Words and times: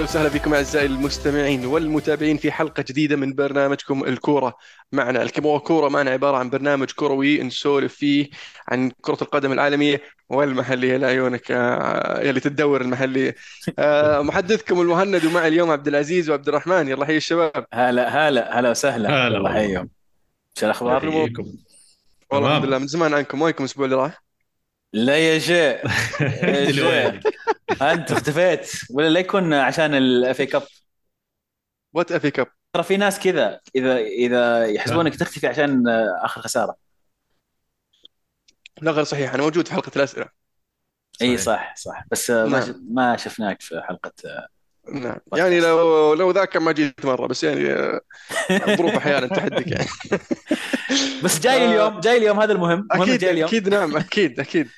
أهلا 0.00 0.08
وسهلا 0.08 0.28
بكم 0.28 0.54
أعزائي 0.54 0.86
المستمعين 0.86 1.66
والمتابعين 1.66 2.36
في 2.36 2.52
حلقة 2.52 2.84
جديدة 2.88 3.16
من 3.16 3.34
برنامجكم 3.34 4.04
الكورة 4.04 4.56
معنا. 4.92 5.22
الكبوة 5.22 5.58
كورة 5.58 5.88
معنا 5.88 6.10
عبارة 6.10 6.36
عن 6.36 6.50
برنامج 6.50 6.90
كروي 6.90 7.42
نسولف 7.42 7.94
فيه 7.94 8.30
عن 8.68 8.90
كرة 9.00 9.18
القدم 9.22 9.52
العالمية 9.52 10.02
والمحلية. 10.28 10.96
لعيونك 10.96 11.50
آه، 11.50 12.20
يلي 12.20 12.40
تدور 12.40 12.80
المحلية. 12.80 13.34
آه، 13.78 14.22
محدثكم 14.28 14.80
المهند 14.80 15.24
ومعي 15.24 15.48
اليوم 15.48 15.70
عبد 15.70 15.88
العزيز 15.88 16.30
وعبد 16.30 16.48
الرحمن. 16.48 16.88
يلا 16.88 17.06
حي 17.06 17.16
الشباب. 17.16 17.66
هلا 17.72 18.28
هلا 18.28 18.58
هلا 18.58 18.70
وسهلا. 18.70 19.08
هلا 19.08 19.36
الله 19.36 19.50
يحييهم 19.50 19.88
شو 20.58 20.66
الأخبار؟ 20.66 21.06
والله 22.30 22.48
الحمد 22.48 22.64
لله 22.64 22.78
من 22.78 22.86
زمان 22.86 23.14
عنكم 23.14 23.42
وينكم 23.42 23.64
الأسبوع 23.64 23.84
اللي 23.84 23.96
راح؟ 23.96 24.29
لا 24.92 25.18
يا 25.18 25.38
شيء 25.38 25.56
يا 26.20 27.20
أنت 27.82 28.08
شيء 28.08 28.16
اختفيت. 28.16 28.70
ولا 28.90 29.08
لا 29.08 29.20
يكون 29.20 29.54
عشان 29.54 29.94
الاف 29.94 30.40
اي 30.40 30.46
كاب 30.46 30.62
وات 31.94 32.12
افي 32.12 32.30
كاب 32.30 32.46
ترى 32.72 32.82
في 32.82 32.96
ناس 32.96 33.20
كذا 33.20 33.60
إذا 33.76 33.96
إذا 33.98 34.66
يحسبونك 34.66 35.16
تختفي 35.16 35.46
عشان 35.46 35.88
آخر 36.22 36.40
خسارة. 36.40 36.76
لا 38.82 38.90
غير 38.90 39.04
صحيح 39.04 39.34
أنا 39.34 39.42
موجود 39.42 39.68
في 39.68 39.74
حلقة 39.74 39.92
الأسئلة. 39.96 40.26
إي 41.22 41.36
صح 41.38 41.74
صح. 41.76 42.04
بس 42.10 42.30
ما. 42.30 42.46
نعم. 42.46 42.86
ما 42.90 43.16
شفناك 43.16 43.62
في 43.62 43.80
حلقة 43.84 44.12
نعم. 44.92 45.16
يعني 45.36 45.60
لو 45.60 46.14
لو 46.14 46.30
ذاك 46.30 46.56
ما 46.56 46.72
جيت 46.72 47.06
مرة 47.06 47.26
بس 47.26 47.44
يعني 47.44 47.72
آه، 47.72 48.00
الظروف 48.50 48.94
أحيانا 48.94 49.26
تحدك 49.26 49.66
يعني. 49.66 49.86
بس 51.24 51.40
جاي 51.40 51.64
آه، 51.64 51.70
اليوم 51.70 52.00
جاي 52.00 52.16
اليوم 52.16 52.40
هذا 52.40 52.52
المهم. 52.52 52.88
المهم 52.92 53.02
أكيد 53.02 53.20
جاي 53.20 53.30
اليوم. 53.30 53.48
أكيد 53.48 53.68
نعم 53.68 53.96
أكيد 53.96 54.40
أكيد. 54.40 54.68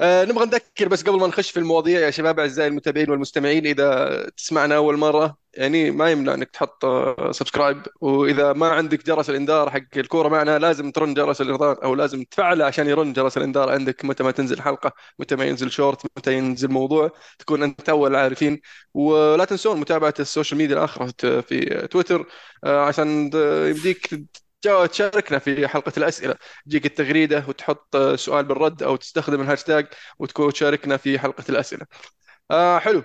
آه 0.00 0.24
نبغى 0.24 0.44
نذكر 0.46 0.88
بس 0.88 1.02
قبل 1.02 1.18
ما 1.20 1.26
نخش 1.26 1.50
في 1.50 1.56
المواضيع 1.60 2.00
يا 2.00 2.10
شباب 2.10 2.40
أعزائي 2.40 2.68
المتابعين 2.68 3.10
والمستمعين 3.10 3.66
إذا 3.66 4.26
تسمعنا 4.36 4.76
أول 4.76 4.96
مرة 4.96 5.36
يعني 5.54 5.90
ما 5.90 6.10
يمنع 6.10 6.34
إنك 6.34 6.50
تحط 6.50 6.84
آه، 6.84 7.32
subscribe 7.32 7.82
وإذا 8.00 8.52
ما 8.52 8.68
عندك 8.68 9.06
جرس 9.06 9.30
الإنذار 9.30 9.70
حق 9.70 9.80
الكورة 9.96 10.28
معنا 10.28 10.58
لازم 10.58 10.90
ترن 10.90 11.14
جرس 11.14 11.40
الإنذار 11.40 11.84
أو 11.84 11.94
لازم 11.94 12.24
تفعله 12.24 12.64
عشان 12.64 12.86
يرن 12.88 13.12
جرس 13.12 13.36
الإنذار 13.36 13.70
عندك 13.70 14.04
متى 14.04 14.22
ما 14.22 14.30
تنزل 14.30 14.62
حلقة 14.62 14.92
متى 15.18 15.36
ما 15.36 15.44
ينزل 15.44 15.70
شورت 15.70 16.06
متى 16.16 16.34
ينزل 16.34 16.70
موضوع 16.70 17.10
تكون 17.38 17.62
أنت 17.62 17.88
أول 17.88 18.10
العارفين 18.10 18.60
ولا 18.94 19.44
تنسون 19.44 19.80
متابعة 19.80 20.14
ال 20.20 20.25
social 20.25 20.58
media 20.58 20.76
الاخرى 20.76 21.08
في 21.42 21.86
تويتر 21.90 22.26
آه، 22.64 22.80
عشان 22.84 23.30
يمديك 23.70 24.06
تجا- 24.06 24.49
تشاركنا 24.62 25.38
في 25.38 25.68
حلقة 25.68 25.92
الأسئلة. 25.96 26.34
تجيك 26.66 26.86
التغريدة 26.86 27.44
وتحط 27.48 27.96
سؤال 28.14 28.44
بالرد 28.44 28.82
أو 28.82 28.96
تستخدم 28.96 29.40
الهاشتاج 29.40 29.86
وتكون 30.18 30.52
تشاركنا 30.52 30.96
في 30.96 31.18
حلقة 31.18 31.44
الأسئلة. 31.48 31.86
آه 32.50 32.78
حلو. 32.78 33.04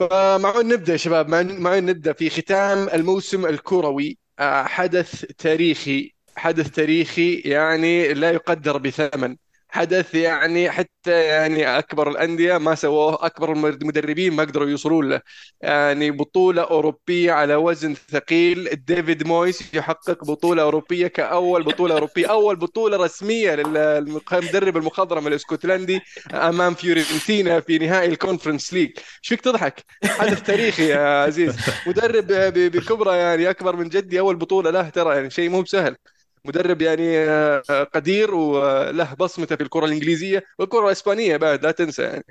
فمن 0.00 0.34
وين 0.34 0.68
نبدأ 0.68 0.92
يا 0.92 0.96
شباب 0.96 1.28
من 1.30 1.52
وين 1.52 1.86
نبدأ 1.86 2.12
في 2.12 2.30
ختام 2.30 2.88
الموسم 2.88 3.46
الكروي 3.46 4.18
آه 4.38 4.62
حدث 4.64 5.24
تاريخي 5.24 6.14
حدث 6.36 6.70
تاريخي 6.70 7.34
يعني 7.34 8.14
لا 8.14 8.30
يقدر 8.30 8.78
بثمن. 8.78 9.36
حدث 9.72 10.14
يعني 10.14 10.70
حتى 10.70 11.10
يعني 11.10 11.78
أكبر 11.78 12.10
الأندية 12.10 12.58
ما 12.58 12.74
سووه 12.74 13.26
أكبر 13.26 13.52
المدربين 13.52 14.32
ما 14.32 14.42
قدروا 14.42 14.68
يوصلون 14.68 15.08
له. 15.08 15.20
يعني 15.60 16.10
بطولة 16.10 16.62
أوروبية 16.62 17.32
على 17.32 17.54
وزن 17.54 17.94
ثقيل. 17.94 18.68
ديفيد 18.86 19.26
مويس 19.26 19.74
يحقق 19.74 20.24
بطولة 20.24 20.62
أوروبية 20.62 21.06
كأول 21.06 21.62
بطولة 21.62 21.94
أوروبية 21.94 22.26
أول 22.26 22.56
بطولة 22.56 22.96
رسمية 22.96 23.54
للمدرب 23.54 24.76
المخضرم 24.76 25.26
الإسكتلندي 25.26 26.00
أمام 26.34 26.74
فيورنتينا 26.74 27.60
في 27.60 27.78
نهائي 27.78 28.08
ال 28.08 28.14
Conference 28.14 28.72
League. 28.72 28.90
إيش 28.98 29.28
فيك 29.28 29.40
تضحك؟ 29.40 29.84
حدث 30.04 30.42
تاريخي 30.42 30.88
يا 30.88 31.22
عزيز. 31.22 31.56
مدرب 31.86 32.26
بكبرة 32.56 33.14
يعني 33.14 33.50
أكبر 33.50 33.76
من 33.76 33.88
جدي 33.88 34.20
أول 34.20 34.36
بطولة 34.36 34.70
له 34.70 34.88
ترى 34.88 35.14
يعني 35.16 35.30
شيء 35.30 35.48
مو 35.48 35.62
بسهل. 35.62 35.96
مدرب 36.44 36.82
يعني 36.82 37.18
آه، 37.18 37.62
قدير 37.94 38.34
وله 38.34 39.14
بصمته 39.14 39.56
في 39.56 39.62
الكرة 39.62 39.84
الإنجليزية 39.84 40.44
والكرة 40.58 40.86
الإسبانية 40.86 41.36
بعد 41.36 41.62
لا 41.64 41.70
تنسى 41.70 42.02
يعني. 42.02 42.24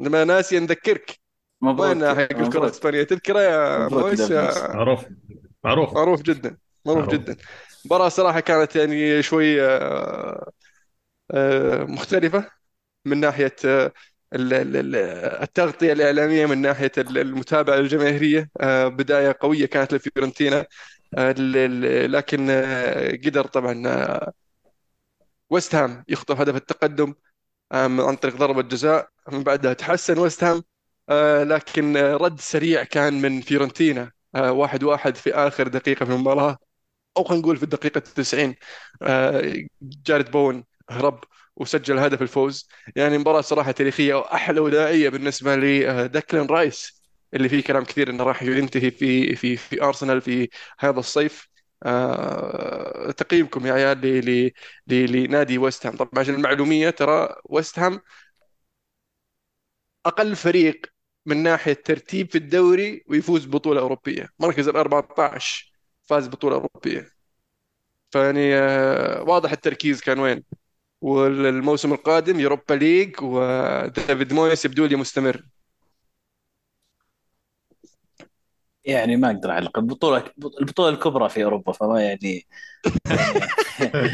لما 0.00 0.24
ناسي 0.24 0.58
نذكرك 0.60 1.18
مبروك. 1.62 1.80
وين 1.88 2.06
حق 2.14 2.18
الكرة 2.20 2.44
مبروك. 2.44 2.64
الإسبانية؟ 2.64 3.02
تذكرة 3.02 3.40
يا 3.40 3.88
مويس 3.88 4.30
معروف. 4.30 5.04
معروف. 5.64 5.94
معروف 5.94 6.22
جدا. 6.22 6.56
معروف 6.86 7.04
معروف. 7.04 7.14
جدا. 7.14 7.36
المباراة 7.84 8.08
صراحة 8.08 8.40
كانت 8.40 8.76
يعني 8.76 9.22
شوي 9.22 9.62
آه، 9.62 10.50
آه، 11.30 11.84
مختلفة 11.84 12.50
من 13.04 13.20
ناحية 13.20 13.56
آه، 13.64 13.92
ال- 14.34 14.54
ال- 14.54 14.76
ال- 14.76 14.96
التغطية 15.42 15.92
الإعلامية 15.92 16.46
من 16.46 16.58
ناحية 16.62 16.92
ال- 16.98 17.18
المتابعة 17.18 17.76
الجماهيرية 17.78 18.50
آه، 18.60 18.88
بداية 18.88 19.36
قوية 19.40 19.66
كانت 19.66 19.94
لفيورنتينا. 19.94 20.66
لكن 22.06 22.46
آه، 22.50 23.10
قدر 23.24 23.46
طبعا 23.46 23.82
آه، 23.88 24.32
ويست 25.50 25.74
هام 25.74 26.04
يخطف 26.08 26.40
هدف 26.40 26.56
التقدم 26.56 27.14
آه، 27.72 27.84
عن 28.08 28.16
طريق 28.16 28.36
ضربة 28.36 28.62
جزاء. 28.62 29.08
من 29.32 29.42
بعدها 29.44 29.72
تحسن 29.74 30.18
ويست 30.18 30.44
هام 30.44 30.62
آه، 31.10 31.44
لكن 31.44 31.98
آه، 31.98 32.16
رد 32.16 32.40
سريع 32.40 32.84
كان 32.84 33.22
من 33.22 33.40
فيورنتينا 33.40 34.12
آه، 34.34 34.52
واحد 34.52 34.84
واحد 34.84 35.16
في 35.16 35.34
آخر 35.34 35.68
دقيقة 35.68 36.06
في 36.06 36.12
المباراة 36.12 36.58
أو 37.18 37.24
خلينا 37.24 37.42
نقول 37.42 37.56
في 37.56 37.62
الدقيقة 37.62 38.00
90 38.00 38.56
آه، 39.02 39.54
جارود 39.82 40.30
بوين 40.30 40.64
هرب 40.90 41.20
وسجل 41.56 41.98
هدف 41.98 42.22
الفوز. 42.22 42.68
يعني 42.96 43.18
تاريخية 43.72 44.14
وأحلى 44.14 44.60
وداعيه 44.60 45.08
بالنسبة 45.08 45.56
لي 45.56 45.90
آه، 45.90 46.06
ديكلان 46.06 46.46
رايس. 46.46 46.95
اللي 47.36 47.48
فيه 47.48 47.62
كلام 47.62 47.84
كثير 47.84 48.10
إنه 48.10 48.24
راح 48.24 48.42
ينتهي 48.42 48.90
في 48.90 49.36
في 49.36 49.56
في 49.56 49.82
ارسنال 49.82 50.20
في 50.20 50.48
هذا 50.78 50.98
الصيف. 51.00 51.48
آه، 51.82 53.10
تقييمكم 53.10 53.66
يا 53.66 53.72
عيال 53.72 54.52
لنادي 54.86 55.58
ويست 55.58 55.86
هام 55.86 55.96
طبعا 55.96 56.10
عشان 56.18 56.34
المعلومية 56.34 56.90
ترى 56.90 57.28
ويست 57.44 57.78
هام 57.78 58.00
أقل 60.06 60.36
فريق 60.36 60.86
من 61.26 61.42
ناحية 61.42 61.72
ترتيب 61.72 62.30
في 62.30 62.38
الدوري 62.38 63.04
ويفوز 63.08 63.46
ببطوله 63.46 63.80
أوروبية. 63.80 64.28
مركز 64.38 64.68
ال 64.68 64.76
14 64.76 65.72
فاز 66.04 66.28
بطولة 66.28 66.54
أوروبية. 66.56 67.10
فيعني 68.10 68.54
آه، 68.56 69.22
واضح 69.22 69.52
التركيز 69.52 70.00
كان 70.00 70.18
وين. 70.18 70.44
والموسم 71.00 71.92
القادم 71.92 72.40
يوروبا 72.40 72.74
ليج 72.74 73.16
وديفيد 73.22 74.32
مويس 74.32 74.64
يبدو 74.64 74.86
لي 74.86 74.96
مستمر. 74.96 75.42
يعني 78.86 79.16
ما 79.16 79.26
أقدر 79.30 79.50
اعلق 79.50 79.78
البطوله 79.78 80.24
البطولة 80.60 80.88
الكبرى 80.88 81.28
في 81.28 81.44
أوروبا 81.44 81.72
فما 81.72 82.02
يعني 82.02 82.46
يعني 83.80 84.06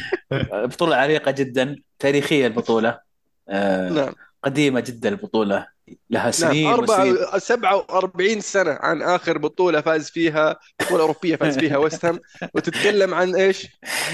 بطولة 0.67 0.97
عريقة 0.97 1.31
جدا 1.31 1.77
تاريخية 1.99 2.47
البطولة 2.47 3.01
آه، 3.49 3.89
نعم. 3.91 4.13
قديمة 4.45 4.81
جدا 4.81 5.09
البطولة 5.09 5.67
لها 6.11 6.23
نعم 6.23 6.33
سنين 6.33 6.67
أربعة 6.67 7.05
وسنين. 7.05 7.39
47 7.39 8.41
سنة 8.41 8.71
عن 8.81 9.03
آخر 9.03 9.39
بطولة 9.39 9.81
فاز 9.81 10.11
فيها 10.11 10.57
بطولة 10.81 11.03
أوروبية 11.03 11.37
فاز 11.37 11.59
فيها 11.59 11.77
ويست 11.77 12.05
هام 12.05 12.21
وتتكلم 12.55 13.15
عن 13.15 13.35
إيش؟ 13.35 13.69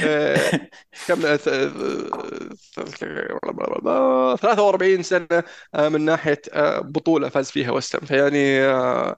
آه، 0.04 0.36
كم 1.08 1.26
آه، 1.26 1.36
ث- 1.36 1.48
آه، 3.86 4.36
43 4.36 5.02
سنة 5.02 5.42
آه، 5.74 5.88
من 5.88 6.04
ناحية 6.04 6.42
آه، 6.52 6.78
بطولة 6.80 7.28
فاز 7.28 7.50
فيها 7.50 7.70
ويست 7.70 7.96
هام 7.96 8.04
فيعني 8.06 8.60
آه، 8.60 9.16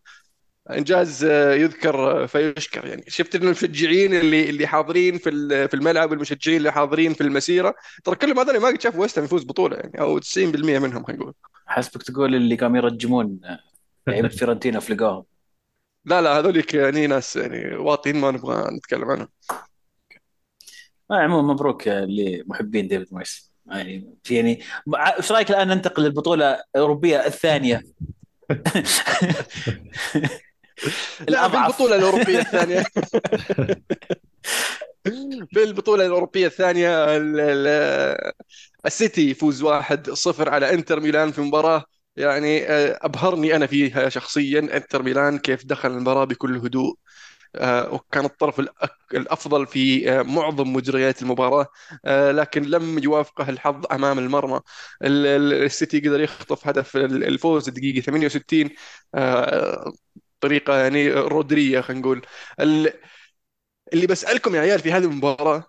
إنجاز 0.78 1.24
آه، 1.24 1.54
يذكر 1.54 2.22
آه، 2.22 2.26
فيشكر 2.26 2.86
يعني. 2.86 3.04
شفت 3.08 3.34
ان 3.34 3.42
المشجعين 3.42 4.14
اللي 4.14 4.50
اللي 4.50 4.66
حاضرين 4.66 5.18
في 5.18 5.30
في 5.68 5.74
الملعب 5.74 6.10
والمشجعين 6.10 6.58
اللي 6.58 6.72
حاضرين 6.72 7.14
في 7.14 7.20
المسيرة 7.20 7.74
ترى 8.04 8.16
كلهم 8.16 8.38
هذول 8.38 8.58
ما 8.58 8.68
قد 8.68 8.80
شافوا 8.80 9.00
ويست 9.00 9.18
هام 9.18 9.24
يفوز 9.24 9.44
بطولة 9.44 9.76
يعني 9.76 10.00
أو 10.00 10.20
90% 10.20 10.36
منهم 10.36 11.04
خلينا 11.04 11.22
نقول. 11.22 11.34
حسبك 11.66 12.02
تقول 12.02 12.34
اللي 12.34 12.54
قاموا 12.54 12.76
يرجمون 12.76 13.40
لعيبة 14.06 14.28
فيورنتينا 14.28 14.80
في 14.80 14.94
لقاهم. 14.94 15.24
لا 16.04 16.22
لا 16.22 16.38
هذوليك 16.38 16.74
يعني 16.74 17.06
ناس 17.06 17.36
يعني 17.36 17.76
واطين 17.76 18.16
ما 18.16 18.30
نبغى 18.30 18.76
نتكلم 18.76 19.10
عنهم. 19.10 19.28
آه، 21.10 21.14
عموما 21.14 21.52
مبروك 21.52 21.88
لمحبين 21.88 22.88
ديفيد 22.88 23.08
مويس. 23.12 23.50
يعني 23.66 24.14
يعني 24.30 24.60
إيش 25.18 25.32
رأيك 25.32 25.50
الآن 25.50 25.68
ننتقل 25.68 26.02
للبطولة 26.02 26.62
الأوروبية 26.76 27.26
الثانية؟ 27.26 27.82
لا 30.84 30.88
في 30.88 31.28
الاضعف 31.28 31.66
البطولة 31.66 31.96
الأوروبية 31.96 32.38
الثانية. 32.38 32.84
في 35.54 35.62
البطولة 35.64 36.06
الأوروبية 36.06 36.46
الثانية 36.46 37.16
ال- 37.16 37.40
ال- 37.40 38.32
السيتي 38.86 39.30
يفوز 39.30 39.62
1-0 39.62 40.48
على 40.48 40.74
إنتر 40.74 41.00
ميلان 41.00 41.32
في 41.32 41.40
مباراة. 41.40 41.84
يعني 42.16 42.66
آه، 42.68 42.98
أبهرني 43.02 43.56
أنا 43.56 43.66
فيها 43.66 44.08
شخصيا. 44.08 44.58
إنتر 44.60 45.02
ميلان 45.02 45.38
كيف 45.38 45.66
دخل 45.66 45.90
المباراة 45.90 46.24
بكل 46.24 46.56
هدوء. 46.56 46.94
آه، 47.56 47.94
وكان 47.94 48.24
الطرف 48.24 48.60
الأفضل 49.14 49.66
في 49.66 50.10
آه، 50.12 50.22
معظم 50.22 50.72
مجريات 50.72 51.22
المباراة. 51.22 51.66
آه، 52.04 52.32
لكن 52.32 52.62
لم 52.62 52.98
يوافقه 52.98 53.48
الحظ 53.50 53.84
أمام 53.92 54.18
المرمى. 54.18 54.60
ال- 55.04 55.26
ال- 55.26 55.64
السيتي 55.64 56.00
قدر 56.00 56.20
يخطف 56.20 56.66
هدف 56.68 56.96
ال- 56.96 57.24
الفوز 57.24 57.68
الدقيقة 57.68 58.00
68 58.00 58.70
بطريقة 60.40 60.76
يعني 60.78 61.10
رودرية 61.12 61.80
خلينا 61.80 62.00
نقول 62.02 62.22
ال- 62.60 62.92
اللي 63.92 64.06
بسألكم 64.06 64.54
يا 64.54 64.60
عيال 64.60 64.80
في 64.80 64.92
هذه 64.92 65.04
المباراة 65.04 65.64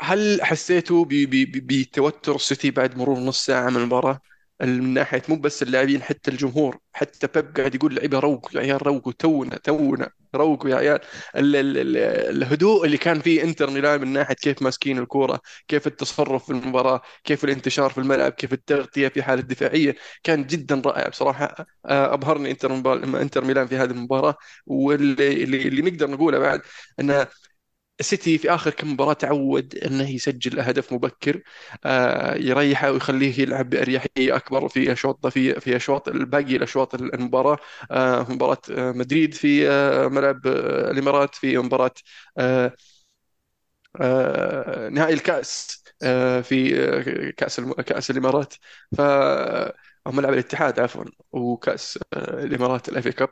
هل 0.00 0.42
حسيتوا 0.42 1.04
بتوتر 1.08 2.34
السيتي 2.34 2.70
بعد 2.70 2.96
مرور 2.98 3.18
نص 3.18 3.44
ساعة 3.46 3.70
من 3.70 3.76
المباراة؟ 3.76 4.20
من 4.62 4.94
ناحية 4.94 5.22
مو 5.28 5.36
بس 5.36 5.62
اللاعبين 5.62 6.02
حتى 6.02 6.30
الجمهور 6.30 6.78
حتى 6.92 7.26
بيب 7.34 7.56
قاعد 7.56 7.74
يقول 7.74 7.94
لعيبة 7.94 8.18
روقوا 8.18 8.50
يا 8.54 8.60
عيال 8.60 8.86
روقوا 8.86 9.12
تونا 9.18 9.56
تونا 9.56 10.10
روقوا 10.34 10.70
يا 10.70 10.76
عيال. 10.76 10.98
ال 11.36 11.56
ال 11.56 11.78
ال 11.78 11.96
الهدوء 12.36 12.84
اللي 12.86 12.96
كان 12.98 13.20
فيه 13.20 13.42
إنتر 13.42 13.70
ميلان 13.70 14.00
من 14.00 14.08
ناحية 14.12 14.34
كيف 14.34 14.62
ماسكين 14.62 14.98
الكورة 14.98 15.40
كيف 15.68 15.86
التصرف 15.86 16.44
في 16.46 16.50
المباراة 16.52 17.00
كيف 17.24 17.44
الانتشار 17.44 17.90
في 17.90 17.98
الملعب 17.98 18.32
كيف 18.32 18.52
التغطية 18.52 19.08
في 19.08 19.22
حالة 19.22 19.42
دفاعية 19.42 19.96
كان 20.22 20.46
جدا 20.46 20.82
رائع 20.86 21.08
بصراحة. 21.08 21.66
آه، 21.86 22.14
أبهرني 22.14 22.50
إنتر 22.50 22.72
إنتر 23.22 23.44
ميلان 23.44 23.66
في 23.66 23.76
هذه 23.76 23.90
المباراة. 23.90 24.34
واللي 24.66 25.42
اللي 25.44 25.82
نقدر 25.82 26.10
نقوله 26.10 26.38
بعد 26.38 26.60
أن 27.00 27.26
السيتي 28.00 28.38
في 28.38 28.50
آخر 28.54 28.70
كم 28.70 28.92
مباراة 28.92 29.12
تعود 29.12 29.74
أنه 29.76 30.10
يسجل 30.10 30.60
اهداف 30.60 30.92
مبكر 30.92 31.42
آه، 31.84 32.34
يريحه 32.34 32.90
ويخليه 32.92 33.40
يلعب 33.40 33.70
بأريحية 33.70 34.36
أكبر 34.36 34.68
في 34.68 34.92
اشواط 34.92 35.26
في 35.26 35.60
في 35.60 35.76
أشواط 35.76 36.08
الباقي 36.08 36.56
الاشواط 36.56 36.94
المباراة. 36.94 37.58
آه، 37.90 38.26
مباراة 38.32 38.58
آه، 38.70 38.92
مدريد 38.92 39.34
في 39.34 39.68
ملعب 40.12 40.46
الإمارات 40.46 41.34
في 41.34 41.58
مباراة 41.58 41.90
نهائي 44.90 45.14
الكأس 45.14 45.82
في 46.42 46.70
كأس 47.36 47.60
كأس 47.60 48.10
الإمارات. 48.10 48.54
ف 48.96 49.00
أو 50.06 50.12
ملعب 50.12 50.32
الاتحاد 50.32 50.80
عفوا 50.80 51.04
وكأس 51.32 51.98
الإمارات 52.14 52.88
الاف 52.88 53.08
كاب. 53.08 53.28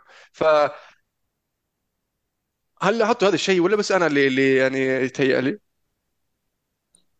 فهل 2.84 2.98
لاحظتوا 2.98 3.28
هذا 3.28 3.34
الشيء 3.34 3.60
ولا 3.60 3.76
بس 3.76 3.92
أنا 3.92 4.06
اللي 4.06 4.26
اللي 4.26 4.56
يعني 4.56 4.78
يتهيأ 4.78 5.40
لي؟ 5.40 5.58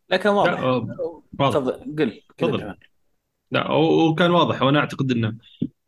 لا 0.09 0.17
كان 0.17 0.33
واضح. 0.33 0.63
واضح. 0.63 0.95
تفضل 1.39 1.95
قل 1.99 2.21
تفضل. 2.37 2.75
لا 3.51 3.71
وكان 3.71 4.31
واضح. 4.31 4.61
وأنا 4.61 4.79
أعتقد 4.79 5.11
إنه 5.11 5.35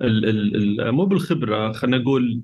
ال 0.01 0.25
ال 0.29 0.81
ال 0.81 0.91
مو 0.91 1.05
بالخبرة 1.05 1.71
خلينا 1.71 1.97
نقول 1.97 2.41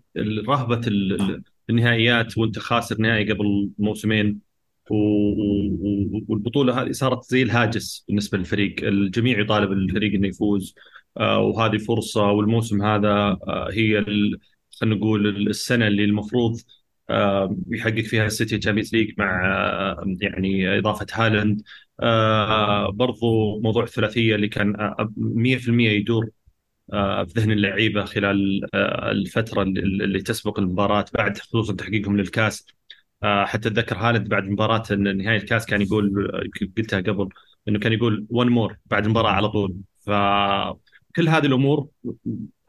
رهبة 0.48 0.82
ال- 0.88 1.22
ال- 1.22 1.44
النهائيات 1.70 2.38
وأنت 2.38 2.60
خاسر 2.60 3.02
نهائي 3.02 3.32
قبل 3.34 3.70
موسمين 3.80 4.40
والبطولة 6.30 6.82
هذه 6.82 6.92
صارت 6.92 7.24
زي 7.24 7.42
الهاجس 7.44 8.06
بالنسبة 8.08 8.38
للفريق، 8.38 8.76
الجميع 8.84 9.40
يطالب 9.40 9.72
الفريق 9.72 10.14
إنه 10.14 10.28
يفوز. 10.28 10.76
آه، 11.18 11.40
وهذه 11.40 11.78
فرصة 11.78 12.32
والموسم 12.32 12.82
هذا 12.82 13.10
آه، 13.48 13.70
هي 13.72 14.00
ال- 14.00 14.40
خلينا 14.80 14.96
نقول 14.96 15.48
السنة 15.50 15.88
اللي 15.88 16.04
المفروض 16.04 16.60
يحقق 17.72 18.00
فيها 18.02 18.26
السيتي 18.26 18.58
Champions 18.58 18.96
League 18.96 19.14
مع 19.18 19.46
آه، 19.46 20.04
يعني 20.22 20.78
إضافة 20.80 21.06
هالاند. 21.14 21.62
آه، 22.00 22.90
برضو 22.92 23.60
موضوع 23.62 23.84
الثلاثية 23.84 24.36
اللي 24.36 24.48
كان 24.48 24.76
آه، 24.82 25.14
100% 25.18 25.90
يدور 25.90 26.30
آه، 26.94 27.24
في 27.24 27.40
ذهن 27.40 27.52
اللعيبة 27.52 28.06
خلال 28.06 28.62
آه، 28.76 29.12
الفترة 29.12 29.64
اللي 29.64 30.22
تسبق 30.22 30.60
المباراة 30.60 31.06
بعد 31.14 31.38
خصوصا 31.38 31.74
تحقيقهم 31.76 32.18
للكاس. 32.18 32.66
آه، 33.24 33.46
حتى 33.46 33.70
أتذكر 33.70 33.98
هالند 33.98 34.28
بعد 34.30 34.50
مباراة 34.50 34.84
نهائي 34.96 35.38
الكاس 35.38 35.66
كان 35.66 35.82
يقول 35.82 36.32
قلتها 36.78 37.02
قبل 37.02 37.30
إنه 37.68 37.80
كان 37.80 37.94
يقول 37.94 38.28
ون 38.30 38.50
مور 38.50 38.78
بعد 38.86 39.06
المباراه 39.06 39.32
على 39.32 39.50
طول. 39.50 39.76
فكل 40.02 41.30
هذه 41.30 41.46
الأمور 41.46 41.88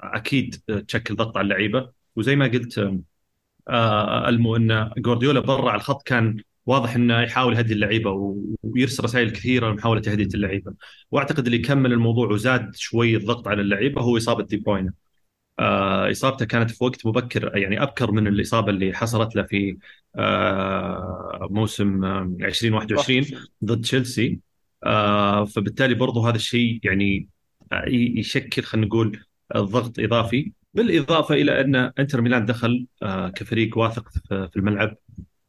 أكيد 0.01 0.55
تشكل 0.89 1.17
ضغط 1.17 1.37
على 1.37 1.45
اللعيبة. 1.45 1.93
وزي 2.17 2.37
ما 2.37 2.47
قلت 2.47 2.79
آه، 2.79 3.01
إن 3.69 4.91
جوارديولا 4.99 5.41
برا 5.41 5.71
على 5.71 5.77
الخط 5.77 6.03
كان 6.03 6.37
واضح 6.67 6.95
إنه 6.95 7.21
يحاول 7.23 7.55
يهدي 7.57 7.75
اللعيبة 7.75 8.11
ويرسل 8.63 9.05
رسائل 9.05 9.31
كثيرة 9.31 9.71
لمحاولة 9.71 10.01
تهدئه 10.01 10.35
اللعيبة. 10.35 10.75
وأعتقد 11.11 11.47
اللي 11.47 11.59
كمل 11.59 11.93
الموضوع 11.93 12.29
وزاد 12.31 12.75
شوي 12.77 13.17
الضغط 13.17 13.49
على 13.49 13.63
اللعيبة 13.63 14.03
هو 14.03 14.17
إصابة 14.17 14.45
دي 14.45 14.57
بروين 14.57 14.93
آه 15.59 16.11
إصابته 16.11 16.45
كانت 16.47 16.71
في 16.71 16.85
وقت 16.85 17.07
مبكر 17.07 17.57
يعني 17.59 17.83
أبكر 17.83 18.13
من 18.13 18.27
الإصابة 18.27 18.71
اللي 18.71 18.93
حصلت 18.95 19.37
له 19.37 19.43
في 19.43 19.77
آه 20.17 21.49
موسم 21.51 22.05
آه، 22.05 22.37
2021 22.41 23.27
ضد 23.65 23.81
تشيلسي. 23.83 24.41
آه 24.85 25.45
فبالتالي 25.45 25.95
برضو 25.95 26.27
هذا 26.27 26.37
الشيء 26.37 26.81
يعني 26.85 27.29
آه، 27.73 27.85
يشكل 27.89 28.63
خلينا 28.63 28.87
نقول 28.87 29.25
آه، 29.55 29.61
ضغط 29.61 29.99
إضافي. 29.99 30.53
بالإضافة 30.75 31.35
إلى 31.35 31.61
أن 31.61 31.75
إنتر 31.77 32.21
ميلان 32.21 32.47
دخل 32.47 32.87
آه 33.03 33.29
كفريق 33.29 33.79
واثق 33.79 34.09
في 34.29 34.57
الملعب. 34.57 34.97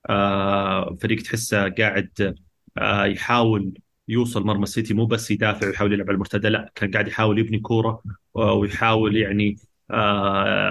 آه 0.09 0.95
فريق 1.01 1.21
تحسه 1.21 1.69
قاعد 1.69 2.35
آه 2.77 3.05
يحاول 3.05 3.73
يوصل 4.07 4.43
مرمى 4.45 4.63
السيتي 4.63 4.93
مو 4.93 5.05
بس 5.05 5.31
يدافع 5.31 5.67
ويحاول 5.67 5.93
يلعب 5.93 6.07
على 6.07 6.15
المرتدة 6.15 6.49
لا 6.49 6.71
كان 6.75 6.91
قاعد 6.91 7.07
يحاول 7.07 7.39
يبني 7.39 7.59
كورة 7.59 8.03
ويحاول 8.33 9.17
يعني 9.17 9.55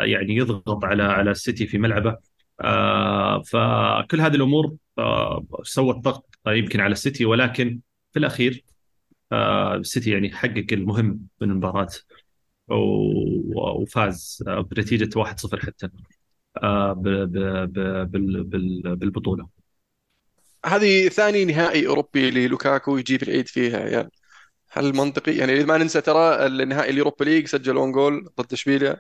يعني 0.05 0.37
يضغط 0.37 0.85
على 0.85 1.03
على 1.03 1.31
السيتي 1.31 1.67
في 1.67 1.79
ملعبه. 1.79 2.17
فكل 3.45 4.21
هذه 4.21 4.35
الأمور 4.35 4.77
سوت 5.63 5.97
ضغط 5.97 6.39
يمكن 6.47 6.81
على 6.81 6.93
السيتي 6.93 7.25
ولكن 7.25 7.81
في 8.13 8.19
الأخير 8.19 8.65
السيتي 9.33 10.11
يعني 10.11 10.33
حقق 10.33 10.67
المهم 10.73 11.21
من 11.41 11.51
المباراة. 11.51 11.89
وفاز 12.69 14.45
بنتيجة 14.47 15.19
1-0 15.19 15.61
حتى 15.61 15.89
آه 16.63 16.93
بالبطولة. 18.95 19.49
هذه 20.67 21.09
ثاني 21.09 21.45
نهائي 21.45 21.87
أوروبي 21.87 22.31
للوكاكو 22.31 22.97
يجي 22.99 23.19
في 23.19 23.25
العيد 23.25 23.49
فيها 23.49 23.79
عيال 23.79 24.11
هل 24.71 24.97
منطقي؟ 24.97 25.37
يعني 25.37 25.65
ما 25.65 25.79
ننسى 25.79 26.01
ترى 26.01 26.47
النهائي 26.47 26.91
ال 26.91 26.96
Europa 26.96 27.25
League 27.25 27.47
سجل 27.47 27.77
own 27.77 27.93
goal 27.93 28.29
ضد 28.41 28.53
إشبيليا 28.53 28.97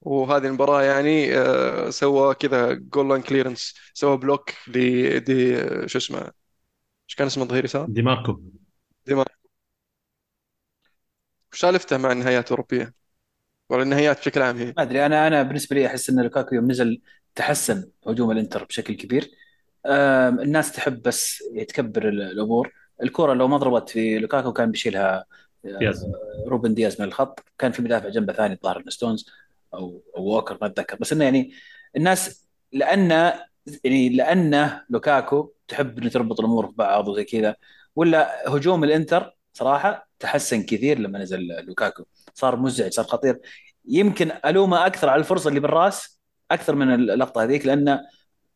وهذه 0.00 0.46
المباراة 0.46 0.82
يعني 0.82 1.38
آه، 1.38 1.90
سوى 1.90 2.34
كذا 2.34 2.72
goal 2.72 3.08
line 3.08 3.22
clearance 3.22 3.74
سوى 3.94 4.16
block 4.16 4.50
لدي 4.68 5.56
شو 5.88 5.98
اسمه 5.98 6.18
إيش 7.08 7.14
كان 7.16 7.26
اسمه 7.26 7.44
ظهير 7.44 7.64
يسار؟ 7.64 7.86
دي 7.86 8.02
ماركو. 8.02 8.40
ديماركو 9.06 9.43
وش 11.54 11.60
سالفته 11.60 11.96
مع 11.96 12.12
النهايات 12.12 12.46
الأوروبية. 12.46 12.94
ولا 13.70 13.82
النهايات 13.82 14.18
بشكل 14.20 14.42
عام 14.42 14.56
هي. 14.56 14.74
ما 14.76 14.82
أدري 14.82 15.06
أنا 15.06 15.26
أنا 15.26 15.42
بالنسبة 15.42 15.76
لي 15.76 15.86
أحس 15.86 16.10
إن 16.10 16.20
لوكاكو 16.20 16.54
يوم 16.54 16.70
نزل 16.70 17.00
تحسن 17.34 17.90
هجوم 18.06 18.30
الإنتر 18.30 18.64
بشكل 18.64 18.94
كبير. 18.94 19.30
الناس 19.86 20.72
تحب 20.72 21.02
بس 21.02 21.42
يتكبر 21.52 22.08
ال- 22.08 22.22
الأمور. 22.22 22.72
الكرة 23.02 23.34
لو 23.34 23.48
ما 23.48 23.56
ضربت 23.56 23.88
في 23.88 24.18
لوكاكو 24.18 24.52
كان 24.52 24.70
بيشيلها 24.70 25.24
آه، 25.64 25.78
دياز. 25.78 26.06
روبن 26.46 26.74
دياز 26.74 27.00
من 27.00 27.06
الخط. 27.08 27.44
كان 27.58 27.72
في 27.72 27.82
مدافع 27.82 28.08
جنبه 28.08 28.32
ثاني 28.32 28.54
الظاهر 28.54 28.78
من 28.78 28.90
ستونز 28.90 29.26
أو 29.74 30.02
أو 30.16 30.22
ووكر 30.24 30.58
ما 30.60 30.66
أتذكر. 30.66 30.96
بس 31.00 31.12
إنه 31.12 31.24
يعني 31.24 31.52
الناس 31.96 32.46
لأن 32.72 33.10
يعني 33.84 34.08
لأنه 34.08 34.82
لوكاكو 34.90 35.52
تحب 35.68 35.98
إنه 35.98 36.08
تربط 36.08 36.40
الأمور 36.40 36.66
في 36.66 36.72
بعض 36.76 37.08
وزي 37.08 37.24
كذا 37.24 37.56
ولا 37.96 38.48
هجوم 38.48 38.84
الإنتر 38.84 39.36
صراحة 39.54 40.08
تحسن 40.18 40.62
كثير 40.62 40.98
لما 40.98 41.18
نزل 41.18 41.46
لوكاكو. 41.66 42.04
صار 42.34 42.56
مزعج 42.56 42.92
صار 42.92 43.04
خطير. 43.04 43.40
يمكن 43.88 44.32
ألومه 44.44 44.86
أكثر 44.86 45.08
على 45.08 45.20
الفرصة 45.20 45.48
اللي 45.48 45.60
بالرأس 45.60 46.20
أكثر 46.50 46.74
من 46.74 46.94
اللقطة 46.94 47.42
هذيك 47.42 47.66
لأن 47.66 48.00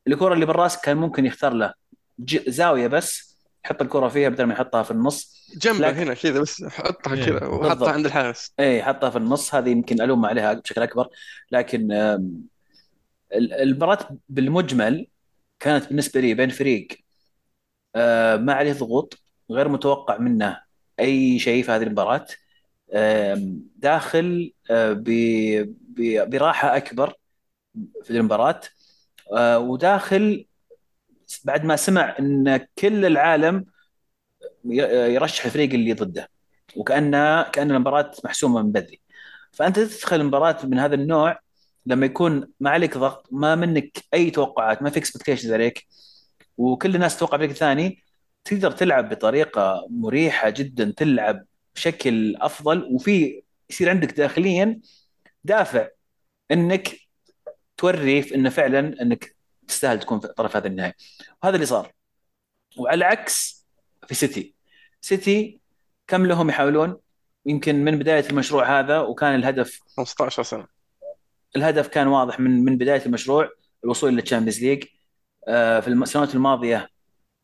الكرة 0.06 0.34
اللي 0.34 0.46
بالرأس 0.46 0.80
كان 0.80 0.96
ممكن 0.96 1.26
يختار 1.26 1.52
له. 1.52 1.74
ج- 2.18 2.50
زاوية 2.50 2.86
بس 2.86 3.38
يحط 3.64 3.82
الكرة 3.82 4.08
فيها 4.08 4.28
بدل 4.28 4.44
ما 4.44 4.54
يحطها 4.54 4.82
في 4.82 4.90
النص. 4.90 5.48
جنبه 5.62 5.78
لكن 5.88 5.96
هنا 5.96 6.14
كذا 6.14 6.40
بس 6.40 6.64
حطها 6.64 7.14
إيه. 7.14 7.24
كذا 7.24 7.46
وحطها. 7.46 7.92
عند 7.92 8.06
الحارس. 8.06 8.52
اي 8.60 8.82
حطها 8.82 9.10
في 9.10 9.18
النص. 9.18 9.54
هذه 9.54 9.68
يمكن 9.68 10.00
الوم 10.00 10.26
عليها 10.26 10.52
بشكل 10.52 10.82
أكبر. 10.82 11.08
لكن 11.52 11.92
المباراة 13.32 13.98
بالمجمل 14.28 15.06
كانت 15.60 15.88
بالنسبة 15.88 16.20
لي 16.20 16.34
بين 16.34 16.48
فريق 16.48 16.88
آه، 17.96 18.36
ما 18.36 18.52
عليه 18.52 18.72
ضغوط 18.72 19.18
غير 19.50 19.68
متوقع 19.68 20.18
منه. 20.18 20.67
أي 21.00 21.38
شيء 21.38 21.62
في 21.64 21.70
هذه 21.70 21.82
المباراة. 21.82 22.26
داخل 23.76 24.52
آه، 24.70 25.02
براحة 26.24 26.76
أكبر 26.76 27.14
في 28.04 28.10
المباراة. 28.10 28.60
آه، 29.36 29.58
وداخل 29.58 30.46
بعد 31.44 31.64
ما 31.64 31.76
سمع 31.76 32.16
إن 32.18 32.66
كل 32.78 33.04
العالم 33.04 33.64
يرشح 34.64 35.44
الفريق 35.44 35.72
اللي 35.72 35.92
ضده 35.92 36.28
وكأن 36.76 37.10
كأن 37.42 37.70
المباراة 37.70 38.10
محسومة 38.24 38.62
من 38.62 38.72
بدري. 38.72 39.00
فأنت 39.52 39.78
تدخل 39.80 40.24
مباراة 40.24 40.66
من 40.66 40.78
هذا 40.78 40.94
النوع 40.94 41.38
لما 41.86 42.06
يكون 42.06 42.52
ما 42.60 42.70
عليك 42.70 42.98
ضغط 42.98 43.28
ما 43.32 43.54
منك 43.54 43.98
أي 44.14 44.30
توقعات 44.30 44.82
ما 44.82 44.90
في 44.90 44.98
اكسبكتيشنز 44.98 45.52
عليك 45.52 45.86
وكل 46.58 46.94
الناس 46.94 47.16
تتوقع 47.16 47.38
فريق 47.38 47.52
ثاني 47.52 48.02
تقدر 48.48 48.70
تلعب 48.70 49.08
بطريقة 49.08 49.86
مريحة 49.90 50.50
جدا 50.50 50.94
تلعب 50.96 51.44
بشكل 51.74 52.36
أفضل 52.36 52.84
وفي 52.92 53.42
يصير 53.70 53.90
عندك 53.90 54.12
داخليا 54.12 54.80
دافع 55.44 55.88
إنك 56.50 56.96
توري 57.76 58.34
إنه 58.34 58.50
فعلا 58.50 59.02
إنك 59.02 59.36
تستاهل 59.68 60.00
تكون 60.00 60.20
في 60.20 60.28
طرف 60.28 60.56
هذه 60.56 60.66
النهاية. 60.66 60.94
وهذا 61.42 61.54
اللي 61.54 61.66
صار. 61.66 61.92
وعلى 62.78 62.94
العكس 62.94 63.66
في 64.06 64.14
سيتي. 64.14 64.54
سيتي 65.00 65.60
كم 66.06 66.26
لهم 66.26 66.48
يحاولون؟ 66.48 66.96
يمكن 67.46 67.84
من 67.84 67.98
بداية 67.98 68.30
المشروع 68.30 68.80
هذا 68.80 69.00
وكان 69.00 69.34
الهدف 69.34 69.80
15 69.96 70.42
سنة. 70.42 70.66
الهدف 71.56 71.88
كان 71.88 72.06
واضح 72.06 72.40
من 72.40 72.64
من 72.64 72.78
بداية 72.78 73.06
المشروع 73.06 73.50
الوصول 73.84 74.14
لل 74.14 74.23
Champions 74.23 74.64
League 74.64 74.84
آه، 75.48 75.80
في 75.80 75.88
السنوات 75.88 76.34
الماضية 76.34 76.90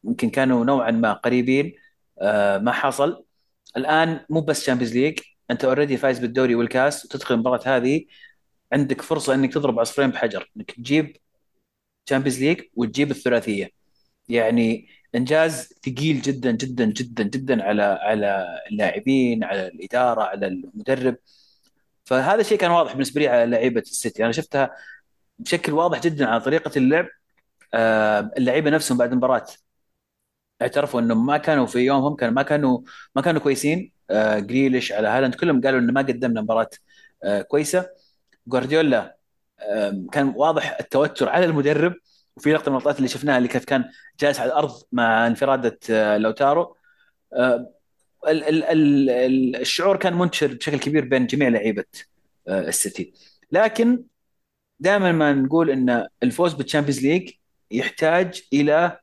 يمكن 0.04 0.30
كانوا 0.30 0.64
نوعا 0.64 0.90
ما 0.90 1.12
قريبين 1.12 1.74
آه، 2.20 2.58
ما 2.58 2.72
حصل. 2.72 3.24
الآن 3.76 4.20
مو 4.30 4.40
بس 4.40 4.60
Champions 4.60 4.94
League 4.96 5.18
أنت 5.50 5.64
اوريدي 5.64 5.96
فايز 5.96 6.18
بالدوري 6.18 6.54
والكاس 6.54 7.04
وتدخل 7.04 7.34
المباراه 7.34 7.60
هذه 7.66 8.04
عندك 8.72 9.02
فرصة 9.02 9.34
إنك 9.34 9.52
تضرب 9.54 9.80
عصفورين 9.80 10.10
بحجر 10.10 10.50
إنك 10.56 10.70
تجيب 10.70 11.16
Champions 12.06 12.40
League 12.42 12.60
وتجيب 12.76 13.10
الثلاثية. 13.10 13.70
يعني 14.28 14.88
إنجاز 15.14 15.74
ثقيل 15.86 16.22
جدا 16.22 16.50
جدا 16.52 16.84
جدا 16.84 17.24
جدا 17.24 17.64
على 17.64 17.82
على 17.82 18.46
اللاعبين 18.70 19.44
على 19.44 19.68
الإدارة 19.68 20.22
على 20.22 20.46
المدرب. 20.46 21.16
فهذا 22.04 22.40
الشيء 22.40 22.58
كان 22.58 22.70
واضح 22.70 22.92
بالنسبة 22.92 23.20
لي 23.20 23.28
على 23.28 23.50
لعيبة 23.50 23.80
السيتي. 23.80 24.24
أنا 24.24 24.32
شفتها 24.32 24.70
بشكل 25.38 25.72
واضح 25.72 26.00
جدا 26.00 26.26
على 26.28 26.40
طريقة 26.40 26.70
اللعب 26.78 27.06
آه، 27.74 28.30
اللعيبة 28.38 28.70
نفسهم 28.70 28.98
بعد 28.98 29.12
المباراة. 29.12 29.46
اعترفوا 30.64 31.00
إنهم 31.00 31.26
ما 31.26 31.36
كانوا 31.36 31.66
في 31.66 31.78
يومهم 31.78 32.16
كان 32.16 32.34
ما 32.34 32.42
كانوا 32.42 32.80
ما 33.16 33.22
كانوا 33.22 33.40
كويسين. 33.40 33.92
آه، 34.10 34.38
جريليش 34.38 34.92
على 34.92 35.08
هالاند. 35.08 35.34
كلهم 35.34 35.60
قالوا 35.60 35.80
إنه 35.80 35.92
ما 35.92 36.00
قدمنا 36.02 36.40
مباراة 36.40 36.70
آه، 37.24 37.42
كويسة. 37.42 37.90
جوارديولا 38.46 39.16
كان 40.12 40.32
واضح 40.36 40.76
التوتر 40.80 41.28
على 41.28 41.44
المدرب. 41.44 41.94
وفي 42.36 42.52
لقطة 42.52 42.70
من 42.70 42.76
اللقطات 42.76 42.96
اللي 42.98 43.08
شفناها 43.08 43.38
اللي 43.38 43.48
كان 43.48 43.62
كان 43.62 43.84
جالس 44.20 44.40
على 44.40 44.48
الأرض 44.48 44.82
مع 44.92 45.26
انفرادة 45.26 45.78
لوتارو. 46.16 46.76
الشعور 49.60 49.96
كان 49.96 50.14
منتشر 50.14 50.54
بشكل 50.54 50.78
كبير 50.78 51.04
بين 51.04 51.26
جميع 51.26 51.48
لعيبة 51.48 51.84
السيتي. 52.48 53.12
لكن 53.52 54.04
دائما 54.80 55.12
ما 55.12 55.32
نقول 55.32 55.70
إن 55.70 56.06
الفوز 56.22 56.54
بال 56.54 56.64
Champions 56.64 57.06
League 57.06 57.30
يحتاج 57.70 58.42
إلى 58.52 58.98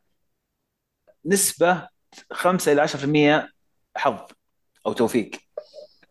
نسبة 1.26 1.88
5 2.32 2.72
إلى 2.72 2.82
10% 2.82 3.50
حظ 3.96 4.20
أو 4.86 4.94
توفيق. 4.94 5.32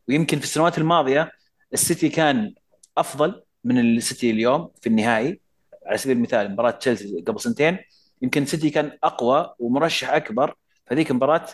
ويمكن 0.09 0.39
في 0.39 0.45
السنوات 0.45 0.79
الماضية 0.79 1.33
السيتي 1.73 2.09
كان 2.09 2.55
أفضل 2.99 3.43
من 3.65 3.81
السيتي 3.81 4.31
اليوم 4.31 4.71
في 4.81 4.87
النهائي. 4.89 5.41
على 5.87 5.99
سبيل 5.99 6.17
المثال 6.17 6.53
مباراة 6.53 6.71
تشيلسي 6.71 7.25
قبل 7.27 7.41
سنتين 7.41 7.79
يمكن 8.23 8.43
السيتي 8.43 8.71
كان 8.71 8.99
أقوى 9.05 9.55
ومرشح 9.59 10.11
أكبر 10.11 10.55
في 10.89 10.95
هذيك 10.95 11.11
المباراة 11.11 11.47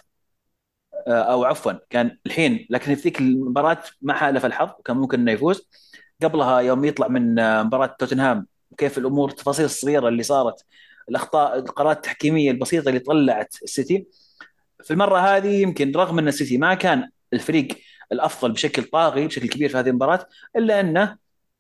آه، 1.09 1.23
أو 1.23 1.45
عفوا 1.45 1.73
كان 1.91 2.19
الحين. 2.27 2.67
لكن 2.71 2.95
في 2.95 3.03
ذيك 3.03 3.21
المباراة 3.21 3.83
ما 4.03 4.15
حالف 4.15 4.47
الحظ 4.47 4.71
وكان 4.79 4.97
ممكن 4.97 5.21
إنه 5.21 5.33
يفوز. 5.33 5.69
قبلها 6.23 6.61
يوم 6.61 6.85
يطلع 6.85 7.09
من 7.09 7.39
آه، 7.39 7.63
مباراة 7.63 7.97
توتنهام 7.99 8.47
كيف 8.79 8.99
الأمور 8.99 9.31
التفاصيل 9.31 9.65
الصغيرة 9.65 10.09
اللي 10.09 10.23
صارت 10.23 10.65
الأخطاء 11.09 11.59
القرارات 11.59 11.97
التحكيمية 11.97 12.51
البسيطة 12.51 12.89
اللي 12.89 13.01
طلعت 13.01 13.55
السيتي. 13.63 14.07
في 14.85 14.91
المرة 14.91 15.19
هذه 15.19 15.63
يمكن 15.63 15.93
رغم 15.97 16.19
أن 16.19 16.29
السيتي 16.29 16.59
ما 16.59 16.75
كان 16.75 17.11
الفريق 17.33 17.69
الأفضل 18.13 18.53
بشكل 18.53 18.85
طاغي 18.85 19.27
بشكل 19.27 19.49
كبير 19.49 19.69
في 19.69 19.77
هذه 19.77 19.89
المباراة 19.89 20.27
إلا 20.57 20.81
أنه 20.81 21.17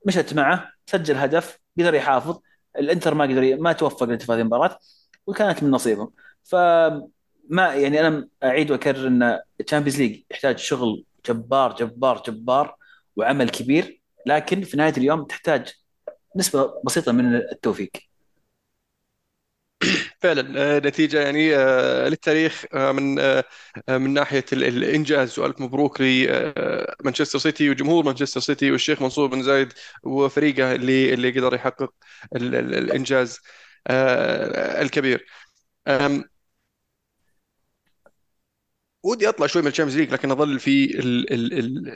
مشت 0.07 0.35
معه 0.35 0.73
سجل 0.87 1.17
هدف 1.17 1.59
قدر 1.79 1.95
يحافظ. 1.95 2.41
الإنتر 2.79 3.15
ما 3.15 3.25
قدر 3.25 3.57
ما 3.57 3.73
توفق 3.73 4.15
في 4.15 4.33
هذه 4.33 4.41
المباراة 4.41 4.79
وكانت 5.27 5.63
من 5.63 5.71
نصيبهم 5.71 6.11
فما 6.45 7.75
يعني 7.75 8.01
أنا 8.01 8.29
أعيد 8.45 8.71
وأكرر 8.71 9.07
أن 9.07 9.41
ال 9.61 9.65
Champions 9.65 10.01
League 10.01 10.23
يحتاج 10.31 10.59
شغل 10.59 11.05
جبار 11.27 11.77
جبار 11.77 12.23
جبار 12.27 12.77
وعمل 13.17 13.51
كبير 13.51 14.01
لكن 14.27 14.63
في 14.63 14.77
نهاية 14.77 14.93
اليوم 14.97 15.25
تحتاج 15.25 15.73
نسبة 16.37 16.83
بسيطة 16.85 17.13
من 17.13 17.35
التوفيق. 17.37 17.91
فعلا 20.23 20.77
آه، 20.77 20.79
نتيجة 20.79 21.21
يعني 21.21 21.57
آه، 21.57 22.09
للتاريخ 22.09 22.65
آه، 22.75 22.93
من 22.93 23.15
من 23.89 24.15
ناحية 24.15 24.45
الإنجاز. 24.53 25.39
وألف 25.39 25.61
مبروك 25.61 26.01
لمانشستر 26.01 27.39
سيتي 27.39 27.71
وجمهور 27.71 28.05
مانشستر 28.05 28.41
سيتي 28.41 28.71
والشيخ 28.71 29.03
منصور 29.03 29.27
بن 29.29 29.43
زايد 29.43 29.73
وفريقه 30.05 30.73
اللي 30.75 31.15
اللي 31.15 31.31
قدر 31.31 31.55
يحقق 31.55 31.93
الإنجاز 32.37 33.41
الكبير. 34.83 35.27
ودي 39.05 39.29
أطلع 39.29 39.47
شوي 39.47 39.63
من 39.63 39.69
ال 39.69 39.72
Champions 39.72 40.01
League 40.01 40.13
لكن 40.13 40.31
أظل 40.31 40.59
في 40.61 40.85
ال 40.99 41.33
ال 41.33 41.53
ال 41.59 41.93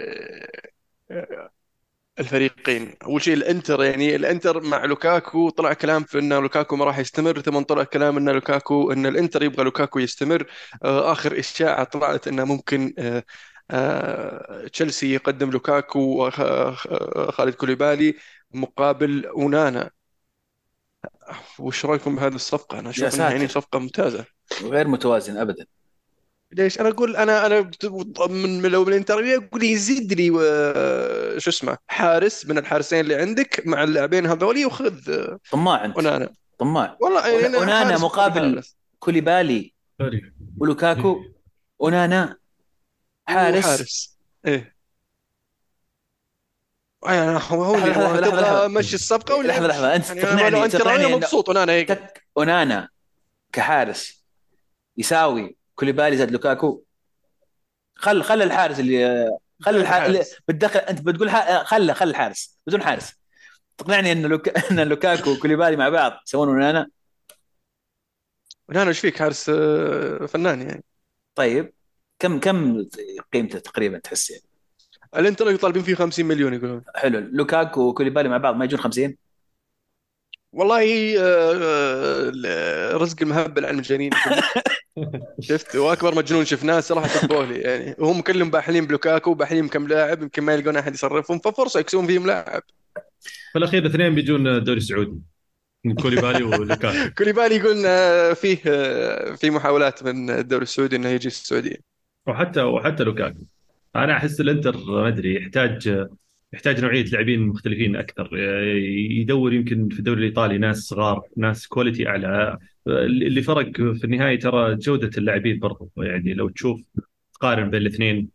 الفريقين. 2.20 2.94
أول 3.04 3.22
شيء 3.22 3.34
الإنتر 3.34 3.84
يعني 3.84 4.16
الإنتر 4.16 4.60
مع 4.60 4.84
لوكاكو 4.84 5.50
طلع 5.50 5.72
كلام 5.72 6.04
في 6.04 6.18
إن 6.18 6.32
لوكاكو 6.32 6.76
ما 6.76 6.84
راح 6.84 6.98
يستمر 6.98 7.40
ثم 7.40 7.60
طلع 7.60 7.84
كلام 7.84 8.16
إن 8.16 8.28
لوكاكو 8.28 8.92
إن 8.92 9.06
الإنتر 9.06 9.42
يبغى 9.42 9.64
لوكاكو 9.64 9.98
يستمر. 9.98 10.46
آه، 10.84 11.12
آخر 11.12 11.38
إشاعة 11.38 11.84
طلعت 11.84 12.28
إنه 12.28 12.44
ممكن 12.44 12.94
آه، 12.98 13.24
آه، 13.70 14.66
تشيلسي 14.66 15.14
يقدم 15.14 15.50
لوكاكو 15.50 16.00
وخالد 16.26 17.54
كوليبالي 17.54 18.14
مقابل 18.54 19.26
أونانا. 19.26 19.90
وش 21.58 21.86
رأيكم 21.86 22.16
بهذه 22.16 22.34
الصفقة؟ 22.34 22.78
أنا 22.78 22.90
أشوف 22.90 23.14
إنها 23.14 23.30
يعني 23.30 23.48
صفقة 23.48 23.78
ممتازة. 23.78 24.24
غير 24.62 24.88
متوازن 24.88 25.36
ابدا. 25.36 25.66
ليش؟ 26.52 26.80
أنا 26.80 26.88
أقول 26.88 27.16
أنا 27.16 27.46
أنا 27.46 27.70
من 28.28 28.62
لو 28.62 28.84
من 28.84 28.88
الانترفيو 28.88 29.42
أقول 29.42 29.64
يزيد 29.64 30.12
لي 30.12 30.28
شو 31.40 31.50
اسمه 31.50 31.78
حارس 31.88 32.46
من 32.46 32.58
الحارسين 32.58 33.00
اللي 33.00 33.14
عندك 33.14 33.62
مع 33.66 33.82
اللاعبين 33.82 34.26
هذولي 34.26 34.64
وخذ 34.64 35.00
طماع 35.52 35.84
أنت. 35.84 35.96
ونانا 35.96 36.32
طماع. 36.58 36.96
والله 37.00 37.28
يعني 37.28 37.56
ونانا 37.56 37.98
مقابل 37.98 38.62
كوليبالي. 38.98 39.74
ولوكاكو. 40.58 41.24
ونانا 41.78 42.36
حارس. 43.28 43.64
حارس. 43.64 44.18
إيه. 44.46 44.76
يعني 47.06 47.40
هو 47.48 47.64
هو 47.64 47.76
لحظة 47.76 48.68
مشي 48.68 48.94
الصفقة 48.94 49.34
ولا 49.34 49.48
لحظة 49.48 49.66
لحظة. 49.66 49.94
أنت 49.94 50.08
يعني 50.08 50.20
تقنعني 50.22 50.64
أنت 50.64 50.76
تقنعني 50.76 51.06
مبسوط 51.06 51.48
ونانا 51.48 51.72
هيك 51.72 52.22
ونانا 52.36 52.88
كحارس 53.52 54.24
يساوي 54.96 55.56
كوليبالي 55.80 56.16
زاد 56.16 56.30
لوكاكو. 56.30 56.82
خل 57.94 58.22
خل 58.22 58.42
الحارس 58.42 58.80
اللي 58.80 59.28
خل 59.60 59.76
الحارس. 59.76 60.36
بتدخل 60.48 60.78
انت 60.78 61.00
بتقول 61.00 61.30
خله 61.64 61.92
خل 61.92 62.08
الحارس. 62.08 62.58
بدون 62.66 62.82
حارس. 62.82 63.14
تقنعني 63.78 64.12
إن 64.12 64.26
لوك... 64.26 64.48
إن 64.48 64.80
لوكاكو 64.80 65.30
وكوليبالي 65.30 65.76
مع 65.76 65.88
بعض 65.88 66.12
يسوون 66.26 66.48
ونانا؟ 66.48 66.88
ونانا 68.68 68.88
إيش 68.88 69.00
فيك؟ 69.00 69.18
حارس 69.18 69.48
آه، 69.48 70.26
فنان 70.26 70.62
يعني. 70.62 70.84
طيب. 71.34 71.72
كم 72.18 72.40
كم 72.40 72.88
قيمته 73.32 73.58
تقريبا 73.58 73.98
تحس 73.98 74.30
يعني؟ 74.30 74.42
الإنتر 75.16 75.50
يطالبين 75.50 75.82
فيه 75.82 75.94
50 75.94 76.26
مليون 76.26 76.54
يقولون. 76.54 76.84
حلو. 76.94 77.18
لوكاكو 77.18 77.80
وكوليبالي 77.80 78.28
مع 78.28 78.36
بعض 78.36 78.56
ما 78.56 78.64
يجون 78.64 78.80
50 78.80 79.16
والله 80.52 81.14
آه، 81.20 82.32
آه، 82.46 82.96
رزق 82.96 83.22
المهبل 83.22 83.64
على 83.64 83.72
المجانين 83.72 84.10
شفت؟ 85.40 85.76
وأكبر 85.76 86.14
مجنون 86.14 86.44
شفناه 86.44 86.80
صراحة 86.80 87.08
تبولي 87.20 87.58
يعني 87.58 87.94
وهم 87.98 88.20
كلهم 88.20 88.50
باحلين 88.50 88.86
بلوكاكو 88.86 89.34
باحلين 89.34 89.68
كم 89.68 89.88
لاعب 89.88 90.22
يمكن 90.22 90.42
ما 90.42 90.54
يلقون 90.54 90.76
أحد 90.76 90.94
يصرفهم 90.94 91.38
ففرصة 91.38 91.80
يكسبون 91.80 92.06
فيهم 92.06 92.26
لاعب. 92.26 92.62
في 93.52 93.58
الأخير 93.58 93.86
اثنين 93.86 94.14
بيجون 94.14 94.46
الدوري 94.46 94.78
السعودي 94.78 95.20
كوليبالي 96.02 96.42
ولوكاكو 96.42 97.10
كوليبالي 97.18 97.56
يقول 97.56 97.76
فيه 98.36 98.56
في 99.34 99.50
محاولات 99.50 100.02
من 100.02 100.30
الدوري 100.30 100.62
السعودي 100.62 100.96
إنه 100.96 101.08
يجي 101.08 101.26
السعودية. 101.26 101.76
وحتى 102.26 102.62
وحتى 102.62 103.04
لوكاكو. 103.04 103.40
أنا 103.96 104.16
أحس 104.16 104.40
الإنتر 104.40 104.76
ما 104.76 105.08
أدري 105.08 105.34
يحتاج 105.34 106.06
يحتاج 106.52 106.80
نوعية 106.80 107.04
لاعبين 107.04 107.40
مختلفين 107.46 107.96
أكثر. 107.96 108.36
يدور 109.20 109.52
يمكن 109.52 109.88
في 109.88 109.98
الدوري 109.98 110.20
الإيطالي 110.20 110.58
ناس 110.58 110.78
صغار 110.78 111.22
ناس 111.36 111.66
quality 111.66 112.08
أعلى. 112.08 112.58
اللي 112.86 113.42
فرق 113.42 113.76
في 113.76 114.04
النهاية 114.04 114.38
ترى 114.38 114.76
جودة 114.76 115.10
اللاعبين 115.18 115.58
برضو. 115.58 115.90
يعني 115.96 116.34
لو 116.34 116.48
تشوف 116.48 116.80
تقارن 117.34 117.70
بين 117.70 117.80
الاثنين 117.80 118.28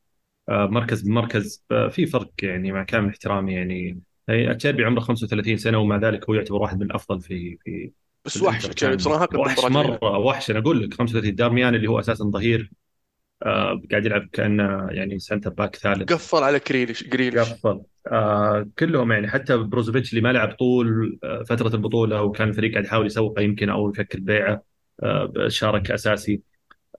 آه، 0.50 0.66
مركز 0.66 1.02
بمركز 1.02 1.64
آه، 1.72 1.88
في 1.88 2.06
فرق 2.06 2.32
يعني 2.44 2.72
مع 2.72 2.84
كامل 2.84 3.10
احترامي. 3.10 3.54
يعني 3.54 4.00
اتشيربي 4.30 4.84
عمره 4.84 5.00
35 5.00 5.58
سنة 5.58 5.78
ومع 5.78 5.98
ذلك 5.98 6.30
هو 6.30 6.34
يعتبر 6.34 6.62
واحد 6.62 6.80
من 6.80 6.86
الافضل 6.86 7.22
في 7.22 7.58
في 7.66 7.92
بس 8.26 8.42
وحش 8.42 8.86
بصراحة 8.86 9.28
وحش 9.36 9.66
مرة 9.66 10.18
وحش. 10.20 10.52
أنا 10.52 10.60
أقول 10.60 10.84
لك 10.84 10.94
35 10.94 11.36
دارميان 11.36 11.76
اللي 11.76 11.88
هو 11.88 12.00
أساسا 12.00 12.24
ظهير. 12.24 12.72
آه 13.44 13.82
قاعد 13.92 14.06
يلعب 14.06 14.30
كأنه 14.34 14.88
يعني 14.92 15.20
center 15.20 15.50
back 15.50 15.76
ثالث. 15.76 16.14
قفل 16.14 16.44
على 16.44 16.60
جريليش 16.60 17.04
جريليش. 17.04 17.40
قفل. 17.50 17.82
آه 18.12 18.68
كلهم 18.80 19.12
يعني 19.12 19.28
حتى 19.28 19.58
بروزوفيتش 19.58 20.10
اللي 20.10 20.22
ما 20.22 20.34
لعب 20.34 20.52
طول 20.54 21.20
آه، 21.24 21.44
فترة 21.44 21.76
البطولة 21.76 22.22
وكان 22.24 22.50
الفريق 22.50 22.72
قاعد 22.72 22.86
يحاول 22.86 23.06
يسوقه 23.06 23.42
يمكن 23.42 23.70
أو 23.70 23.90
يفكر 23.90 24.20
بيعه 24.20 24.62
آه 25.04 25.34
شارك 25.48 25.92
أساسي. 25.92 26.42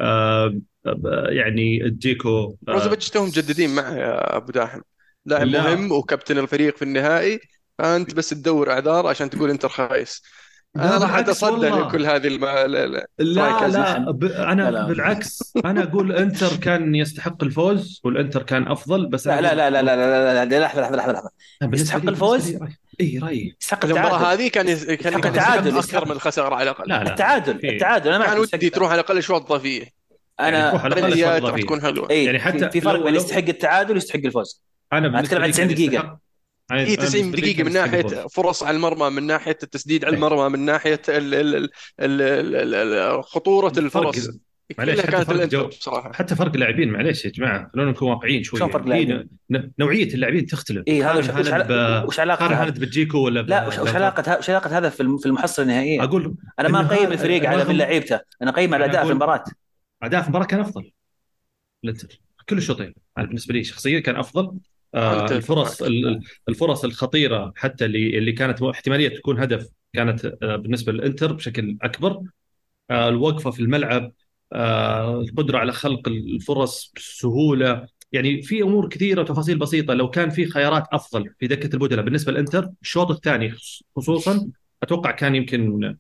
آه 0.01 0.61
آه، 0.87 1.27
يعني 1.29 1.91
جيكو 1.91 2.29
آه 2.29 2.57
بروزوفيتش 2.63 3.11
توهم 3.11 3.27
مجددين 3.29 3.75
معه 3.75 3.95
يا 3.95 4.37
أبو 4.37 4.53
داحم. 4.53 4.81
لاعب 5.27 5.47
لا. 5.47 5.63
مهم 5.63 5.93
وكابتن 5.93 6.39
الفريق 6.39 6.77
في 6.77 6.83
النهائي. 6.83 7.41
فأنت 7.79 8.15
بس 8.15 8.29
تدور 8.31 8.71
أعذار 8.73 9.07
عشان 9.07 9.31
تقول 9.31 9.51
إنتر 9.51 9.69
خايس. 9.69 10.23
أنا 10.81 10.99
راح 10.99 11.15
اتصدى 11.17 11.69
لكل 11.69 12.07
هذه 12.07 12.27
الم... 12.27 12.45
لا 12.45 12.67
لا, 12.67 13.69
لا. 13.69 14.11
ب... 14.11 14.25
أنا 14.25 14.71
لا 14.71 14.87
بالعكس 14.87 15.53
أنا 15.65 15.83
أقول 15.83 16.13
إنتر 16.13 16.57
كان 16.57 16.95
يستحق 16.95 17.45
الفوز 17.45 18.01
والإنتر 18.05 18.43
كان 18.43 18.69
أفضل 18.69 19.07
بس 19.07 19.27
لا 19.27 19.41
لا 19.41 19.55
لا 19.55 19.71
لا 19.71 19.83
لا 19.83 19.97
لا 19.97 20.45
لا 20.45 20.61
لحظة 20.61 20.81
لحظة 20.81 20.97
لحظة 20.97 21.13
لحظة. 21.13 21.31
يستحق 21.63 22.09
الفوز؟ 22.09 22.57
إي 23.01 23.19
رايي 23.23 23.57
يستحق 23.61 23.85
المباراة 23.85 24.33
هذه 24.33 24.49
كان 24.49 24.67
لا 24.67 24.95
كان 24.95 25.15
التعادل 25.15 25.79
أكثر 25.79 26.05
من 26.05 26.13
الخساره 26.13 26.55
على 26.55 26.63
الأقل. 26.71 26.89
لا 26.89 27.05
لا 27.05 27.11
التعادل 27.11 27.69
التعادل 27.69 28.13
أنا 28.13 28.27
كان 28.27 28.39
ودي 28.39 28.71
تروح 28.71 28.91
على 28.91 29.01
الأقل 29.01 29.23
شوط 29.23 29.45
اضافيه 29.45 29.85
أنا 30.41 30.89
يعني 31.17 31.63
تكون 31.63 31.83
حلوة. 31.83 32.13
يعني 32.13 32.39
حتى 32.39 32.71
في 32.71 32.81
فرق 32.81 33.05
بين 33.05 33.15
يستحق 33.15 33.39
التعادل 33.49 33.95
ويستحق 33.95 34.21
الفوز. 34.25 34.63
أنا 34.93 35.21
بتكلم 35.21 35.43
عن 35.43 35.51
90 35.51 35.69
دقيقة. 35.69 36.26
هي 36.71 36.85
أنا 36.95 36.95
90 36.95 37.23
بالنسبة 37.31 37.37
لي 37.47 37.53
دقيقة 37.53 37.57
كان 37.71 37.91
من 37.93 37.95
الفوز. 37.95 38.15
فرص 38.33 38.63
على 38.63 38.77
المرمى 38.77 39.11
من 39.11 39.23
ناحية 39.27 39.59
التسديد 39.63 40.05
على 40.05 40.17
إيه. 40.17 40.25
المرمى 40.25 40.49
من 40.59 40.65
ناحية 40.65 41.01
ال 41.09 41.35
ال 41.35 41.57
ال 41.57 41.71
ال 42.01 42.55
ال 42.55 42.75
ال 42.95 43.25
خطورة 43.25 43.73
الفرص 43.79 44.29
معليش 44.79 45.01
حتى 45.01 45.13
كانت 45.13 45.27
فرق 45.27 45.45
جو 45.45 45.67
بصراحة 45.67 46.13
حتى 46.13 46.37
فرق 46.37 46.53
اللاعبين 46.55 46.89
معليش 46.91 47.25
يا 47.25 47.31
جماعة 47.31 47.71
خلونا 47.75 47.91
نكون 47.91 48.11
واقعيين 48.11 48.43
شوي 48.43 48.59
شلون 48.59 48.71
فرق 48.71 48.89
يعني 48.89 49.07
في 49.07 49.13
لاعبين؟ 49.13 49.29
ن- 49.51 49.71
نوعية 49.79 50.15
اللاعبين 50.15 50.47
تختلف 50.47 50.83
اي 50.89 51.03
هذا 51.05 51.19
وش 51.19 51.25
وش 51.29 51.49
ب- 51.49 52.05
وش 52.09 52.21
هذا؟ 52.21 52.35
هالاند 52.63 52.79
بجيكو 52.81 53.19
ولا 53.19 53.43
ب- 53.43 53.49
لا 53.49 53.67
وش 53.69 53.79
وش 53.79 53.89
علاقة 53.95 54.39
وش 54.39 54.51
علاقة 54.51 54.79
هذا 54.79 54.89
في 54.91 55.01
الم- 55.01 55.19
في 55.19 55.27
المحصلة 55.27 55.63
النهائية؟ 55.65 56.03
أقول 56.05 56.35
أنا 56.59 56.69
ما 56.69 56.81
أقيم 56.87 57.13
الفريق 57.13 57.49
على 57.49 57.65
من 57.65 57.77
لعيبته 57.77 58.21
أنا 58.43 58.51
أقيم 58.51 58.75
على 58.75 58.85
أداء 58.85 59.05
في 59.05 59.11
المباراة 59.11 59.45
أداء 60.03 60.21
في 60.21 60.27
المباراة 60.27 60.47
كان 60.47 60.61
أفضل 60.61 60.93
الإنتر 61.85 62.21
كل 62.49 62.59
الشوطين 62.59 62.95
أنا 63.19 63.27
بالنسبة 63.27 63.55
لي 63.55 63.65
شخصيا 63.65 64.01
كان 64.01 64.17
أفضل 64.17 64.59
الفرص 64.97 65.83
معك. 65.83 65.91
ال- 65.91 66.09
ال- 66.09 66.21
الفرص 66.49 66.85
الخطيرة 66.85 67.53
حتى 67.57 67.85
اللي 67.85 68.19
اللي 68.19 68.33
كانت 68.33 68.63
احتمالية 68.63 69.09
تكون 69.09 69.41
هدف 69.41 69.69
كانت 69.93 70.25
آه 70.43 70.57
بالنسبة 70.57 70.93
للإنتر 70.93 71.33
بشكل 71.33 71.77
أكبر. 71.83 72.23
آه 72.91 73.09
الوقفة 73.09 73.51
في 73.51 73.61
الملعب 73.61 74.13
آه 74.53 75.21
القدرة 75.21 75.59
على 75.59 75.73
خلق 75.73 76.09
الفرص 76.09 76.93
بسهولة. 76.97 77.87
يعني 78.13 78.43
في 78.43 78.63
أمور 78.63 78.89
كثيرة 78.89 79.21
وتفاصيل 79.21 79.59
بسيطة. 79.59 79.95
لو 79.95 80.11
كان 80.11 80.31
في 80.31 80.47
خيارات 80.47 80.85
أفضل 80.93 81.31
في 81.39 81.47
دكة 81.47 81.75
البدلاء 81.75 82.05
بالنسبة 82.05 82.33
للإنتر 82.33 82.71
الشوط 82.83 83.11
الثاني 83.11 83.53
خصوصا 83.97 84.51
أتوقع 84.83 85.11
كان 85.11 85.35
يمكن 85.35 85.95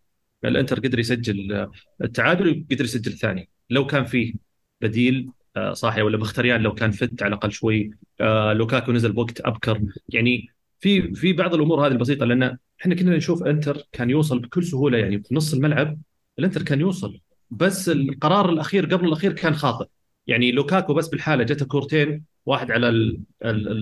الإنتر 0.44 0.78
قدر 0.80 0.98
يسجل 0.98 1.68
التعادل 2.04 2.64
وقدر 2.70 2.84
يسجل 2.84 3.12
الثاني 3.12 3.48
لو 3.70 3.86
كان 3.86 4.04
فيه 4.04 4.34
بديل 4.80 5.26
آه، 5.26 5.30
صاحي 5.72 6.02
ولا 6.02 6.18
مخيتاريان 6.18 6.60
لو 6.60 6.74
كان 6.74 6.90
فت 6.90 7.22
على 7.22 7.28
الأقل 7.28 7.52
شوي. 7.52 7.90
آه، 8.20 8.52
لوكاكو 8.52 8.92
نزل 8.92 9.12
بوقت 9.12 9.40
أبكر. 9.40 9.80
يعني 10.08 10.48
في 10.80 11.14
في 11.14 11.32
بعض 11.32 11.54
الأمور 11.54 11.86
هذه 11.86 11.92
البسيطة 11.92 12.26
لأن 12.26 12.58
إحنا 12.80 12.94
كنا 12.94 13.16
نشوف 13.16 13.42
إنتر 13.42 13.82
كان 13.92 14.10
يوصل 14.10 14.38
بكل 14.38 14.64
سهولة 14.64 14.98
يعني 14.98 15.22
في 15.22 15.34
نص 15.34 15.54
الملعب 15.54 15.98
الإنتر 16.38 16.62
كان 16.62 16.80
يوصل 16.80 17.20
بس 17.50 17.88
القرار 17.88 18.50
الأخير 18.50 18.86
قبل 18.86 19.06
الأخير 19.06 19.32
كان 19.32 19.54
خاطئ. 19.54 19.86
يعني 20.26 20.52
لوكاكو 20.52 20.94
بس 20.94 21.08
بالحالة 21.08 21.44
جته 21.44 21.66
كورتين 21.66 22.24
واحد 22.46 22.70
على 22.70 22.88
ال 22.88 23.18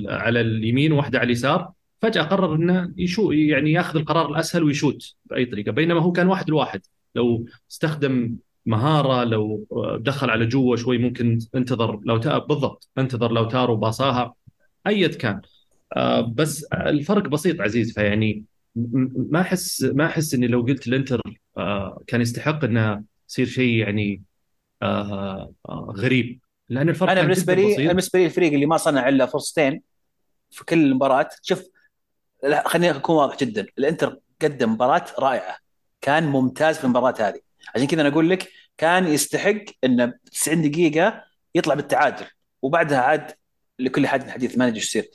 على 0.09 0.41
اليمين 0.41 0.93
وواحدة 0.93 1.19
على 1.19 1.27
اليسار. 1.27 1.73
فجأة 2.03 2.23
قرر 2.23 2.55
إنه 2.55 2.93
يشو 2.97 3.33
يعني 3.33 3.73
ياخذ 3.73 3.99
القرار 3.99 4.31
الأسهل 4.31 4.63
ويشوت 4.63 5.15
بأي 5.25 5.45
طريقة 5.45 5.73
بينما 5.73 6.01
هو 6.01 6.13
كان 6.13 6.27
واحد 6.27 6.51
لواحد. 6.51 6.81
لو 7.15 7.47
استخدم 7.71 8.37
مهارة 8.67 9.25
لو 9.25 9.67
دخل 10.01 10.31
على 10.31 10.47
جوا 10.47 10.77
شوي 10.77 10.99
ممكن 10.99 11.39
انتظر 11.55 12.01
لو 12.05 12.19
بالضبط 12.39 12.89
انتظر 12.99 13.33
لاوتارو 13.33 13.77
باصاها 13.77 14.35
أيا 14.87 15.09
كان. 15.09 15.41
آه 15.97 16.21
بس 16.21 16.65
الفرق 16.65 17.29
بسيط 17.29 17.61
عزيز 17.61 17.95
فيعني 17.95 18.45
ما 19.15 19.41
أحس 19.41 19.83
ما 19.83 20.07
أحس 20.07 20.35
إني 20.35 20.47
لو 20.47 20.61
قلت 20.61 20.87
الانتر 20.89 21.23
آه 21.57 22.03
كان 22.07 22.21
يستحق 22.21 22.65
إنه 22.65 23.03
يصير 23.29 23.47
شيء 23.47 23.79
يعني 23.79 24.23
آه 24.83 25.53
غريب. 25.71 26.41
لأن 26.69 26.89
الفرق 26.89 27.11
أنا 27.11 27.21
جداً 27.21 27.55
لي 27.55 27.67
بسيط. 27.67 27.79
أنا 27.79 27.89
بالنسبة 27.89 28.19
لي 28.19 28.25
الفريق 28.27 28.53
اللي 28.53 28.67
ما 28.67 28.77
صنع 28.77 29.09
إلا 29.09 29.27
فرصتين 29.27 29.83
في 30.51 30.65
كل 30.65 30.95
مباراة 30.95 31.29
شوف 31.43 31.65
لا 32.45 32.69
خليني 32.69 32.97
أكون 32.97 33.17
واضح 33.17 33.37
جدا 33.39 33.67
الإنتر 33.79 34.19
قدم 34.43 34.73
مباراة 34.73 35.05
رائعة 35.19 35.57
كان 36.01 36.25
ممتاز 36.27 36.79
في 36.79 36.85
المباراة 36.85 37.15
هذه. 37.21 37.41
عشان 37.75 37.87
كذا 37.87 38.01
أنا 38.01 38.09
أقول 38.09 38.31
لك 38.31 38.49
كان 38.79 39.09
يستحق 39.09 39.65
انه 39.85 40.13
90 40.33 40.71
دقيقة 40.71 41.25
يطلع 41.55 41.75
بالتعادل 41.75 42.27
وبعدها 42.63 42.99
عاد 42.99 43.33
لكل 43.79 44.07
حد 44.07 44.31
حديث 44.31 44.59
ما 44.59 44.67
ندري 44.67 44.77
إيش 44.77 44.85
يصير 44.85 45.11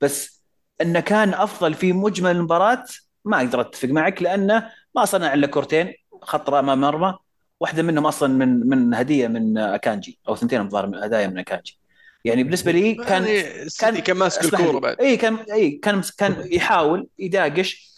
بس 0.00 0.42
انه 0.80 1.00
كان 1.00 1.34
أفضل 1.34 1.74
في 1.74 1.92
مجمل 1.92 2.30
المباراة 2.30 2.84
ما 3.24 3.36
أقدر 3.36 3.60
أتفق 3.60 3.88
معك 3.88 4.22
لأنه 4.22 4.70
ما 4.96 5.04
صنع 5.04 5.34
إلا 5.34 5.46
كورتين 5.46 5.94
خطره 6.22 6.58
أمام 6.58 6.80
مرمى 6.80 7.18
واحدة 7.60 7.82
منهم 7.82 8.06
أصلا 8.06 8.28
من 8.28 8.68
من 8.68 8.94
هدية 8.94 9.28
من 9.28 9.58
أكانجي 9.58 10.18
أو 10.28 10.36
ثنتين 10.36 10.60
الظاهر 10.60 11.06
هدايا 11.06 11.26
من 11.26 11.38
أكانجي 11.38 11.78
يعني 12.24 12.42
بالنسبة 12.42 12.72
لي 12.72 12.94
كان 12.94 13.24
يعني 13.24 13.62
السيتي 13.62 14.00
كان 14.00 14.16
ماسك 14.16 14.60
لي. 14.60 14.80
بعد 14.80 15.00
اي 15.00 15.16
كان 15.16 15.36
اي 15.36 15.70
كان 15.70 16.02
كان 16.18 16.48
يحاول 16.52 17.08
يداقش 17.18 17.89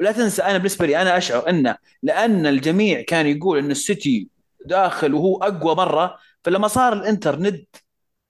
ولا 0.00 0.12
تنسى 0.12 0.42
أنا 0.42 0.58
بالنسبة 0.58 0.86
لي 0.86 1.02
أنا 1.02 1.16
أشعر 1.16 1.48
انه 1.48 1.76
لأن 2.02 2.46
الجميع 2.46 3.00
كان 3.02 3.26
يقول 3.26 3.58
أن 3.58 3.70
السيتي 3.70 4.28
داخل 4.66 5.14
وهو 5.14 5.36
أقوى 5.42 5.74
مرة 5.74 6.18
فلما 6.44 6.68
صار 6.68 6.92
الانتر 6.92 7.38
ند 7.38 7.64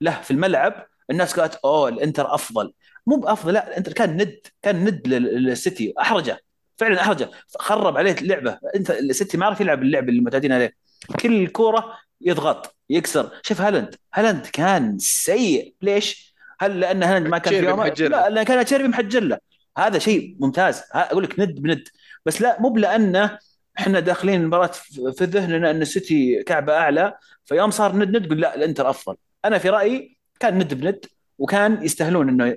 له 0.01 0.21
في 0.21 0.31
الملعب 0.31 0.87
الناس 1.11 1.41
قالت 1.41 1.55
أوه 1.65 1.89
الإنتر 1.89 2.35
أفضل. 2.35 2.73
مو 3.07 3.17
بأفضل 3.17 3.53
لا 3.53 3.69
الإنتر 3.69 3.93
كان 3.93 4.17
ند 4.17 4.39
كان 4.63 4.85
ند 4.85 5.09
لل- 5.09 5.45
للسيتي 5.45 5.95
أحرجه 6.01 6.41
فعلا 6.77 7.01
أحرجه 7.01 7.31
خرب 7.59 7.97
عليه 7.97 8.13
اللعبة. 8.13 8.59
أنت 8.77 8.91
السيتي 8.91 9.37
ما 9.39 9.47
عرف 9.47 9.61
يلعب 9.61 9.83
اللعب 9.83 10.09
اللي 10.09 10.21
معتادين 10.21 10.53
عليه. 10.53 10.75
كل 11.23 11.47
كوره 11.47 11.99
يضغط 12.21 12.77
يكسر. 12.91 13.31
شوف 13.43 13.61
هالاند 13.61 13.95
هالاند 14.15 14.47
كان 14.47 14.99
سيء. 14.99 15.75
ليش؟ 15.83 16.35
هل 16.61 16.81
لأن 16.81 17.03
هالاند 17.03 17.27
ما 17.29 17.39
كان 17.39 17.55
في 17.61 17.67
يومه؟ 17.69 17.89
لا 17.89 18.29
لأن 18.31 18.43
كان 18.45 18.65
اتشيربي 18.65 18.89
محجر 18.89 19.21
له 19.23 19.39
هذا 19.79 19.99
شيء 19.99 20.37
ممتاز. 20.41 20.83
أقول 20.93 21.25
لك 21.25 21.41
ند 21.41 21.61
بند. 21.61 21.89
بس 22.27 22.43
لا 22.43 22.61
مو 22.61 22.69
بلانه 22.69 23.39
إحنا 23.79 24.01
داخلين 24.01 24.41
المباراه 24.41 24.71
في 25.17 25.25
ذهننا 25.25 25.71
ان 25.71 25.83
السيتي 25.83 26.43
كعبة 26.43 26.73
أعلى. 26.73 27.15
فيوم 27.45 27.71
صار 27.71 27.97
ند 27.97 28.17
ند 28.17 28.27
تقول 28.27 28.41
لا 28.41 28.55
الإنتر 28.55 28.91
أفضل. 28.91 29.17
أنا 29.45 29.59
في 29.59 29.69
رأيي 29.69 30.19
كان 30.41 30.59
ند 30.59 30.75
بند 30.75 31.05
وكان 31.39 31.83
يستاهلون 31.83 32.29
إنه 32.29 32.57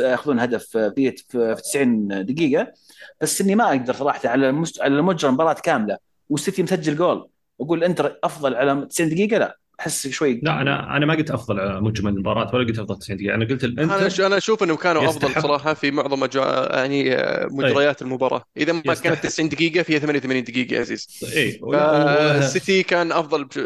يأخذون 0.00 0.40
هدف 0.40 0.64
في 0.66 1.14
في 1.28 1.54
90 1.54 2.26
دقيقة. 2.26 2.72
بس 3.20 3.40
إني 3.40 3.54
ما 3.54 3.68
أقدر 3.68 3.94
صراحة 3.94 4.28
على 4.28 4.48
المست... 4.48 4.80
على 4.80 5.02
مجرى 5.02 5.28
المباراة 5.28 5.52
كاملة 5.52 5.98
والسيتي 6.30 6.62
مسجل 6.62 6.96
جول. 6.96 7.28
واقول 7.58 7.84
انتر 7.84 8.18
أفضل 8.24 8.54
على 8.54 8.86
90 8.86 9.10
دقيقة؟ 9.10 9.38
لا. 9.38 9.58
أحس 9.80 10.08
شوي. 10.08 10.40
لا 10.42 10.60
أنا 10.62 10.96
أنا 10.96 11.06
ما 11.06 11.14
قلت 11.14 11.30
أفضل 11.30 11.82
مجمل 11.82 12.12
المباراة 12.12 12.54
ولا 12.54 12.66
قلت 12.66 12.78
أفضل 12.78 12.98
90 12.98 13.16
دقيقة. 13.18 13.34
أنا 13.34 13.44
قلت 13.44 13.64
أنا 13.64 13.72
الانتر 13.72 14.08
ش- 14.08 14.20
أنا 14.20 14.36
أشوف 14.36 14.62
إنهم 14.62 14.76
كانوا 14.76 15.02
أفضل 15.08 15.16
يستحق. 15.16 15.38
بصراحه 15.38 15.74
في 15.74 15.90
معظم 15.90 16.20
مجا... 16.20 16.68
يعني 16.72 17.16
مجريات 17.50 18.02
المباراة. 18.02 18.44
إذا 18.56 18.72
ما 18.72 18.82
يستحق. 18.86 19.04
كانت 19.04 19.22
90 19.26 19.48
دقيقة 19.48 19.82
فيها 19.82 19.98
88 19.98 20.44
دقيقة 20.44 20.74
يا 20.74 20.80
عزيز 20.80 21.08
اي 21.36 21.58
فالسيتي 21.72 22.82
كان 22.82 23.12
أفضل 23.12 23.44
بش... 23.44 23.58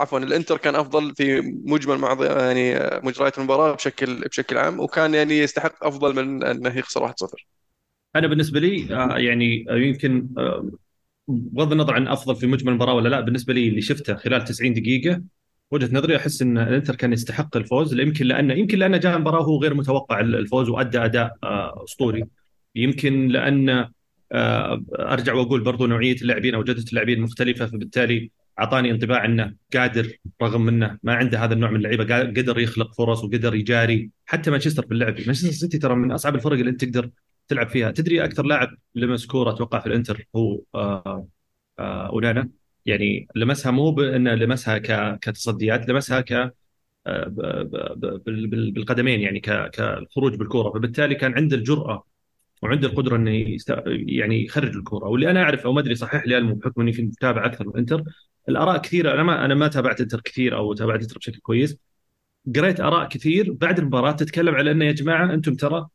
عفوا 0.00 0.18
الإنتر 0.18 0.56
كان 0.56 0.74
أفضل 0.74 1.14
في 1.14 1.40
مجمل 1.64 1.98
معض... 1.98 2.22
يعني 2.22 2.74
مجريات 3.02 3.38
المباراة 3.38 3.72
بشكل 3.74 4.20
بشكل 4.28 4.58
عام. 4.58 4.80
وكان 4.80 5.14
يعني 5.14 5.38
يستحق 5.38 5.84
أفضل 5.86 6.14
من 6.24 6.44
إنه 6.44 6.78
يخسر 6.78 7.02
1-0 7.02 7.46
أنا 8.16 8.26
بالنسبة 8.26 8.60
لي 8.60 8.94
آه، 8.94 9.18
يعني 9.18 9.64
آه، 9.70 9.74
يمكن 9.76 10.28
آه، 10.38 10.70
بغض 11.28 11.72
النظر 11.72 11.94
عن 11.94 12.08
أفضل 12.08 12.36
في 12.36 12.46
مجمل 12.46 12.68
المباراة 12.68 12.94
ولا 12.94 13.08
لا 13.08 13.20
بالنسبة 13.20 13.52
لي 13.54 13.68
اللي 13.68 13.80
شفته 13.82 14.14
خلال 14.16 14.44
90 14.44 14.74
دقيقة 14.74 15.22
وجهة 15.70 15.88
نظري 15.92 16.16
أحس 16.16 16.42
إن 16.42 16.58
الإنتر 16.58 16.96
كان 16.96 17.12
يستحق 17.12 17.56
الفوز 17.56 18.00
يمكن 18.00 18.26
لأنه 18.26 18.54
يمكن 18.54 18.78
لأنه 18.78 18.96
جاء 18.96 19.16
المباراه 19.16 19.40
وهو 19.40 19.58
غير 19.62 19.74
متوقع 19.74 20.20
الفوز 20.20 20.68
وأدى 20.68 20.98
أداء 20.98 21.36
آه، 21.44 21.84
أسطوري. 21.84 22.24
يمكن 22.74 23.28
لأن 23.28 23.88
آه، 24.32 24.82
أرجع 25.00 25.34
وأقول 25.34 25.60
برضو 25.60 25.86
نوعية 25.86 26.16
اللاعبين 26.22 26.54
أو 26.54 26.64
جودة 26.64 26.84
اللاعبين 26.88 27.20
مختلفة 27.20 27.66
فبالتالي 27.66 28.30
أعطاني 28.58 28.90
انطباع 28.90 29.24
إنه 29.24 29.54
قادر 29.74 30.16
رغم 30.42 30.68
إنه 30.68 30.98
ما 31.02 31.14
عنده 31.14 31.44
هذا 31.44 31.54
النوع 31.54 31.70
من 31.70 31.76
اللعيبة 31.76 32.18
قدر 32.18 32.58
يخلق 32.58 32.94
فرص 32.94 33.24
وقدر 33.24 33.54
يجاري 33.54 34.10
حتى 34.26 34.50
مانشستر 34.50 34.86
باللعب. 34.86 35.14
مانشستر 35.26 35.50
سيتي 35.50 35.78
ترى 35.78 35.94
من 35.94 36.12
أصعب 36.12 36.34
الفرق 36.34 36.58
اللي 36.58 36.70
أنت 36.70 36.84
تقدر 36.84 37.10
تلعب 37.48 37.68
فيها. 37.68 37.90
تدري 37.90 38.24
أكثر 38.24 38.42
لاعب 38.46 38.68
لمس 38.94 39.26
كوره 39.26 39.50
أتوقع 39.50 39.78
في 39.80 39.86
الإنتر 39.86 40.26
هو 40.36 40.60
آه 40.74 41.26
أونانا؟ 41.80 42.59
يعني 42.86 43.28
لمسها 43.36 43.72
مو 43.72 43.90
بانه 43.90 44.34
لمسها 44.34 44.78
كتصديات 45.16 45.88
لمسها 45.88 46.20
ك 46.20 46.54
آه، 47.06 47.26
بالقدمين 48.74 49.20
يعني 49.20 49.40
كالخروج 49.40 50.34
بالكوره 50.34 50.70
فبالتالي 50.78 51.14
كان 51.14 51.34
عنده 51.34 51.56
الجرأة 51.56 52.04
وعنده 52.62 52.88
القدرة 52.88 53.16
إنه 53.16 53.30
يست... 53.30 53.74
يعني 53.86 54.44
يخرج 54.44 54.76
الكوره 54.76 55.08
واللي 55.08 55.30
أنا 55.30 55.42
اعرف 55.42 55.66
أو 55.66 55.72
ما 55.72 55.80
أدري 55.80 55.94
صحح 55.94 56.26
لي 56.26 56.40
بحكم 56.40 56.80
إني 56.80 56.92
في 56.92 57.02
متابع 57.02 57.46
أكثر 57.46 57.68
من 57.68 57.76
إنتر 57.76 58.04
الأراء 58.48 58.78
كثيرة. 58.82 59.12
أنا 59.14 59.22
ما 59.22 59.44
أنا 59.44 59.54
ما 59.54 59.68
تابعت 59.68 60.00
إنتر 60.00 60.20
كثير 60.20 60.56
أو 60.56 60.74
تابعت 60.74 61.02
إنتر 61.02 61.18
بشكل 61.18 61.40
كويس. 61.40 61.78
قريت 62.56 62.80
أراء 62.80 63.08
كثير 63.08 63.52
بعد 63.52 63.78
المباراة 63.78 64.12
تتكلم 64.12 64.54
على 64.54 64.70
إنه 64.70 64.84
يا 64.84 64.92
جماعة 64.92 65.34
أنتم 65.34 65.54
ترى 65.54 65.88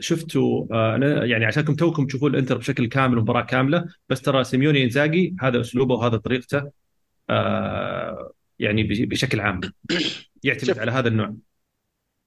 شفتوا 0.00 0.66
آه 0.72 1.24
يعني 1.24 1.44
عشانكم 1.44 1.74
توكم 1.74 2.06
تشوفون 2.06 2.34
الانتر 2.34 2.58
بشكل 2.58 2.88
كامل 2.88 3.18
ومباراة 3.18 3.42
كاملة 3.42 3.84
بس 4.08 4.22
ترى 4.22 4.44
سيميوني 4.44 4.84
إنزاجي 4.84 5.36
هذا 5.40 5.60
أسلوبه 5.60 5.94
وهذا 5.94 6.16
طريقته 6.16 6.70
آه 7.30 8.32
يعني 8.58 8.82
بشكل 8.82 9.40
عام 9.40 9.60
يعتمد 10.44 10.78
على 10.78 10.90
هذا 10.90 11.08
النوع. 11.08 11.34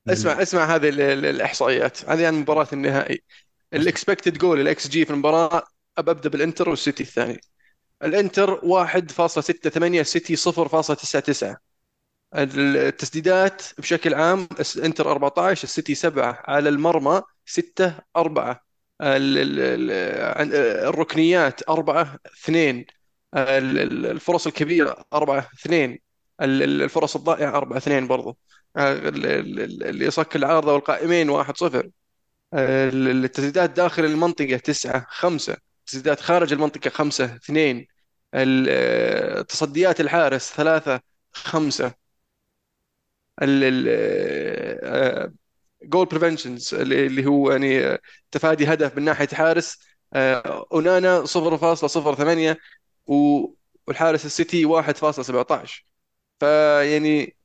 اسمع 0.07 0.41
اسمع 0.41 0.75
هذه 0.75 0.89
الإحصائيات. 0.89 2.09
هذه 2.09 2.27
عن 2.27 2.33
مباراة 2.33 2.67
النهائي. 2.73 3.23
ال 3.73 3.80
expected 3.80 4.37
goal 4.37 4.56
ال 4.56 4.61
xG 4.61 5.05
في 5.05 5.11
المباراة 5.11 5.63
أبدأ 5.97 6.29
بالإنتر 6.29 6.69
والسيتي 6.69 7.03
الثاني. 7.03 7.41
الإنتر 8.03 8.59
1.68 8.61 9.83
السيتي 9.83 10.35
0.99 10.35 11.68
التسديدات 12.35 13.61
بشكل 13.77 14.13
عام 14.13 14.47
الانتر 14.75 15.11
14 15.11 15.63
السيتي 15.63 15.95
7 15.95 16.43
على 16.47 16.69
المرمى 16.69 17.21
6 17.45 17.93
4 18.17 18.61
الركنيات 20.87 21.69
4 21.69 22.19
2 22.43 22.85
الفرص 23.35 24.47
الكبيرة 24.47 25.05
4 25.13 25.49
2 25.63 25.97
الفرص 26.41 27.15
الضائعة 27.15 27.57
4 27.57 27.77
2 27.77 28.07
برضو. 28.07 28.37
اللي 28.77 30.05
يصك 30.05 30.35
العارضه 30.35 30.73
والقائمين 30.73 31.29
1 31.29 31.57
0 31.57 31.89
التسديدات 32.53 33.69
داخل 33.69 34.05
المنطقة 34.05 34.57
9 34.57 35.05
5 35.09 35.57
تسديدات 35.85 36.19
خارج 36.19 36.53
المنطقة 36.53 36.89
5 36.89 37.25
2 37.25 37.85
تصديات 39.45 40.01
الحارس 40.01 40.53
3 40.53 40.99
5 41.33 41.93
goal 45.83 46.05
preventions 46.05 46.73
اللي 46.75 47.25
هو 47.25 47.51
يعني 47.51 47.97
تفادي 48.31 48.73
هدف 48.73 48.97
من 48.97 49.03
ناحية 49.03 49.27
حارس 49.27 49.79
أونانا 50.73 51.25
0.08 51.25 52.57
والحارس 53.87 54.25
السيتي 54.25 54.65
1.17 54.65 55.83
فيعني 56.39 57.35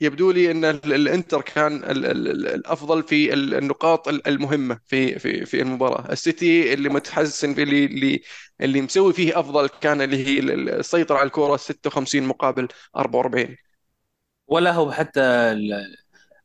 يبدو 0.00 0.30
لي 0.30 0.50
إن 0.50 0.64
الإنتر 0.64 1.40
كان 1.42 1.84
الأفضل 1.84 3.02
في 3.02 3.32
النقاط 3.34 4.08
المهمة 4.08 4.80
في 4.86 5.18
في 5.18 5.46
في 5.46 5.60
المباراة. 5.62 6.12
السيتي 6.12 6.74
اللي 6.74 6.88
متحسن 6.88 7.54
في 7.54 7.62
اللي 7.62 7.84
اللي 7.84 8.22
اللي 8.60 8.80
مسوي 8.82 9.12
فيه 9.12 9.40
أفضل 9.40 9.68
كان 9.68 10.00
اللي 10.02 10.26
هي 10.26 10.38
السيطرة 10.40 11.16
على 11.18 11.26
الكرة 11.26 11.56
56 11.56 12.22
مقابل 12.26 12.68
44 12.96 13.56
ولا 14.48 14.72
هو 14.72 14.92
حتى 14.92 15.20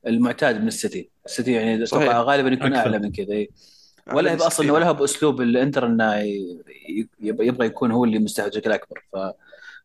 المعتاد 0.07 0.61
من 0.61 0.67
السيتي. 0.67 1.09
السيتي 1.25 1.51
يعني 1.51 1.83
أتوقع 1.83 2.21
غالبا 2.21 2.49
يكون 2.49 2.73
أكثر. 2.73 2.79
أعلى 2.79 2.99
من 2.99 3.11
كذا 3.11 3.33
إيه. 3.33 3.49
ولا 4.13 4.33
هو 4.33 4.47
أصلا 4.47 4.71
ولا 4.71 4.87
هو 4.87 4.93
بأسلوب 4.93 5.41
الانتر 5.41 5.85
انه 5.85 6.15
يبغى 7.19 7.65
يكون 7.65 7.91
هو 7.91 8.05
اللي 8.05 8.19
مستحوذ 8.19 8.49
بشكل 8.49 8.71
أكبر. 8.71 9.05
ف 9.13 9.17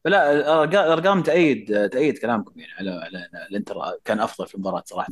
فلا 0.05 0.33
الارقام 0.65 1.23
تأيد 1.23 1.89
تأيد 1.89 2.19
كلامكم 2.19 2.61
يعني 2.61 2.73
على 2.73 2.91
على 2.91 3.47
الإنتر 3.51 3.75
كان 4.05 4.21
أفضل 4.21 4.47
في 4.47 4.55
المباراة 4.55 4.83
صراحة. 4.87 5.09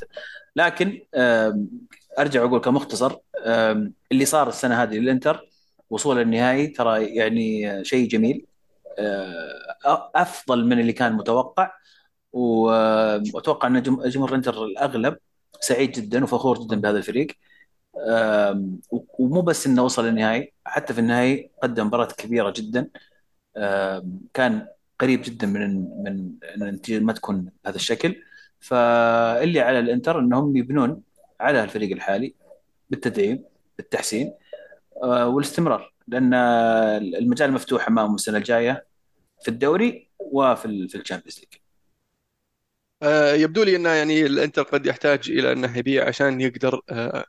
لكن 0.57 1.03
أرجع 2.19 2.45
أقول 2.45 2.61
كمختصر 2.61 3.17
اللي 4.13 4.25
صار 4.25 4.49
السنة 4.49 4.83
هذه 4.83 4.99
للإنتر 4.99 5.49
وصول 5.91 6.21
النهائي 6.21 6.67
ترى 6.67 7.05
يعني 7.17 7.85
شيء 7.85 8.09
جميل. 8.09 8.47
أفضل 10.15 10.67
من 10.67 10.81
اللي 10.81 10.93
كان 10.93 11.13
متوقع. 11.13 11.71
وأتوقع 12.33 13.69
أن 13.69 13.83
جمهور 13.83 14.29
الانتر 14.29 14.65
الأغلب 14.65 15.19
سعيد 15.61 15.93
جدا 15.93 16.25
وفخور 16.25 16.59
جدا 16.65 16.81
بهذا 16.81 16.99
الفريق. 16.99 17.27
ومو 19.19 19.43
بس 19.43 19.67
إنه 19.67 19.83
وصل 19.83 20.07
للنهائي 20.07 20.53
حتى 20.65 20.95
في 20.95 21.01
النهائي 21.01 21.51
قدم 21.63 21.87
مباراة 21.87 22.07
كبيرة 22.07 22.53
جدا. 22.57 22.89
كان 24.35 24.69
قريب 24.99 25.23
جدا 25.23 25.47
من 25.47 25.81
من 26.03 26.33
إن 26.57 26.63
النتيجة 26.63 27.05
ما 27.05 27.13
تكون 27.13 27.51
بهذا 27.65 27.77
الشكل. 27.77 28.23
فاللي 28.61 29.61
على 29.61 29.79
الإنتر 29.79 30.19
إنهم 30.19 30.57
يبنون 30.57 31.03
على 31.41 31.65
الفريق 31.65 31.93
الحالي 31.93 32.35
بالتدعيم 32.91 33.45
بالتحسين 33.79 34.35
آه، 35.03 35.29
والاستمرار. 35.29 35.93
لأن 36.09 36.35
المجال 36.35 37.53
مفتوح 37.53 37.89
أمامهم 37.89 38.15
السنة 38.15 38.39
الجاية 38.39 38.87
في 39.43 39.49
الدوري 39.49 40.11
وفي 40.19 40.89
في 40.89 40.99
ال 40.99 41.03
Champions 41.03 41.39
League. 41.39 41.62
يبدو 43.35 43.63
لي 43.63 43.77
إنه 43.77 43.89
يعني 43.89 44.27
الإنتر 44.27 44.63
قد 44.63 44.87
يحتاج 44.87 45.31
إلى 45.31 45.53
أنه 45.53 45.79
يبيع 45.79 46.09
عشان 46.09 46.41
يقدر 46.41 46.81
آه، 46.91 47.27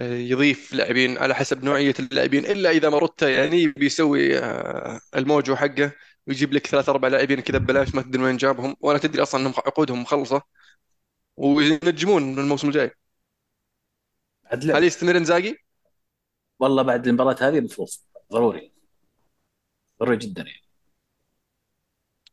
يضيف 0.00 0.72
لاعبين 0.74 1.18
على 1.18 1.34
حسب 1.34 1.64
نوعية 1.64 1.94
اللاعبين. 1.98 2.46
إلا 2.46 2.70
إذا 2.70 2.88
ماروتا 2.90 3.28
يعني 3.28 3.66
بيسوي 3.66 4.38
الموجو 5.16 5.56
حقه 5.56 5.92
ويجيب 6.26 6.52
لك 6.52 6.66
ثلاث 6.66 6.88
أربع 6.88 7.08
لاعبين 7.08 7.40
كذا 7.40 7.58
ببلاش 7.58 7.94
ما 7.94 8.02
تدري 8.02 8.22
وين 8.22 8.36
جابهم. 8.36 8.76
ولا 8.80 8.98
تدري 8.98 9.22
أصلا 9.22 9.40
إنهم 9.40 9.54
عقودهم 9.56 10.02
مخلصة 10.02 10.42
وينجمون 11.36 12.22
من 12.22 12.38
الموسم 12.38 12.68
الجاي. 12.68 12.90
هل 14.46 14.84
يستمر 14.84 15.16
إنزاجي؟ 15.16 15.64
والله 16.58 16.82
بعد 16.82 17.06
المباراة 17.06 17.36
هذه 17.40 17.58
المفروض 17.58 17.88
ضروري. 18.32 18.72
ضروري 20.00 20.16
جدا 20.16 20.42
يعني. 20.42 20.64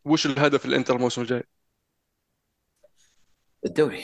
وش 0.06 0.26
الهدف 0.26 0.66
الإنتر 0.66 0.96
الموسم 0.96 1.22
الجاي؟ 1.22 1.44
الدوري. 3.66 4.04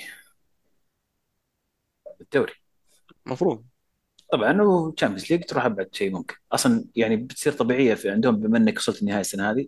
الدوري. 2.22 2.54
المفروض 3.28 3.65
طبعا 4.32 4.62
و 4.62 4.68
Champions 4.68 5.32
League 5.32 5.43
تروح 5.46 5.65
ابعد 5.65 5.96
شيء 5.96 6.12
ممكن. 6.13 6.36
أصلا 6.52 6.86
يعني 6.96 7.15
بتصير 7.15 7.54
طبيعية 7.54 7.96
في 7.96 8.10
عندهم 8.10 8.36
بما 8.39 8.58
إنك 8.58 8.78
وصلت 8.78 9.02
النهايه 9.02 9.22
السنة 9.22 9.52
هذه. 9.52 9.67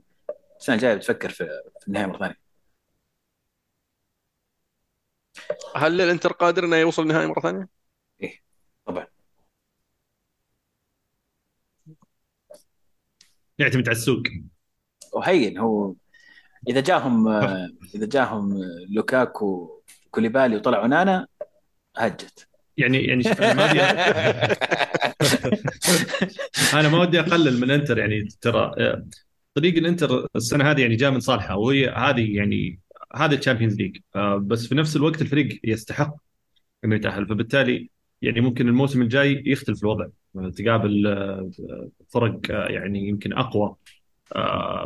السنة 0.59 0.75
الجاية 0.75 0.95
بتفكر 0.95 1.29
في, 1.29 1.61
النهاية 1.87 2.05
مرة 2.07 2.17
ثانية. 2.19 2.39
هل 5.75 6.01
الإنتر 6.01 6.31
قادر 6.33 6.65
إنه 6.65 6.75
يوصل 6.75 7.01
النهائي 7.03 7.27
مرة 7.27 7.41
ثانية؟ 7.41 7.69
إيه 8.21 8.41
طبعا. 8.85 9.07
يعتمد 13.59 13.89
على 13.89 13.97
السوق. 13.97 14.23
وهين 15.13 15.57
هو 15.57 15.93
إذا 16.67 16.81
جاهم 16.81 17.27
إذا 17.95 18.05
جاهم 18.05 18.61
لوكاكو 18.89 19.79
كوليبالي 20.11 20.55
وطلعوا 20.55 20.87
أونانا 20.87 21.27
هجت. 21.97 22.47
يعني 22.77 23.03
يعني 23.03 23.23
شوف 23.23 23.41
أنا 23.41 23.53
ما 23.53 23.65
ودي 23.65 23.81
أنا 26.79 26.89
ما 26.89 27.01
ودي 27.01 27.19
أقلل 27.19 27.61
من 27.61 27.71
إنتر 27.71 27.97
يعني 27.97 28.27
ترى 28.41 28.71
طريق 29.55 29.77
الإنتر 29.77 30.27
السنة 30.35 30.71
هذه 30.71 30.81
يعني 30.81 30.95
جاء 30.95 31.11
من 31.11 31.19
صالحه 31.19 31.57
وهي 31.57 31.89
هذه 31.89 32.35
يعني 32.35 32.79
هذا 33.15 33.35
ال 33.35 33.39
Champions 33.39 33.75
League 33.75 33.97
آه، 34.15 34.37
بس 34.37 34.67
في 34.67 34.75
نفس 34.75 34.95
الوقت 34.95 35.21
الفريق 35.21 35.59
يستحق 35.63 36.15
إنه 36.85 36.95
يتأهل. 36.95 37.27
فبالتالي 37.27 37.89
يعني 38.21 38.41
ممكن 38.41 38.67
الموسم 38.67 39.01
الجاي 39.01 39.43
يختلف 39.45 39.83
الوضع. 39.83 40.07
تقابل 40.57 41.07
آه، 41.07 41.51
فرق 42.09 42.39
آه، 42.51 42.67
يعني 42.67 43.09
يمكن 43.09 43.33
أقوى. 43.33 43.75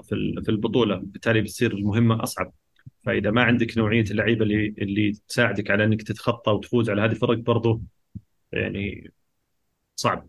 في 0.03 0.41
في 0.45 0.49
البطولة 0.49 0.95
بالتالي 0.95 1.41
بتصير 1.41 1.73
المهمة 1.73 2.23
أصعب 2.23 2.53
فإذا 3.03 3.31
ما 3.31 3.43
عندك 3.43 3.77
نوعية 3.77 4.03
اللعيبة 4.11 4.43
اللي 4.43 4.67
اللي 4.77 5.11
تساعدك 5.27 5.71
على 5.71 5.83
إنك 5.83 6.01
تتخطى 6.03 6.51
وتفوز 6.51 6.89
على 6.89 7.01
هذه 7.01 7.11
الفرق 7.11 7.37
برضو 7.37 7.81
يعني 8.51 9.11
صعب 9.95 10.27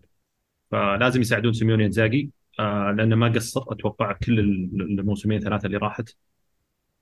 فلازم 0.70 1.20
يساعدون 1.20 1.52
سيميوني 1.52 1.86
إنزاجي 1.86 2.30
آه 2.60 2.94
لأنه 2.98 3.16
ما 3.16 3.28
قصر 3.28 3.64
أتوقع 3.68 4.12
كل 4.12 4.40
الموسمين 4.40 5.40
ثلاثة 5.40 5.66
اللي 5.66 5.76
راحت 5.76 6.10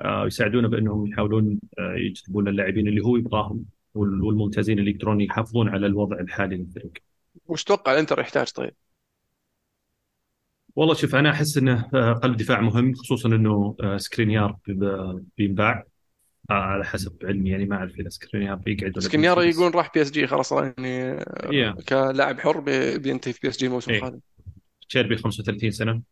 آه 0.02 0.26
يساعدونه 0.26 0.68
بأنهم 0.68 1.06
يحاولون 1.06 1.60
آه 1.78 1.94
يجذبون 1.94 2.48
اللاعبين 2.48 2.88
اللي 2.88 3.00
هو 3.04 3.16
يبغاهم 3.16 3.64
والممتازين 3.94 4.78
اللي 4.78 4.90
يقدرون 4.90 5.20
يحافظون 5.20 5.68
على 5.68 5.86
الوضع 5.86 6.20
الحالي 6.20 6.56
للفريق. 6.56 6.92
وش 7.46 7.64
تتوقع 7.64 7.92
الإنتر 7.92 8.20
يحتاج 8.20 8.50
طيب؟ 8.50 8.74
والله 10.76 10.94
شوف 10.94 11.14
أنا 11.14 11.30
أحس 11.30 11.56
إنه 11.58 11.90
آه، 11.94 12.12
قلب 12.12 12.36
دفاع 12.36 12.60
مهم 12.60 12.94
خصوصا 12.94 13.28
إنه 13.28 13.76
آه، 13.82 13.96
سكرينيار 13.96 14.56
بينباع. 15.38 15.84
آه، 16.50 16.54
على 16.54 16.84
حسب 16.84 17.16
علمي 17.24 17.50
يعني 17.50 17.64
ما 17.64 17.76
أعرف 17.76 18.00
إذا 18.00 18.08
سكرينيار 18.08 18.54
بيقعد 18.54 18.92
ولا 18.92 19.00
سكرينيار 19.00 19.42
يقولون 19.42 19.72
راح 19.72 19.90
PSG 19.94 20.26
خلاص 20.26 20.52
يعني 20.52 21.20
yeah. 21.20 21.84
كلاعب 21.88 22.40
حر 22.40 22.60
بينتهي 22.96 23.32
في 23.32 23.40
PSG 23.42 23.66
الموسم 23.66 23.92
القادم 23.92 24.20
أتشيربي 24.88 25.16
35 25.16 25.70
سنة. 25.70 26.02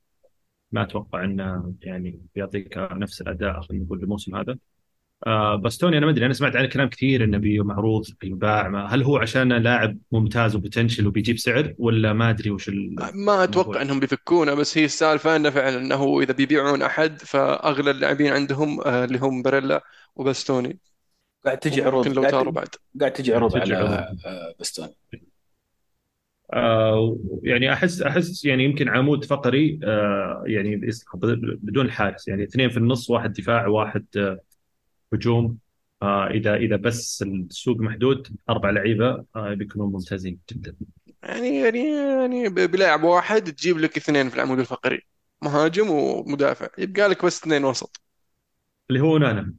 ما 0.73 0.83
أتوقع 0.83 1.25
إنه 1.25 1.75
يعني 1.83 2.21
بيعطيك 2.35 2.75
نفس 2.77 3.21
الأداء 3.21 3.61
خلينا 3.61 3.85
نقول 3.85 4.03
الموسم 4.03 4.37
هذا. 4.37 4.59
آه 5.27 5.57
باستوني 5.57 5.99
أنا 5.99 6.07
ما 6.07 6.13
أدري 6.13 6.27
أنا 6.27 6.35
سمعت 6.35 6.57
عنه 6.57 6.69
كلام 6.69 6.89
كثير 6.89 7.25
إنه 7.25 7.39
بي 7.39 7.59
معروض 7.61 8.07
بينباع 8.21 8.69
ما- 8.69 8.87
هل 8.87 9.03
هو 9.03 9.17
عشان 9.17 9.53
لاعب 9.53 9.99
ممتاز 10.13 10.57
و 10.57 10.62
potential 10.62 11.07
وبيجيب 11.07 11.39
سعر 11.39 11.75
ولا 11.79 12.13
ما 12.13 12.31
أدري 12.31 12.51
وش 12.51 12.69
ال- 12.69 12.97
ما 13.15 13.45
أتوقع؟ 13.45 13.83
إنهم 13.83 14.01
بيفكونه 14.01 14.55
بس 14.55 14.79
هي 14.79 14.85
السالفة 14.85 15.37
إنه 15.37 15.51
فعلا 15.51 15.79
إنه 15.79 16.21
إذا 16.21 16.33
بيبيعون 16.33 16.83
أحد 16.83 17.19
فأغلى 17.23 17.91
اللاعبين 17.91 18.33
عندهم 18.33 18.81
آه، 18.81 19.05
اللي 19.05 19.19
هم 19.19 19.43
باريلا 19.43 19.83
وباستوني 20.17 20.81
قاعد 21.47 21.59
تجي 21.59 21.83
عروض 21.83 22.09
لو 22.09 22.23
قاعد 22.23 22.33
تارو 22.33 22.53
بعد 22.53 22.69
قاعد 23.01 23.13
تجي 23.13 23.35
عروض 23.35 23.57
تجي 23.59 23.75
على 23.75 23.77
عروض. 23.77 24.07
آه، 24.27 24.55
بستون 24.61 24.89
آه 26.53 27.19
يعني 27.43 27.73
أحس 27.73 28.03
أحس 28.03 28.45
يعني 28.45 28.65
يمكن 28.65 28.89
عمود 28.89 29.25
فقري 29.25 29.81
آه 29.85 30.45
يعني 30.47 30.77
بدون 31.63 31.87
الحارس 31.87 32.29
يعني 32.29 32.45
اثنين 32.45 32.71
في 32.71 32.77
النص 32.77 33.11
واحد 33.11 33.33
دفاع 33.33 33.67
واحد 33.67 34.07
آه 34.17 34.41
هجوم 35.13 35.59
آه 36.03 36.27
إذا 36.27 36.55
إذا 36.55 36.77
بس 36.77 37.23
السوق 37.23 37.77
محدود 37.77 38.37
أربع 38.51 38.71
لعيبة 38.71 39.25
آه 39.37 39.55
بيكونوا 39.55 39.87
ممتازين 39.87 40.39
جدا. 40.53 40.77
يعني 41.23 41.57
يعني 41.61 41.89
يعني 41.97 42.49
بلاعب 42.49 43.03
واحد 43.03 43.53
تجيب 43.53 43.79
لك 43.79 43.97
اثنين 43.97 44.29
في 44.29 44.37
العمود 44.37 44.59
الفقري. 44.59 45.03
مهاجم 45.43 45.91
ومدافع. 45.91 46.69
يبقى 46.79 47.09
لك 47.09 47.25
بس 47.25 47.39
اثنين 47.41 47.65
وسط. 47.65 48.01
اللي 48.91 49.01
هو 49.01 49.19
أونانا. 49.19 49.55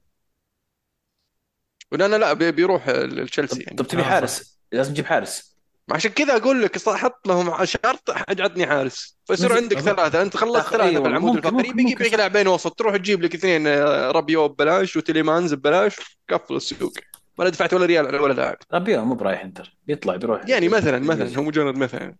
ولا 1.91 2.17
لا 2.17 2.33
بي- 2.33 2.51
بيروح 2.51 2.89
لتشيلسي 2.89 3.63
يعني. 3.63 3.77
طب 3.77 3.87
تبي 3.87 4.01
آه،. 4.01 4.05
حارس؟ 4.05 4.59
لازم 4.71 4.93
تجيب 4.93 5.05
حارس. 5.05 5.50
عشان 5.89 6.11
كذا 6.11 6.35
أقول 6.35 6.63
لك 6.63 6.89
حط 6.89 7.27
لهم 7.27 7.65
شرط 7.65 8.09
أعطني 8.09 8.67
حارس 8.67 9.17
فيصير 9.25 9.53
عندك 9.53 9.79
ثلاثة 9.79 10.21
أنت 10.21 10.37
خلصت 10.37 10.69
ثلاثة 10.69 10.89
أيوة، 10.89 11.03
في 11.03 11.09
العمود 11.09 11.37
الفقري 11.37 11.73
بيجي 11.73 11.93
لك. 11.93 12.13
لاعبين 12.13 12.47
وسط 12.47 12.79
تروح 12.79 12.97
تجيب 12.97 13.21
لك 13.21 13.35
اثنين 13.35 13.67
آه، 13.67 14.11
رابيو 14.11 14.47
ببلاش 14.47 14.97
وتيليمانز 14.97 15.53
ببلاش 15.53 15.95
قفل 16.29 16.55
السوق. 16.55 16.93
ولا 17.37 17.49
دفعت 17.49 17.73
ولا 17.73 17.85
ريال 17.85 18.07
على 18.07 18.19
ولا 18.19 18.33
لاعب. 18.33 18.57
رابيو 18.73 19.03
مو 19.03 19.15
برايح 19.15 19.43
انتر 19.43 19.77
بيطلع 19.87 20.15
بيروح. 20.15 20.47
يعني 20.47 20.69
مثلا 20.69 20.99
مثلا 20.99 21.37
هو 21.37 21.43
مجرد 21.43 21.77
مثلا. 21.77 22.15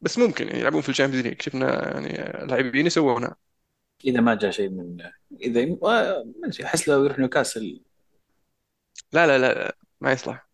بس 0.00 0.18
ممكن 0.18 0.46
يعني 0.46 0.60
يلعبون 0.60 0.80
في 0.80 0.88
ال 0.88 0.92
Champions 0.92 1.26
League. 1.26 1.42
شفنا 1.42 1.92
يعني 1.94 2.46
لاعبين 2.46 2.86
يسوونها 2.86 3.36
إذا 4.04 4.20
ما 4.20 4.34
جاء 4.34 4.50
شيء 4.50 4.68
من 4.68 4.96
اذا 5.42 5.60
آه، 5.60 6.24
ما 6.42 6.50
أحس 6.64 6.88
لو 6.88 7.04
يروح 7.04 7.18
نيوكاسل. 7.18 7.80
لا 9.12 9.26
لا, 9.26 9.38
لا 9.38 9.76
ما 10.00 10.12
يصلح. 10.12 10.45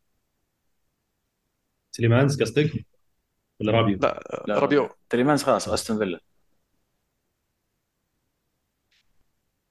تيليمانز 1.92 2.42
قصدك؟ 2.42 2.70
ولا 3.60 3.72
رابيو؟ 3.72 3.98
لا 4.02 4.44
لا. 4.48 4.58
رابيو. 4.58 4.88
تيليمانز 5.10 5.42
خلاص 5.42 5.68
أستون 5.68 5.98
فيلا. 5.98 6.20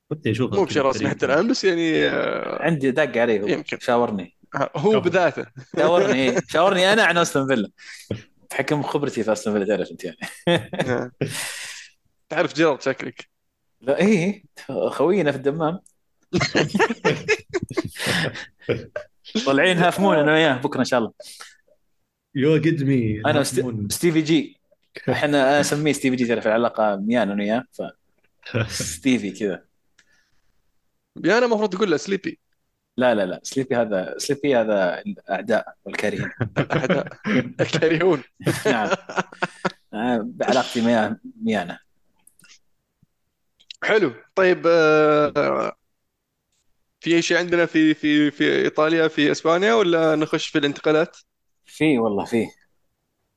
ودي 0.10 0.32
اشوفه 0.32 0.56
مو 0.56 0.64
بشيء 0.64 0.82
رسمي 0.82 1.10
حتى 1.10 1.26
الان 1.26 1.48
بس 1.48 1.64
يعني 1.64 2.06
آه، 2.08 2.64
عندي 2.64 2.92
دق 2.92 3.18
عليه 3.18 3.42
هو. 3.42 3.48
يمكن. 3.48 3.80
شاورني. 3.80 4.38
هو 4.56 4.90
كفو. 4.92 5.00
بذاته. 5.00 5.46
شاورني. 5.78 6.14
إيه. 6.14 6.38
شاورني 6.54 6.94
أنا 6.94 7.04
عن 7.04 7.18
أستون 7.18 7.48
فيلا. 7.48 7.70
بحكم 8.52 8.84
خبرتي 8.84 9.24
في 9.24 9.32
أستون 9.32 9.54
فيلا 9.54 9.66
تعرف 9.66 9.92
أنت 9.92 10.04
يعني. 10.04 10.18
تعرف 12.30 12.54
جيرارد 12.54 12.82
شكلك. 12.82 13.30
لا 13.82 13.98
إيه. 13.98 14.44
خوينا 14.90 15.32
في 15.32 15.38
الدمام. 15.38 15.80
طالعين 19.46 19.78
هاف 19.78 19.94
مون 19.94 20.18
أنا 20.18 20.34
وياه. 20.34 20.58
بكرة 20.58 20.80
إن 20.80 20.86
شاء 20.86 21.00
الله. 21.00 21.12
you 22.36 22.54
got 22.54 22.84
me. 22.84 23.22
أنا 23.26 23.44
ستيفي 23.90 24.22
جي. 24.22 24.58
إحنا 25.12 25.28
أنا 25.28 25.60
أسميه 25.60 25.94
ستيفي 25.94 26.16
جي 26.16 26.26
تعرف 26.26 26.48
العلاقة 26.48 26.96
ميان 26.96 27.32
أنا 27.32 27.44
وياه 27.44 27.64
فستيفي 28.70 29.32
كذا. 29.40 29.66
يا 31.26 31.38
أنا 31.38 31.46
المفروض 31.46 31.74
تقول 31.74 31.92
له 31.92 31.98
سليبي. 31.98 32.40
لا 32.98 33.16
لا 33.16 33.26
لا 33.26 33.40
سليبي 33.44 33.76
هذا 33.76 34.16
سليبي 34.18 34.56
هذا 34.56 35.00
الأعداء 35.00 35.76
والكارهين 35.86 36.32
الأعداء 36.58 37.08
الكارهون 37.62 38.24
نعم. 39.94 40.32
بعلاقتي 40.32 40.82
ميانه 41.42 41.80
حلو. 43.84 44.14
طيب 44.36 44.64
آه، 44.68 45.76
في 47.00 47.16
أي 47.16 47.22
شيء 47.22 47.38
عندنا 47.38 47.66
في 47.66 47.94
في 47.94 48.32
في 48.32 48.62
إيطاليا 48.64 49.08
في 49.08 49.32
إسبانيا 49.32 49.74
ولا 49.74 50.16
نخش 50.16 50.48
في 50.48 50.58
الانتقالات؟ 50.58 51.18
في 51.72 51.98
والله 51.98 52.26
في. 52.26 52.48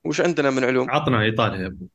وش 0.05 0.21
عندنا 0.21 0.51
من 0.51 0.65
علوم؟ 0.65 0.91
عطنا 0.91 1.23
إيطاليا 1.23 1.63
يا 1.63 1.67
أبو. 1.67 1.87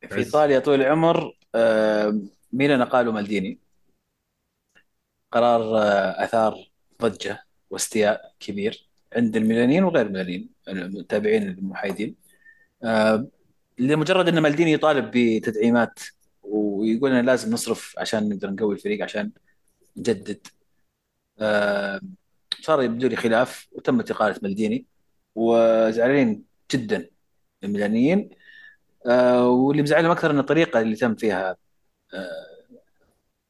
في 0.00 0.14
عز. 0.14 0.24
إيطاليا 0.24 0.58
طول 0.58 0.80
العمر 0.80 1.36
آه، 1.54 2.20
ميلان 2.52 2.82
قالوا 2.82 3.12
مالديني. 3.12 3.58
قرار 5.32 5.78
آه، 5.78 6.24
آثار 6.24 6.70
ضجة 7.02 7.44
واستياء 7.70 8.34
كبير 8.40 8.88
عند 9.16 9.36
الميلانيين 9.36 9.84
وغير 9.84 10.06
الميلانيين 10.06 10.48
المتابعين 10.68 11.42
المحايدين. 11.42 12.16
آه، 12.84 13.26
لمجرد 13.78 14.28
أن 14.28 14.38
مالديني 14.38 14.72
يطالب 14.72 15.10
بتدعيمات 15.14 15.98
ويقول 16.42 17.12
ان 17.12 17.26
لازم 17.26 17.52
نصرف 17.52 17.94
عشان 17.98 18.28
نقدر 18.28 18.50
نقوي 18.50 18.74
الفريق 18.74 19.04
عشان 19.04 19.30
نجدد. 19.96 20.46
صار 22.60 22.82
يبدو 22.82 23.08
لي 23.08 23.16
خلاف 23.16 23.68
وتمت 23.72 24.10
اقاله 24.10 24.40
مالديني. 24.42 24.86
وزعلانين 25.34 26.44
جدا 26.72 27.10
الميلانيين. 27.64 28.30
آه، 29.06 29.48
واللي 29.48 29.82
مزعلهم 29.82 30.10
أكثر 30.10 30.30
إن 30.30 30.38
الطريقة 30.38 30.80
اللي 30.80 30.96
تم 30.96 31.14
فيها 31.14 31.56
آه، 32.14 32.56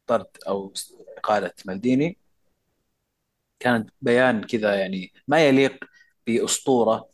طرد 0.06 0.26
أو 0.48 0.72
إقالة 1.18 1.52
مالديني. 1.66 2.18
كانت 3.60 3.90
بيان 4.02 4.44
كذا 4.44 4.74
يعني 4.74 5.12
ما 5.28 5.48
يليق 5.48 5.84
بأسطورة 6.26 7.08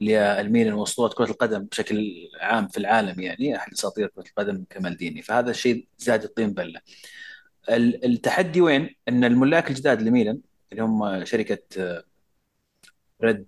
للميلان 0.00 0.72
وأسطورة 0.74 1.14
كرة 1.14 1.30
القدم 1.30 1.64
بشكل 1.64 2.28
عام 2.40 2.68
في 2.68 2.78
العالم 2.78 3.20
يعني 3.20 3.56
أحد 3.56 3.72
أساطير 3.72 4.06
كرة 4.08 4.24
القدم 4.28 4.64
كمالديني. 4.70 5.22
فهذا 5.22 5.50
الشيء 5.50 5.88
زاد 5.98 6.24
الطين 6.24 6.54
بلة. 6.54 6.80
ال- 7.70 8.04
التحدي 8.04 8.60
وين؟ 8.60 8.94
إن 9.08 9.24
الملاك 9.24 9.70
الجداد 9.70 10.02
لميلان 10.02 10.40
اللي 10.72 10.82
هم 10.82 11.24
شركة 11.24 11.62
آه، 11.78 12.04
Red 13.22 13.46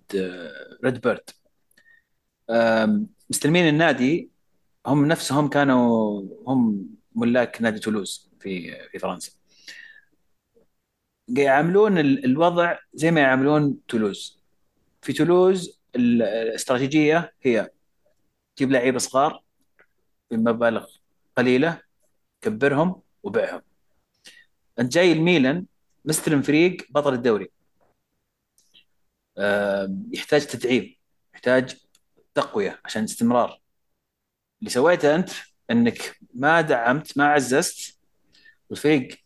Red 0.85 1.01
Bird. 1.01 1.29
مستلمين 3.29 3.67
النادي 3.67 4.29
هم 4.87 5.05
نفسهم 5.05 5.49
كانوا 5.49 6.21
هم 6.47 6.89
ملاك 7.15 7.61
نادي 7.61 7.79
تولوز 7.79 8.29
في 8.39 8.75
في 8.89 8.99
فرنسا. 8.99 9.31
يعاملون 11.29 11.97
ال- 11.97 12.25
الوضع 12.25 12.77
زي 12.93 13.11
ما 13.11 13.21
يعاملون 13.21 13.77
تولوز. 13.87 14.39
في 15.01 15.13
تولوز 15.13 15.79
ال- 15.95 16.21
الاستراتيجية 16.21 17.33
هي 17.43 17.69
تجيب 18.55 18.71
لعيبة 18.71 18.99
صغار 18.99 19.43
بمبالغ 20.31 20.85
قليلة 21.37 21.81
كبرهم 22.41 23.01
وبيعهم. 23.23 23.61
انت 24.79 24.93
جاي 24.93 25.11
الميلان 25.13 25.65
مستلم 26.05 26.41
فريق 26.41 26.77
بطل 26.89 27.13
الدوري. 27.13 27.51
يحتاج 30.13 30.45
تدعيم 30.45 30.95
يحتاج 31.33 31.77
تقوية 32.35 32.81
عشان 32.85 33.03
استمرار. 33.03 33.59
اللي 34.59 34.69
سويته 34.69 35.15
أنت 35.15 35.29
إنك 35.71 36.17
ما 36.33 36.61
دعمت 36.61 37.17
ما 37.17 37.25
عززت 37.27 37.99
الفريق 38.71 39.17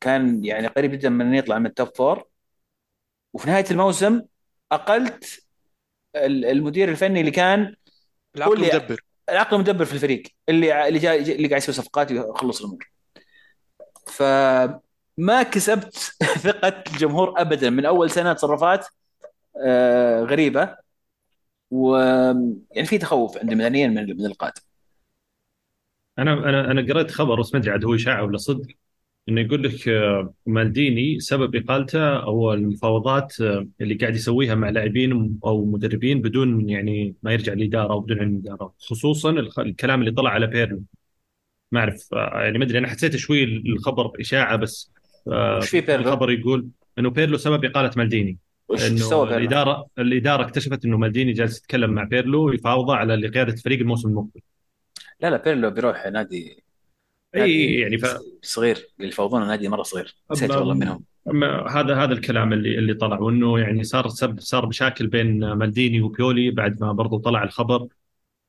كان 0.00 0.44
يعني 0.44 0.66
قريب 0.66 0.90
جدا 0.92 1.08
من 1.08 1.26
إنه 1.26 1.36
يطلع 1.38 1.58
من 1.58 1.66
ال 1.66 1.71
top 1.71 1.88
four 1.96 2.24
وفي 3.34 3.46
نهاية 3.50 3.64
الموسم 3.70 4.22
أقلت 4.72 5.44
ال- 6.16 6.44
المدير 6.44 6.88
الفني 6.88 7.20
اللي 7.20 7.30
كان 7.30 7.74
العقل 8.36 8.50
قول 8.50 8.60
لي- 8.60 8.66
مدبر 8.66 9.00
العقل 9.28 9.54
المدبر 9.56 9.84
في 9.84 9.92
الفريق 9.92 10.22
اللي 10.48 10.88
اللي 10.88 10.98
جاي 10.98 11.34
اللي 11.34 11.48
قاعد 11.48 11.62
يسوي 11.62 11.74
صفقات 11.74 12.12
ويخلص 12.12 12.60
الأمور. 12.60 12.90
فما 14.06 15.42
كسبت 15.52 15.94
ثقة 16.44 16.68
الجمهور 16.92 17.40
ابدا. 17.40 17.70
من 17.70 17.86
أول 17.86 18.10
سنة 18.10 18.32
تصرفات 18.32 18.86
آه، 18.86 18.88
غريبة. 20.30 20.76
و 21.70 21.96
يعني 22.72 22.86
في 22.88 22.98
تخوف 22.98 23.38
عند 23.38 23.50
الميلانيين 23.52 23.94
من 23.94 24.16
من 24.16 24.26
القادم 24.26 24.62
أنا 26.18 26.32
أنا 26.32 26.70
أنا 26.70 26.80
قريت 26.94 27.10
خبر 27.10 27.40
بس 27.40 27.54
ما 27.54 27.60
أدري 27.60 27.70
عاد 27.70 27.84
هو 27.84 27.94
اشاعه 27.94 28.24
ولا 28.24 28.38
صدق 28.38 28.66
إنه 29.28 29.40
يقول 29.40 29.62
لك 29.64 29.88
آه، 29.88 30.34
مالديني 30.46 31.20
سبب 31.20 31.56
إقالته 31.56 32.16
هو 32.18 32.52
المفاوضات 32.54 33.40
آه، 33.40 33.68
اللي 33.80 33.94
قاعد 33.94 34.14
يسويها 34.16 34.54
مع 34.54 34.70
لاعبين 34.70 35.40
أو 35.44 35.64
مدربين 35.66 36.22
بدون 36.22 36.70
يعني 36.70 37.16
ما 37.22 37.32
يرجع 37.32 37.52
للإدارة 37.52 37.92
أو 37.92 38.00
بدون 38.00 38.20
علم 38.20 38.36
الإدارة 38.36 38.74
خصوصا 38.80 39.30
الكلام 39.58 40.00
اللي 40.00 40.12
طلع 40.12 40.30
على 40.30 40.46
بيرلو 40.46 40.82
ما 41.72 41.80
أعرف 41.80 42.14
آه، 42.14 42.42
يعني 42.44 42.58
ما 42.58 42.64
أدري 42.64 42.78
أنا 42.78 42.88
حسيت 42.88 43.16
شوي 43.16 43.44
الخبر 43.44 44.12
إشاعة 44.20 44.56
بس 44.56 44.92
آه، 45.32 45.60
وش 45.60 45.70
في 45.70 45.80
بيرلو؟ 45.80 46.04
الخبر 46.08 46.30
يقول 46.30 46.68
إنه 46.98 47.10
بيرلو 47.10 47.38
سبب 47.38 47.64
إقالة 47.64 47.90
مالديني. 47.96 48.38
وش 48.72 48.80
سوى؟ 48.80 49.36
الاداره 49.36 49.86
الإدارة 49.98 50.42
اكتشفت 50.42 50.84
إنه 50.84 50.96
مالديني 50.96 51.32
جالس 51.32 51.58
يتكلم 51.58 51.90
مع 51.90 52.04
بيرلو 52.04 52.52
يفاوضه 52.52 52.96
على 52.96 53.28
قيادة 53.28 53.52
الفريق 53.52 53.78
الموسم 53.78 54.08
المقبل 54.08 54.40
لا 55.20 55.30
لا 55.30 55.36
بيرلو 55.36 55.70
بيروح 55.70 56.06
نادي 56.06 56.62
إي 57.34 57.74
يعني 57.74 57.98
ف... 57.98 58.06
صغير 58.42 58.88
اللي 58.98 59.08
يفوضون 59.08 59.42
النادي 59.42 59.68
مرة 59.68 59.82
صغير 59.82 60.14
نسيت 60.30 60.50
والله 60.50 60.74
منهم 60.74 61.04
هذا 61.68 61.96
هذا 61.96 62.12
الكلام 62.12 62.52
اللي 62.52 62.78
اللي 62.78 62.94
طلع 62.94 63.18
وإنه 63.18 63.58
يعني 63.58 63.84
صار 63.84 64.08
سب 64.08 64.40
صار 64.40 64.66
مشاكل 64.66 65.06
بين 65.06 65.52
مالديني 65.52 66.00
وبيولي 66.00 66.50
بعد 66.50 66.80
ما 66.80 66.92
برضو 66.92 67.18
طلع 67.18 67.42
الخبر 67.42 67.88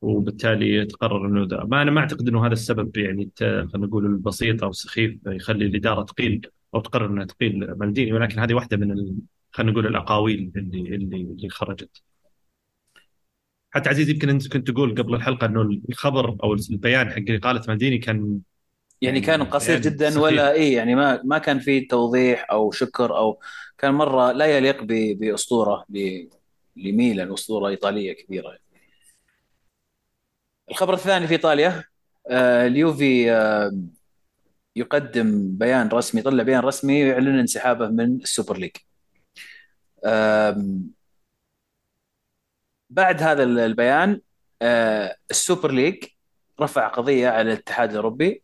وبالتالي 0.01 0.85
تقرر 0.85 1.27
إنه 1.27 1.45
ده 1.45 1.63
ما 1.63 1.81
أنا 1.81 1.91
ما 1.91 2.01
أعتقد 2.01 2.27
إنه 2.27 2.45
هذا 2.45 2.53
السبب 2.53 2.97
يعني 2.97 3.31
خلينا 3.39 3.69
نقول 3.75 4.05
البسيط 4.05 4.63
أو 4.63 4.69
السخيف 4.69 5.19
يخلي 5.27 5.65
الإدارة 5.65 6.03
تقيل 6.03 6.47
أو 6.75 6.79
تقرر 6.79 7.05
إنها 7.05 7.25
تقيل 7.25 7.73
مالديني 7.77 8.13
ولكن 8.13 8.39
هذه 8.39 8.53
واحدة 8.53 8.77
من. 8.77 9.17
خلينا 9.53 9.71
نقول 9.71 9.87
الأقاويل 9.87 10.51
اللي 10.55 10.95
اللي 10.95 11.17
اللي 11.17 11.49
خرجت. 11.49 12.01
حتى 13.71 13.89
عزيز 13.89 14.09
يمكن 14.09 14.29
أنت 14.29 14.47
كنت 14.47 14.71
تقول 14.71 14.95
قبل 14.95 15.15
الحلقة 15.15 15.45
إنه 15.45 15.61
الخبر 15.89 16.37
أو 16.43 16.53
البيان 16.53 17.11
حق 17.11 17.23
إقالة 17.29 17.61
مالديني 17.67 17.97
كان 17.97 18.39
يعني 19.01 19.21
كان 19.21 19.43
قصير 19.43 19.75
يعني 19.75 19.81
جدا 19.89 20.09
سخيف. 20.09 20.23
ولا 20.23 20.51
اي 20.51 20.73
يعني 20.73 20.95
ما 20.95 21.21
ما 21.23 21.37
كان 21.37 21.59
في 21.59 21.81
توضيح 21.81 22.47
أو 22.51 22.71
شكر 22.71 23.17
أو 23.17 23.39
كان 23.77 23.93
مرة 23.93 24.31
لا 24.31 24.45
يليق 24.45 24.83
بأسطورة 25.13 25.85
لميلان 26.75 27.33
اسطوره 27.33 27.67
إيطالية 27.67 28.13
كبيرة. 28.13 28.57
الخبر 30.71 30.93
الثاني 30.93 31.27
في 31.27 31.33
إيطاليا 31.33 31.83
آه، 32.27 32.67
اليوفي 32.67 33.31
آه، 33.31 33.77
يقدم 34.75 35.57
بيان 35.57 35.87
رسمي 35.87 36.21
طلع 36.21 36.43
بيان 36.43 36.59
رسمي 36.59 36.99
يعلن 36.99 37.39
انسحابه 37.39 37.87
من 37.87 38.15
ال 38.15 38.22
Super 38.22 38.57
League. 38.57 38.71
بعد 42.89 43.23
هذا 43.23 43.43
البيان 43.43 44.21
آه، 44.61 45.15
ال 45.31 45.38
Super 45.38 45.71
League 45.71 46.03
رفع 46.61 46.87
قضية 46.87 47.29
على 47.29 47.41
الاتحاد 47.53 47.89
الأوروبي 47.89 48.43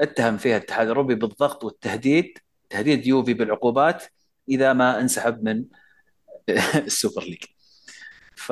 اتهم 0.00 0.36
فيها 0.36 0.56
الاتحاد 0.56 0.82
الأوروبي 0.82 1.14
بالضغط 1.14 1.64
والتهديد 1.64 2.38
تهديد 2.70 3.06
يوفي 3.06 3.34
بالعقوبات 3.34 4.04
إذا 4.48 4.72
ما 4.72 5.00
انسحب 5.00 5.44
من 5.44 5.64
السوبر 6.86 7.22
ليج. 7.22 7.44
ف 8.36 8.50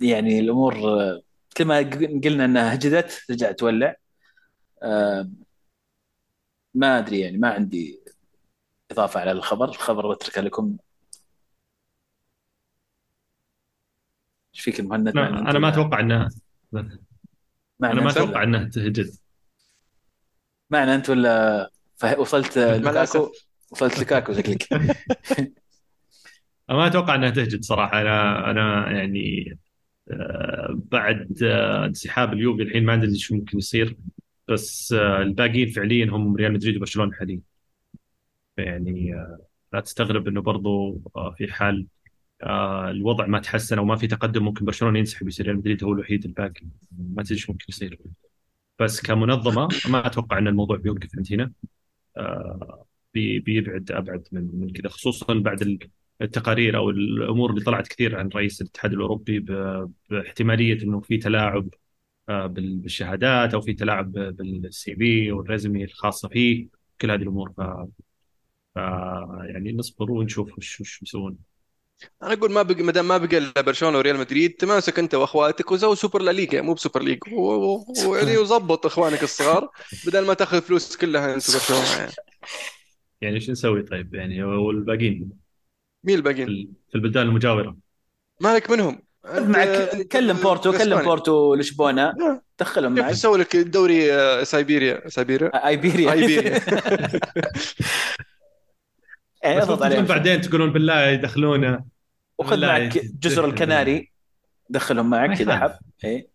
يعني 0.00 0.38
الأمور 0.40 0.74
آه، 0.74 1.22
كما 1.54 1.78
قلنا 2.24 2.44
إنها 2.44 2.74
هجدت 2.74 3.24
رجعت 3.30 3.58
تولع. 3.58 3.96
ما 6.74 6.98
أدري 6.98 7.20
يعني 7.20 7.38
ما 7.38 7.48
عندي 7.50 8.01
إضافة 8.92 9.20
على 9.20 9.32
الخبر. 9.32 9.68
الخبر 9.68 10.12
اتركه 10.12 10.40
لكم. 10.40 10.76
إيش 14.54 14.62
فيك 14.64 14.80
مهند؟ 14.80 15.08
أنا 15.08 15.30
مع 15.30 15.38
إن 15.38 15.46
أنا 15.46 15.58
ما 15.58 15.70
أنت- 15.70 15.72
أتوقع 15.72 16.00
إنها 16.00 16.28
معنى 16.72 16.98
أنا 17.82 18.00
ما 18.02 18.10
أنت- 18.10 18.16
أتوقع 18.16 18.42
إنها 18.42 18.64
تهجد. 18.64 19.10
معنى 20.70 20.94
أنت 20.94 21.10
ولا 21.10 21.70
فه- 21.96 22.20
وصلت 22.20 22.58
لوكاكو 22.58 22.88
الأسف. 22.90 23.30
وصلت 23.70 23.98
لوكاكو 23.98 24.32
شكلك. 24.32 24.68
أنا 26.70 26.78
ما 26.78 26.86
أتوقع 26.86 27.14
إنها 27.14 27.30
تهجد 27.30 27.62
صراحة. 27.64 28.00
أنا 28.00 28.50
أنا 28.50 28.90
يعني 28.92 29.58
آه، 30.10 30.68
بعد 30.90 31.42
آه، 31.42 31.86
انسحاب 31.86 32.32
اليوفي 32.32 32.62
الحين 32.62 32.84
ما 32.84 32.94
أدري 32.94 33.18
شو 33.18 33.34
ممكن 33.34 33.58
يصير. 33.58 33.96
بس 34.48 34.92
آه، 34.92 35.22
الباقيين 35.22 35.68
فعليا 35.70 36.04
هم 36.06 36.36
ريال 36.36 36.52
مدريد 36.52 36.76
وبرشلونة 36.76 37.12
حاليا. 37.12 37.40
يعني 38.56 39.12
لا 39.72 39.80
تستغرب 39.80 40.28
إنه 40.28 40.40
برضو 40.42 41.00
آه، 41.16 41.34
في 41.38 41.52
حال 41.52 41.86
آه، 42.42 42.90
الوضع 42.90 43.26
ما 43.26 43.38
تحسن 43.40 43.78
أو 43.78 43.84
ما 43.84 43.96
في 43.96 44.06
تقدم 44.06 44.44
ممكن 44.44 44.64
برشلونة 44.64 44.98
ينسحب 44.98 45.28
يصير 45.28 45.46
ريال 45.46 45.56
مدريد 45.58 45.84
هو 45.84 45.92
الوحيد 45.92 46.24
الباقي. 46.24 46.62
ما 46.98 47.22
تدري 47.22 47.34
إيش 47.36 47.50
ممكن 47.50 47.66
يصير. 47.68 47.98
بس 48.80 49.00
كمنظمة 49.02 49.68
ما 49.90 50.06
أتوقع 50.06 50.38
إن 50.38 50.48
الموضوع 50.48 50.76
بيوقف 50.76 51.08
عند 51.16 51.26
هنا. 51.32 51.52
آه، 52.16 52.86
بي- 53.14 53.40
بيبعد 53.40 53.92
أبعد 53.92 54.28
من 54.32 54.50
من 54.54 54.70
كذا 54.72 54.88
خصوصا 54.90 55.34
بعد 55.34 55.62
ال- 55.62 55.78
التقارير 56.22 56.76
أو 56.76 56.90
الأمور 56.90 57.50
اللي 57.50 57.64
طلعت 57.64 57.88
كثير 57.88 58.16
عن 58.18 58.28
رئيس 58.28 58.62
الاتحاد 58.62 58.92
الأوروبي 58.92 59.40
باحتمالية 60.10 60.82
إنه 60.82 61.00
في 61.00 61.18
تلاعب 61.18 61.68
بال- 62.28 62.76
بالشهادات 62.78 63.54
أو 63.54 63.60
في 63.60 63.74
تلاعب 63.74 64.12
بالسي 64.12 64.96
في 64.96 65.32
والريزمي 65.32 65.84
الخاصة 65.84 66.28
فيه 66.28 66.68
كل 67.00 67.10
هذه 67.10 67.22
الأمور. 67.22 67.52
ف 68.74 68.78
ف 68.78 68.80
يعني 69.54 69.72
نصبر 69.72 70.10
ونشوف 70.10 70.58
وش 70.58 70.80
وش 70.80 71.02
يسوون. 71.02 71.36
أنا 72.22 72.32
أقول 72.32 72.52
ما 72.52 72.62
بقى 72.62 72.82
ما 72.82 72.92
دام 72.92 73.08
ما 73.08 73.18
بقى 73.18 73.38
إلا 73.38 73.60
برشلونة 73.60 73.98
وريال 73.98 74.16
مدريد 74.18 74.52
تماسك 74.52 74.98
أنت 74.98 75.14
وأخواتك 75.14 75.72
وسوي 75.72 75.96
سوبر 75.96 76.22
لا 76.22 76.30
ليغا 76.30 76.60
مو 76.60 76.74
ب 76.74 76.79
Super 76.79 77.02
League 77.02 77.18
ويعني 77.32 78.38
وظبط 78.42 78.86
إخوانك 78.86 79.22
الصغار 79.22 79.68
بدل 80.06 80.26
ما 80.26 80.34
تأخذ 80.34 80.60
فلوس 80.62 80.96
كلها 80.96 81.34
أنت 81.34 81.50
برشلونه 81.54 81.96
يعني 81.98 82.12
يعني 83.20 83.34
إيش 83.34 83.50
نسوي 83.50 83.82
طيب؟ 83.82 84.14
يعني 84.14 84.42
والباقيين؟ 84.44 85.30
مين 86.04 86.16
الباقيين؟ 86.16 86.48
ال- 86.48 86.68
في 86.88 86.94
البلدان 86.94 87.26
المجاورة. 87.26 87.76
مالك 88.40 88.70
منهم؟ 88.70 89.02
معك 89.24 90.06
كلم 90.12 90.36
بورتو 90.36 90.72
كلم. 90.72 91.02
بورتو 91.02 91.54
لشبونة. 91.54 92.02
آه. 92.02 92.42
دخلهم 92.58 92.94
معك 92.94 93.10
تسوي 93.10 93.38
لك 93.38 93.56
دوري 93.56 94.12
آه، 94.12 94.42
سايبيريا؟ 94.42 95.08
سايبيريا؟ 95.08 95.66
آيبيريا. 95.68 96.12
آيبيريا. 96.12 96.60
يعني 99.42 99.56
بس 99.56 99.62
اضغط 99.62 99.82
عليهم 99.82 100.04
بعدين 100.04 100.40
تقولون 100.40 100.72
بالله 100.72 101.06
يدخلونا 101.06 101.84
وخذ 102.38 102.66
معك 102.66 102.98
جزر 102.98 103.44
الكناري 103.44 104.12
دخلهم 104.70 105.10
معك 105.10 105.40
إذا. 105.40 105.58
حب 105.58 105.72
اي 106.04 106.28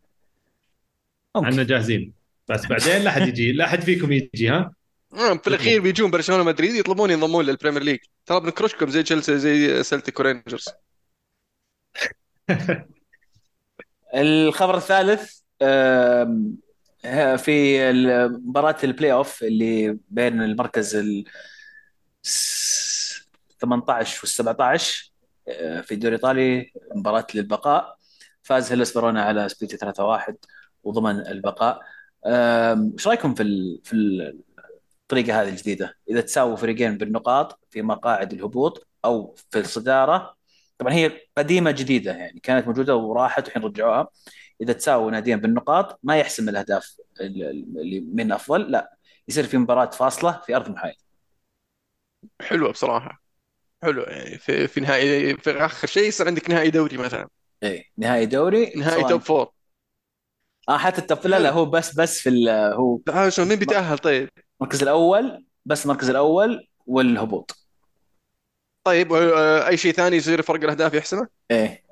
ممكن 1.36 1.65
جاهزين. 1.65 2.13
بس 2.48 2.65
بعدين 2.65 3.02
لا 3.02 3.10
أحد 3.10 3.28
يجي 3.28 3.52
لا 3.52 3.65
أحد 3.65 3.82
فيكم 3.82 4.12
يجي 4.12 4.50
ها؟ 4.50 4.72
آه، 5.13 5.38
في 5.38 5.48
الأخير 5.48 5.82
بيجون 5.82 6.12
برشلونة 6.12 6.43
مدريد 6.43 6.76
يطلبون 6.76 7.12
ينضمون 7.12 7.46
لل 7.45 7.54
Premier 7.54 7.84
League 7.84 7.99
ترى 8.26 8.39
بنكرشكم 8.39 8.89
زي 8.89 9.04
تشيلسي 9.04 9.38
زي 9.38 9.84
سلتيك 9.84 10.20
ورينجرز 10.20 10.65
الخبر 14.15 14.78
الثالث 14.78 15.32
في 17.38 17.80
مباراة 18.46 18.78
البلاي 18.84 19.12
اوف 19.12 19.43
اللي 19.43 19.98
بين 20.10 20.41
المركز 20.41 20.96
ال 20.96 21.26
18 23.60 24.20
وال 24.24 24.30
17 24.30 25.12
آه، 25.48 25.82
في 25.82 25.93
الدوري 25.93 26.15
الإيطالي 26.15 26.72
مباراة 26.96 27.28
للبقاء. 27.36 27.98
فاز 28.43 28.72
هيلاس 28.72 28.93
فيرونا 28.93 29.22
على 29.24 29.50
سبيزيا 29.49 29.77
3-1 29.78 30.36
وضمن 30.84 31.20
البقاء. 31.28 31.80
إيش 32.26 33.08
رأيكم 33.08 33.34
في 33.36 33.43
في 33.84 33.93
ال- 33.93 34.39
الطريقة 35.02 35.41
هذه 35.41 35.50
الجديدة؟ 35.50 35.98
إذا 36.10 36.22
تساووا 36.22 36.56
فريقين 36.56 36.98
بالنقاط 36.98 37.60
في 37.72 37.82
مقاعد 37.82 38.34
الهبوط 38.34 38.88
أو 39.06 39.36
في 39.52 39.60
الصدارة 39.60 40.36
طبعا 40.78 40.93
هي 40.93 41.22
قديمة 41.38 41.72
جديدة 41.72 42.12
يعني 42.12 42.39
كانت 42.39 42.67
موجودة 42.67 42.96
وراحت 42.96 43.43
والحين 43.43 43.63
رجعوها. 43.63 44.08
إذا 44.62 44.74
تساووا 44.74 45.12
ناديين 45.12 45.39
بالنقاط 45.39 46.00
ما 46.04 46.17
يحسم 46.17 46.50
الأهداف 46.50 46.98
اللي 47.22 48.02
من 48.13 48.32
أفضل 48.32 48.72
لا 48.72 48.98
يصير 49.28 49.43
في 49.43 49.58
مباراة 49.58 49.89
فاصلة 49.89 50.41
في 50.46 50.56
أرض 50.56 50.70
محايد 50.70 50.96
حلوة 52.41 52.72
بصراحة. 52.72 53.26
حلوة 53.83 54.05
يعني 54.05 54.37
في 54.37 54.67
في 54.67 54.79
نهائي 54.81 55.38
في 55.38 55.51
آخر 55.51 55.88
شيء 55.88 56.07
يصير 56.07 56.28
عندك 56.28 56.49
نهائي 56.49 56.69
دوري 56.69 56.97
مثلا. 56.97 57.28
اي 57.63 57.86
نهائي 57.97 58.25
دوري؟ 58.25 58.73
نهائي 58.75 59.03
توب 59.03 59.21
فور 59.21 59.51
آه 60.69 60.78
حتى 60.78 61.01
التوب 61.01 61.28
لا 61.28 61.39
لا 61.39 61.49
هو 61.51 61.65
بس 61.65 61.95
بس 61.95 62.19
في 62.19 62.30
ال- 62.30 62.49
هو 62.49 62.99
لا 63.07 63.30
شلون 63.30 63.47
مين 63.47 63.59
بيتأهل؟ 63.59 63.97
طيب؟ 63.97 64.30
المركز 64.61 64.82
الأول 64.84 65.45
بس 65.65 65.86
المركز 65.86 66.09
الأول 66.09 66.67
والهبوط. 66.86 67.67
طيب 68.88 69.13
آه، 69.13 69.67
أي 69.67 69.78
شيء 69.78 69.91
ثاني 69.91 70.15
يصير 70.15 70.41
فرق 70.41 70.63
الأهداف 70.63 70.93
يحسمه؟ 70.93 71.28
إيه. 71.51 71.86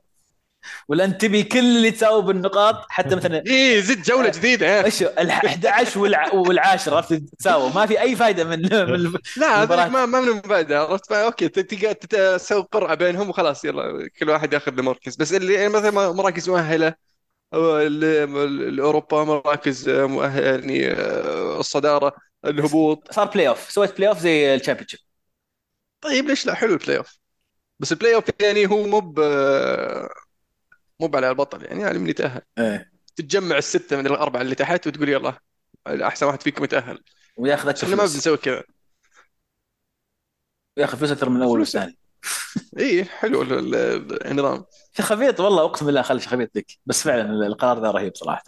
ولا 0.88 1.06
انت 1.06 1.22
تبي 1.22 1.44
كل 1.44 1.60
اللي 1.60 1.92
تساوي 1.92 2.24
بالنقاط 2.24 2.86
حتى 2.90 3.16
مثلا 3.16 3.46
إيه 3.48 3.80
زد 3.82 4.02
جولة 4.02 4.30
جديدة 4.30 4.66
يا 4.68 4.82
أخي 4.82 4.86
إيش 4.86 5.04
ال 5.04 5.32
11 5.32 6.00
والع... 6.00 6.34
والعاشر 6.34 6.96
عرفت 6.96 7.14
تساوي؟ 7.14 7.72
ما 7.74 7.86
في 7.86 8.02
أي 8.02 8.16
فائده 8.16 8.44
من, 8.44 8.62
من 8.92 9.14
لا 9.36 9.66
ما 9.66 9.86
ما 9.86 10.06
من 10.06 10.16
المبادئ 10.30 10.76
عرفت؟ 10.76 11.06
فا- 11.10 11.26
okay 11.26 11.50
ت- 11.50 11.60
تقدر 11.60 11.94
تسوي 12.38 12.62
قرعة 12.72 12.96
بينهم 12.96 13.30
وخلاص 13.30 13.66
يلا 13.66 14.10
كل 14.20 14.30
واحد 14.30 14.54
ياخذ 14.54 14.72
له 14.76 14.84
مركز 14.84 15.16
بس 15.16 15.34
اللي 15.34 15.54
يعني 15.54 15.70
مثلا 15.70 16.12
مراكز 16.12 16.50
مؤهلة 16.50 16.96
أو 17.54 17.78
ال- 17.80 18.04
ال- 18.06 18.70
الأوروبا 18.70 19.24
مراكز 19.26 19.90
آه، 19.90 20.06
مؤهله 20.08 20.46
يعني 20.48 20.88
آه، 20.94 21.60
الصدارة 21.62 22.14
الهبوط. 22.46 23.10
صار 23.12 23.26
بلاي 23.28 23.48
اوف 23.48 23.72
سويت 23.72 23.98
بلاي 23.98 24.10
اوف 24.10 24.20
زي 24.20 24.56
ال 24.56 24.88
Championship 24.88 25.00
طيب 26.02 26.26
ليش 26.28 26.46
لا؟ 26.46 26.54
حلو 26.56 26.74
البلاي 26.74 26.98
اوف 26.98 27.18
بس 27.80 27.92
البلاي 27.92 28.16
اوف 28.16 28.26
يعني 28.42 28.68
هو 28.68 28.84
مو 28.88 29.00
ب 29.02 29.20
مو 31.00 31.12
على 31.14 31.30
البطل 31.30 31.66
يعني 31.66 31.82
يعني 31.82 32.00
من 32.00 32.10
يتأهل. 32.10 32.42
إيه. 32.58 32.92
تتجمع 33.16 33.58
الستة 33.58 33.98
من 33.98 34.08
الأربعة 34.08 34.42
اللي 34.42 34.56
تحت 34.56 34.88
وتقول 34.88 35.10
يلا 35.10 35.40
أحسن 35.88 36.26
واحد 36.26 36.42
فيكم 36.42 36.64
يتأهل. 36.64 37.00
وياخذ 37.38 37.64
بس 37.64 37.70
أكثر 37.70 37.84
إحنا 37.84 37.96
ما 37.96 38.02
بنسوي 38.04 38.38
كذا. 38.38 38.64
وياخذ 40.78 40.98
فلوس 40.98 41.12
أكثر 41.12 41.30
من 41.30 41.38
الأول. 41.38 41.60
والثاني. 41.60 41.98
اي 42.80 43.06
حلو 43.06 43.42
ال- 43.42 43.76
ال- 43.76 44.28
النظام. 44.28 44.66
شيخ 44.98 45.06
خبيط 45.06 45.40
والله 45.40 45.66
أقسم 45.66 45.86
بالله 45.86 46.02
خلي 46.02 46.20
خبيط 46.20 46.56
ذيك. 46.56 46.80
بس 46.86 47.04
فعلا 47.04 47.48
القرار 47.48 47.82
ذا 47.82 47.92
رهيب 47.92 48.16
صراحة 48.16 48.44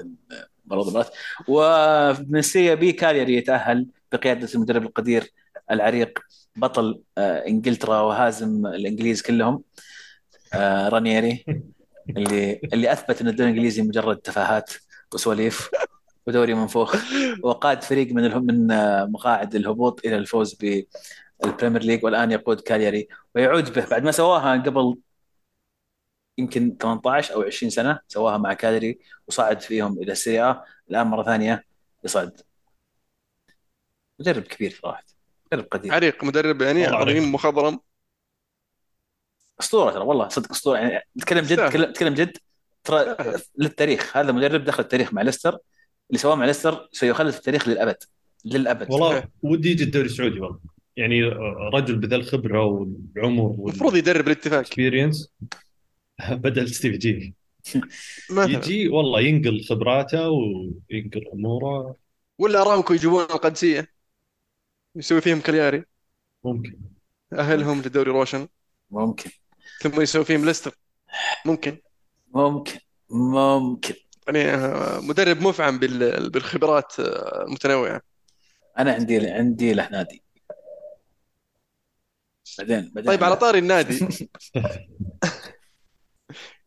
مرات 0.65 1.09
ومن 1.47 2.41
Serie 2.41 2.75
B 2.75 2.91
كالياري 2.91 3.35
يتأهل 3.35 3.87
بقيادة 4.11 4.49
المدرب 4.55 4.83
القدير 4.83 5.31
العريق 5.71 6.19
بطل 6.55 7.01
آه، 7.17 7.47
إنجلترا 7.47 8.01
وهازم 8.01 8.65
الإنجليز 8.67 9.21
كلهم 9.21 9.63
آه، 10.53 10.89
رانييري. 10.89 11.45
اللي 12.09 12.59
اللي 12.73 12.91
أثبت 12.91 13.21
إن 13.21 13.27
الدوري 13.27 13.49
الإنجليزي 13.49 13.81
مجرد 13.81 14.17
تفاهات 14.17 14.73
وسواليف 15.13 15.69
ودوري 16.27 16.53
منفوخ 16.53 16.95
وقاد 17.43 17.81
فريق 17.81 18.11
من 18.11 18.45
من 18.45 18.67
مقاعد 19.11 19.55
الهبوط 19.55 20.05
إلى 20.05 20.17
الفوز 20.17 20.53
بال 20.53 20.82
Premier 20.82 21.83
League 21.83 22.05
والآن 22.05 22.31
يقود 22.31 22.61
كالياري 22.61 23.07
ويعود 23.35 23.73
به 23.73 23.85
بعد 23.85 24.03
ما 24.03 24.11
سواها 24.11 24.57
قبل 24.61 24.97
يمكن 26.37 26.77
18 26.81 27.33
أو 27.33 27.41
20 27.41 27.69
سنة 27.69 27.99
سواها 28.07 28.37
مع 28.37 28.53
كالياري 28.53 28.99
وصعد 29.27 29.61
فيهم 29.61 29.97
إلى 30.01 30.11
ال 30.11 30.18
Serie 30.18 30.50
A. 30.50 30.63
الآن 30.89 31.07
مرة 31.07 31.23
ثانية 31.23 31.63
يصعد 32.03 32.41
مدرب 34.19 34.43
كبير 34.43 34.79
صراحة 34.81 35.03
مدرب 35.53 35.67
قدير 35.71 35.93
عريق 35.93 36.23
مدرب 36.23 36.61
يعني. 36.61 36.85
عظيم 36.85 37.31
مخضرم 37.33 37.79
اسطورة 39.59 39.91
ترى 39.91 40.03
والله 40.03 40.27
صدق 40.27 40.51
اسطورة. 40.51 40.77
يعني 40.77 41.03
نتكلم 41.17 41.45
جد 41.45 41.59
نتكلم 41.59 42.13
جد. 42.13 42.37
ترى. 42.83 43.15
للتاريخ 43.57 44.17
هذا 44.17 44.31
مدرب 44.31 44.63
دخل 44.63 44.83
التاريخ 44.83 45.13
مع 45.13 45.21
ليستر. 45.21 45.57
اللي 46.09 46.19
سواه 46.19 46.35
مع 46.35 46.45
ليستر 46.45 46.89
سيخلد 46.91 47.29
في 47.29 47.37
التاريخ 47.37 47.67
للأبد 47.67 47.97
للأبد. 48.45 48.91
والله. 48.91 49.23
ودي 49.41 49.71
يجي 49.71 49.83
الدوري 49.83 50.05
السعودي 50.05 50.39
والله. 50.39 50.59
يعني 50.97 51.23
رجل 51.73 51.95
بذا 51.95 52.15
الخبره 52.15 52.65
والعمر 52.65 53.45
المفروض 53.45 53.95
يدرب 53.95 54.27
الاتفاق. 54.27 54.57
والاكسبيرينس 54.57 55.33
بدل 56.31 56.69
ستيف 56.69 56.97
جي 56.97 57.35
يجي 58.31 58.87
والله 58.87 59.21
ينقل 59.21 59.63
خبراته 59.63 60.29
وينقل 60.29 61.27
أموره. 61.33 61.95
ولا 62.39 62.61
أرامكو 62.61 62.93
يجيبون 62.93 63.21
القادسية. 63.21 63.87
يسوي 64.95 65.21
فيهم 65.21 65.39
كالياري. 65.39 65.83
ممكن. 66.43 66.79
أهلهم 67.33 67.81
للدوري 67.81 68.11
روشن. 68.11 68.47
ممكن. 68.91 69.31
ثم 69.81 70.01
يسوي 70.01 70.25
فيهم 70.25 70.45
ليستر 70.45 70.75
ممكن. 71.45 71.77
ممكن. 72.33 72.79
ممكن. 73.09 73.93
يعني 74.27 74.49
آه، 74.53 74.99
مدرب 74.99 75.41
مفعم 75.41 75.79
بال- 75.79 76.29
بالخبرات 76.29 76.99
آه، 76.99 77.43
المتنوعه 77.47 78.01
أنا 78.79 78.93
عندي 78.93 79.29
عندي 79.29 79.73
له 79.73 79.89
نادي 79.89 80.23
بعدين 82.59 82.91
بعدين. 82.95 83.11
طيب 83.11 83.23
على 83.23 83.35
طاري 83.35 83.59
النادي. 83.59 83.99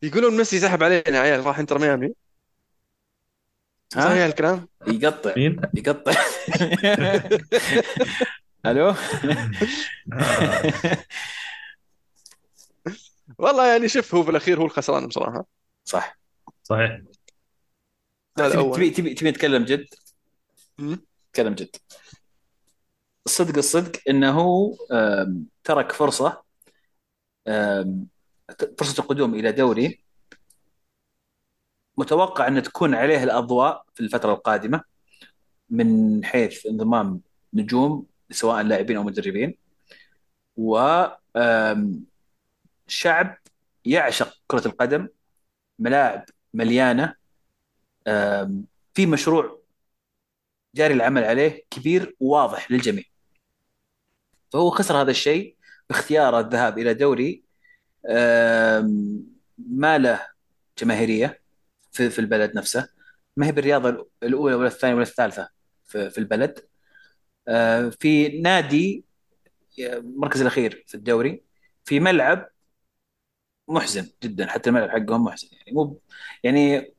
يقولون 0.02 0.36
ميسي 0.36 0.60
سحب 0.60 0.82
علينا 0.82 1.08
يا 1.08 1.20
عيال. 1.20 1.46
راح 1.46 1.58
إنتر 1.58 1.78
ميامي. 1.78 2.12
صحيح 3.88 4.06
ها 4.06 4.26
الكلام؟ 4.26 4.68
يقطع. 4.86 5.34
مين؟ 5.36 5.60
يقطع. 5.74 6.12
ألو؟ 8.66 8.94
والله 13.38 13.66
يعني 13.72 13.88
شوف 13.88 14.14
هو 14.14 14.22
في 14.22 14.30
الأخير 14.30 14.60
هو 14.60 14.64
الخسران 14.64 15.06
بصراحة. 15.06 15.46
صح. 15.84 16.18
صحيح. 16.62 17.00
تبي 18.36 18.72
تبي 18.72 18.90
تبي 18.90 19.14
تبي 19.14 19.30
نتكلم 19.30 19.64
جد؟ 19.64 19.86
مم. 20.78 21.06
نتكلم 21.28 21.54
جد. 21.54 21.76
الصدق 23.26 23.56
الصدق 23.56 24.00
إنه 24.08 24.30
هو 24.30 24.76
ترك 25.64 25.92
فرصة 25.92 26.42
فرصة 28.78 29.02
القدوم 29.02 29.34
إلى 29.34 29.52
دوري. 29.52 30.04
متوقع 31.98 32.48
إن 32.48 32.62
تكون 32.62 32.94
عليه 32.94 33.24
الأضواء 33.24 33.84
في 33.94 34.00
الفترة 34.00 34.32
القادمة 34.32 34.82
من 35.70 36.24
حيث 36.24 36.66
انضمام 36.66 37.20
نجوم 37.54 38.06
سواء 38.30 38.62
لاعبين 38.62 38.96
أو 38.96 39.02
مدربين. 39.02 39.56
و 40.56 40.78
شعب 42.90 43.38
يعشق 43.84 44.34
كرة 44.46 44.66
القدم 44.66 45.08
ملاعب 45.78 46.24
مليانة 46.54 47.14
آم، 48.06 48.64
في 48.94 49.06
مشروع 49.06 49.60
جاري 50.74 50.94
العمل 50.94 51.24
عليه 51.24 51.64
كبير 51.70 52.16
وواضح 52.20 52.70
للجميع. 52.70 53.04
فهو 54.52 54.70
خسر 54.70 55.00
هذا 55.02 55.10
الشيء 55.10 55.56
باختياره 55.88 56.40
الذهاب 56.40 56.78
إلى 56.78 56.94
دوري 56.94 57.42
ما 59.58 59.98
له 59.98 60.26
جماهيرية 60.78 61.40
في 61.92 62.18
البلد 62.18 62.54
نفسه. 62.56 62.88
ما 63.36 63.46
هي 63.46 63.52
بالرياضة 63.52 64.08
الأولى 64.22 64.54
ولا 64.54 64.66
الثانية 64.68 64.94
ولا 64.94 65.02
الثالثة 65.02 65.48
في 65.86 66.18
البلد. 66.18 66.58
آه، 67.48 67.88
في 67.88 68.40
نادي 68.40 69.04
آه، 69.80 69.96
المركز 69.96 70.40
الأخير 70.40 70.84
في 70.86 70.94
الدوري 70.94 71.42
في 71.84 72.00
ملعب 72.00 72.50
محزن 73.70 74.10
جدا 74.22 74.46
حتى 74.46 74.70
الملعب 74.70 74.90
حقهم 74.90 75.24
محزن. 75.24 75.48
يعني 75.52 75.72
مو 75.72 76.00
يعني 76.44 76.94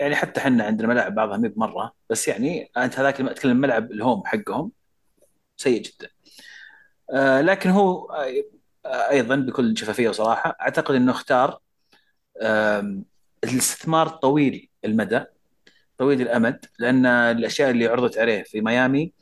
يعني 0.00 0.16
حتى 0.16 0.40
إحنا 0.40 0.64
عندنا 0.64 0.88
ملاعب 0.88 1.14
بعضها 1.14 1.36
مي 1.36 1.48
بمره 1.48 1.92
بس 2.10 2.28
يعني 2.28 2.70
أنت 2.76 2.98
هذاك 2.98 3.20
لما 3.20 3.30
أتكلم 3.30 3.56
ملعب 3.56 3.92
الهوم 3.92 4.22
حقهم 4.26 4.72
سيء 5.56 5.82
جدا. 5.82 6.08
آه 7.14 7.40
لكن 7.40 7.70
هو 7.70 8.10
آه 8.86 9.10
أيضا 9.10 9.36
بكل 9.36 9.78
شفافية 9.78 10.08
وصراحة 10.08 10.56
أعتقد 10.60 10.94
إنه 10.94 11.12
اختار 11.12 11.58
الاستثمار 13.44 14.08
طويل 14.08 14.68
المدى 14.84 15.24
طويل 15.98 16.22
الأمد 16.22 16.64
لأن 16.78 17.06
الأشياء 17.06 17.70
اللي 17.70 17.86
عرضت 17.86 18.18
عليه 18.18 18.42
في 18.42 18.60
ميامي 18.60 19.12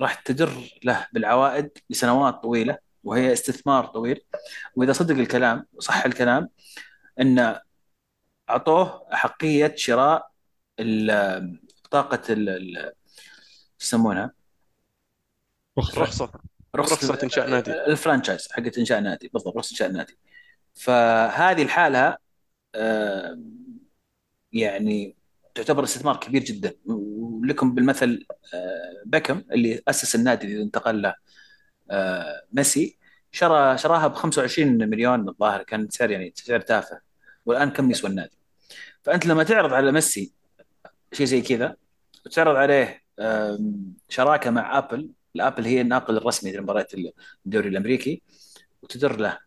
راح 0.00 0.14
تدر 0.24 0.50
له 0.84 1.06
بالعوائد 1.12 1.70
لسنوات 1.90 2.34
طويلة. 2.34 2.87
وهي 3.08 3.32
استثمار 3.32 3.86
طويل. 3.86 4.20
وإذا 4.76 4.92
صدق 4.92 5.14
الكلام 5.14 5.66
وصح 5.74 6.04
الكلام 6.04 6.48
إن 7.20 7.60
أعطوه 8.50 9.08
احقيه 9.12 9.74
شراء 9.76 10.30
بطاقه 11.84 12.32
ال- 12.32 12.48
ال- 12.48 12.92
شو 13.78 13.86
يسمونها؟ 13.86 14.32
رخصة. 15.78 16.02
رخصة. 16.02 16.30
رخصة 16.76 17.18
إنشاء 17.22 17.50
نادي. 17.50 17.72
الفرانشايز 17.72 18.52
حقت 18.52 18.78
إنشاء 18.78 19.00
نادي 19.00 19.28
بالضبط 19.28 19.56
رخصة 19.56 19.72
إنشاء 19.72 19.90
نادي. 19.90 20.18
فهذه 20.74 21.62
الحالة 21.62 22.16
آه، 22.74 23.38
يعني 24.52 25.16
تعتبر 25.54 25.84
استثمار 25.84 26.16
كبير 26.16 26.42
جدا. 26.44 26.74
ولكم 26.86 27.74
بالمثل 27.74 28.26
آه، 28.54 29.02
بيكم 29.06 29.42
اللي 29.52 29.82
أسس 29.88 30.14
النادي 30.14 30.46
اللي 30.46 30.62
انتقل 30.62 31.02
له 31.02 31.14
آه، 31.90 32.42
ميسي. 32.52 32.97
شرى 33.32 33.78
شراها 33.78 34.06
ب 34.06 34.14
25 34.14 34.88
مليون 34.88 35.28
الظاهر 35.28 35.62
كان 35.62 35.88
سعر 35.90 36.10
يعني 36.10 36.32
سعر 36.36 36.60
تافه. 36.60 37.00
والآن 37.46 37.70
كم 37.70 37.90
يسوى 37.90 38.10
النادي؟ 38.10 38.38
فأنت 39.02 39.26
لما 39.26 39.44
تعرض 39.44 39.72
على 39.72 39.92
ميسي 39.92 40.32
شيء 41.12 41.26
زي 41.26 41.40
كذا 41.42 41.76
وتعرض 42.26 42.56
عليه 42.56 43.02
شراكة 44.08 44.50
مع 44.50 44.78
آبل 44.78 45.10
الآبل 45.36 45.64
هي 45.64 45.80
الناقل 45.80 46.16
الرسمي 46.16 46.52
لمباريات 46.52 46.92
الدوري 47.46 47.68
الأمريكي 47.68 48.22
وتدر 48.82 49.16
له 49.16 49.38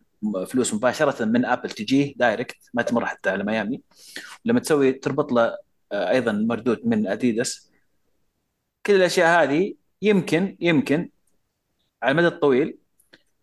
فلوس 0.46 0.74
مباشرة 0.74 1.24
من 1.24 1.44
آبل 1.44 1.70
تجيه 1.70 2.14
direct 2.16 2.56
ما 2.74 2.82
تمر 2.82 3.06
حتى 3.06 3.30
على 3.30 3.44
ميامي. 3.44 3.82
لما 4.44 4.60
تسوي 4.60 4.92
تربط 4.92 5.32
له 5.32 5.56
آه، 5.92 6.10
أيضا 6.10 6.32
مردود 6.32 6.86
من 6.86 7.06
أديداس. 7.06 7.72
كل 8.86 8.94
الأشياء 8.94 9.42
هذه 9.42 9.74
يمكن 10.02 10.56
يمكن 10.60 11.10
على 12.02 12.12
المدى 12.12 12.26
الطويل 12.26 12.78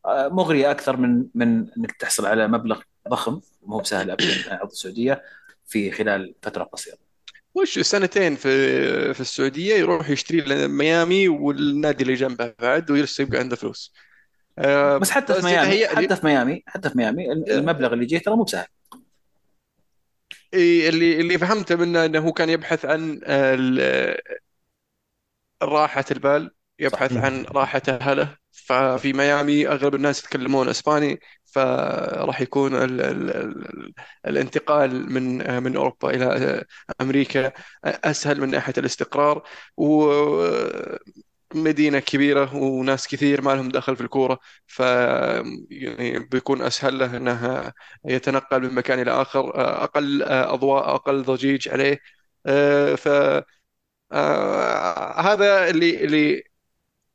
مغرية 0.08 0.72
أكثر 0.72 0.98
من 0.98 1.26
من 1.36 1.72
إنك 1.78 1.92
تحصل 1.92 2.26
على 2.26 2.48
مبلغ 2.48 2.82
ضخم 3.10 3.42
مو 3.64 3.80
بسهل 3.80 4.12
ابدا 4.12 4.26
عرض 4.56 4.72
السعودية 4.72 5.24
في 5.66 5.92
خلال 5.92 6.36
فترة 6.42 6.64
قصيرة. 6.64 6.98
وش 7.56 7.80
سنتين 7.80 8.36
في 8.36 8.50
في 9.14 9.20
السعودية 9.22 9.76
يروح 9.76 10.10
يشتري 10.10 10.68
ميامي 10.68 11.28
والنادي 11.28 12.04
اللي 12.04 12.14
جنبه 12.14 12.54
بعد 12.60 12.92
ولسه 12.92 13.22
يبقى 13.22 13.40
عنده 13.40 13.56
فلوس 13.56 13.94
آه، 14.60 14.98
بس 14.98 15.12
حتى 15.12 15.34
في 15.34 15.46
ميامي 15.46 15.86
يتهيألي- 15.88 15.96
حتى 15.98 16.16
في 16.16 16.26
ميامي 16.26 16.64
حتى 16.68 16.90
في 16.90 16.98
ميامي 16.98 17.32
المبلغ 17.32 17.94
اللي 17.94 18.06
جيه 18.06 18.20
ترى 18.20 18.36
مو 18.36 18.44
بسهل. 18.44 18.68
اللي 20.54 21.22
اللي 21.22 21.38
فهمته 21.38 21.76
منه 21.76 22.06
إنه 22.06 22.20
هو 22.20 22.32
كان 22.32 22.50
يبحث 22.50 22.86
عن 22.86 23.20
راحة 25.64 26.06
البال 26.12 26.52
يبحث 26.80 27.14
صح. 27.14 27.22
عن 27.22 27.46
راحة 27.46 27.82
أهله 27.90 28.38
ففي 28.70 29.14
ميامي 29.14 29.68
أغلب 29.68 29.96
الناس 29.96 30.20
يتكلمون 30.20 30.70
أسباني 30.70 31.20
فراح 31.46 32.42
يكون 32.42 32.76
ال 32.76 33.02
ال 33.02 33.30
ال 33.32 33.94
الانتقال 34.28 35.12
من 35.14 35.38
من 35.64 35.76
أوروبا 35.76 36.10
إلى 36.12 36.66
أمريكا 37.02 37.52
أسهل 37.86 38.42
من 38.42 38.50
ناحية 38.52 38.74
الاستقرار. 38.78 39.44
و 39.78 40.12
مدينة 41.56 42.00
كبيرة 42.00 42.56
وناس 42.56 43.08
كثير 43.08 43.42
ما 43.42 43.52
لهم 43.56 43.70
دخل 43.70 43.96
في 43.96 44.02
الكورة 44.02 44.40
ف 44.68 44.80
يعني 45.70 46.20
بيكون 46.20 46.62
أسهل 46.62 47.00
له 47.00 47.18
أنه 47.18 47.72
يتنقل 48.06 48.62
من 48.62 48.74
مكان 48.76 49.00
إلى 49.00 49.12
آخر 49.12 49.52
أقل 49.84 50.24
أضواء 50.24 50.96
أقل 50.96 51.24
ضجيج 51.24 51.70
عليه. 51.70 52.00
ف 52.98 53.08
هذا 55.18 55.70
اللي 55.70 56.04
اللي 56.06 56.44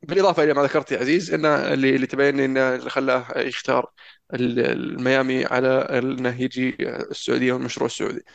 بالإضافة 0.03 0.43
إلى 0.43 0.53
ما 0.53 0.63
ذكرت 0.63 0.91
يا 0.91 0.99
عزيز 0.99 1.33
انه 1.33 1.73
اللي 1.73 1.95
اللي 1.95 2.07
تبين 2.07 2.39
انه 2.39 2.75
اللي 2.75 2.89
خلاه 2.89 3.25
يختار 3.37 3.91
الميامي 4.33 5.45
على 5.45 5.67
إنه 5.67 6.41
يجي 6.41 6.75
السعودية 6.89 7.53
والمشروع 7.53 7.85
السعودي. 7.85 8.25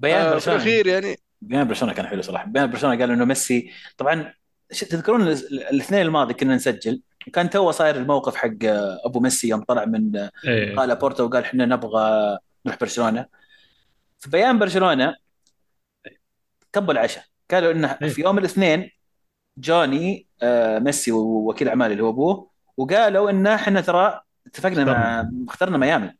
بيان 0.00 0.20
آه 0.20 0.28
في 0.28 0.34
برشلونه 0.34 0.56
الأخير 0.56 0.86
يعني 0.86 1.16
بيان 1.40 1.68
برشلونة 1.68 1.94
كان 1.94 2.06
حلو 2.06 2.22
صراحة. 2.22 2.46
بيان 2.46 2.70
برشلونة 2.70 2.98
قال 2.98 3.10
إنه 3.10 3.24
ميسي 3.24 3.70
طبعا 3.96 4.34
تذكرون 4.70 5.22
ال- 5.22 5.62
الاثنين 5.70 6.02
الماضي 6.02 6.34
كنا 6.34 6.54
نسجل 6.54 7.02
وكان 7.28 7.50
تو 7.50 7.70
صاير 7.70 7.96
الموقف 7.96 8.34
حق 8.36 8.50
أبو 9.04 9.20
ميسي 9.20 9.48
يوم 9.48 9.62
طلع 9.64 9.84
من 9.84 10.28
إيه. 10.44 10.76
قال 10.76 10.96
بورتو 10.96 11.24
وقال 11.24 11.42
إحنا 11.42 11.66
نبغى 11.66 12.38
نروح 12.66 12.78
برشلونة. 12.80 13.26
في 14.18 14.30
بيان 14.30 14.58
برشلونة 14.58 15.16
كبوا 16.72 16.92
العشاء. 16.92 17.24
قالوا 17.50 17.72
إنه 17.72 17.98
إيه. 18.02 18.08
في 18.08 18.20
يوم 18.22 18.38
الاثنين 18.38 18.90
جوا 19.58 19.92
ني 19.92 20.26
آه، 20.42 20.78
ميسي 20.78 21.12
ووكيل 21.12 21.68
اعماله 21.68 21.92
اللي 21.92 22.02
هو 22.02 22.10
أبوه 22.10 22.50
وقالوا 22.76 23.30
ان 23.30 23.46
إحنا 23.46 23.80
ترى 23.80 24.20
اتفقنا 24.46 24.84
مع 24.84 25.30
اخترنا. 25.48 25.78
ميامي. 25.78 26.12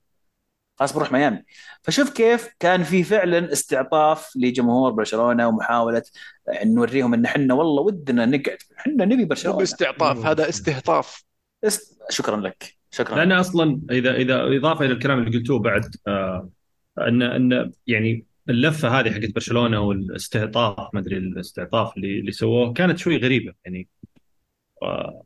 خلاص 0.76 0.93
بنروح 0.93 1.12
ميامي. 1.12 1.43
فشوف 1.82 2.11
كيف 2.11 2.49
كان 2.59 2.82
في 2.82 3.05
فعلا 3.05 3.53
استعطاف 3.53 4.37
لجمهور 4.37 4.91
برشلونة 4.91 5.49
ومحاولة 5.49 6.03
إن 6.62 6.74
نوريهم 6.74 7.14
إن 7.14 7.24
إحنا 7.24 7.55
والله 7.55 7.82
ودنا 7.82 8.26
نقعد. 8.26 8.59
إحنا 8.78 9.05
نبي 9.05 9.24
برشلونة. 9.24 9.59
باستعطاف 9.59 10.26
هذا 10.26 10.49
استهطاف. 10.49 11.24
است... 11.64 12.03
شكرا 12.11 12.37
لك. 12.37 12.76
شكرا 12.91 13.16
لأن 13.16 13.32
أصلا 13.32 13.80
اذا 13.91 14.14
إذا 14.14 14.57
إضافة 14.57 14.84
إلى 14.84 14.93
الكلام 14.93 15.18
اللي 15.18 15.39
قلتوه 15.39 15.59
بعد 15.59 15.95
آه 16.07 16.49
ان 16.99 17.22
إن 17.22 17.72
يعني 17.87 18.24
اللفة 18.49 18.89
هذه 19.01 19.11
حقت 19.11 19.35
برشلونة 19.35 19.81
والاستهطاف 19.81 20.95
ما 20.95 21.01
أدري 21.01 21.17
الاستعطاف 21.17 21.97
اللي 21.97 22.19
اللي 22.21 22.33
سووه 22.33 22.73
كانت 22.73 22.99
شوي 22.99 23.17
غريبة. 23.17 23.53
يعني 23.65 23.89
آه 24.83 25.23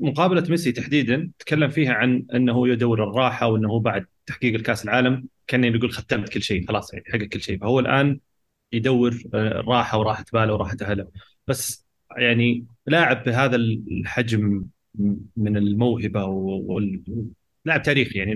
مقابلة 0.00 0.44
ميسي 0.50 0.72
تحديدا 0.72 1.30
تكلم 1.38 1.70
فيها 1.70 1.92
عن 1.92 2.26
أنه 2.34 2.68
يدور 2.68 3.04
الراحة 3.04 3.46
وأنه 3.46 3.80
بعد 3.80 4.06
تحقيق 4.26 4.54
الكأس 4.54 4.84
العالم 4.84 5.28
كان 5.46 5.64
يقول 5.64 5.92
ختمت 5.92 6.28
كل 6.28 6.42
شيء 6.42 6.66
خلاص 6.68 6.92
يعني 6.94 7.04
حقق 7.08 7.22
كل 7.22 7.40
شيء. 7.40 7.58
فهو 7.58 7.80
الآن 7.80 8.20
يدور 8.72 9.22
آه، 9.34 9.60
الراحه 9.60 9.98
وراحة 9.98 10.24
باله 10.32 10.52
وراحة 10.54 10.76
أهله. 10.82 11.08
بس 11.46 11.86
يعني 12.18 12.66
لاعب 12.86 13.24
بهذا 13.24 13.56
الحجم 13.56 14.64
من 15.36 15.56
الموهبة 15.56 16.24
وال- 16.24 17.02
لاعب 17.64 17.82
تاريخي 17.82 18.18
يعني 18.18 18.34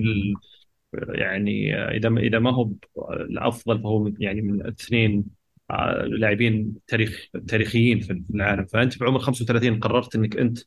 يعني 0.94 1.74
إذا 1.74 2.08
إذا 2.08 2.38
ما 2.38 2.50
هو 2.54 2.70
الأفضل 3.10 3.82
فهو 3.82 4.12
يعني 4.18 4.42
من 4.42 4.60
الاثنين 4.60 5.24
آه، 5.70 6.02
لاعبين 6.02 6.74
تاريخ 6.86 7.28
تاريخيين 7.48 8.00
في 8.00 8.22
العالم. 8.34 8.66
فأنت 8.66 8.98
بعمر 8.98 9.18
35 9.18 9.80
قررت 9.80 10.16
إنك 10.16 10.36
أنت 10.36 10.58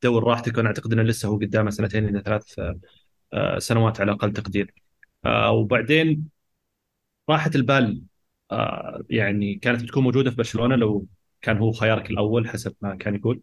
تدور 0.00 0.24
راحتك 0.24 0.56
وأنا 0.56 0.68
أعتقد 0.68 0.92
إنه 0.92 1.02
لسه 1.02 1.28
هو 1.28 1.36
قدامه 1.36 1.70
سنتين 1.70 2.08
إلى 2.08 2.22
ثلاث 2.22 2.60
آه، 3.32 3.58
سنوات 3.58 4.00
على 4.00 4.12
أقل 4.12 4.32
تقدير. 4.32 4.74
آه، 5.26 5.52
وبعدين 5.52 6.28
راحة 7.30 7.50
البال 7.54 8.02
آه، 8.52 9.02
يعني 9.10 9.54
كانت 9.54 9.82
بتكون 9.82 10.02
موجودة 10.02 10.30
في 10.30 10.36
برشلونة 10.36 10.76
لو 10.76 11.06
كان 11.42 11.58
هو 11.58 11.72
خيارك 11.72 12.10
الأول 12.10 12.48
حسب 12.48 12.74
ما 12.80 12.94
كان 12.96 13.14
يقول. 13.14 13.42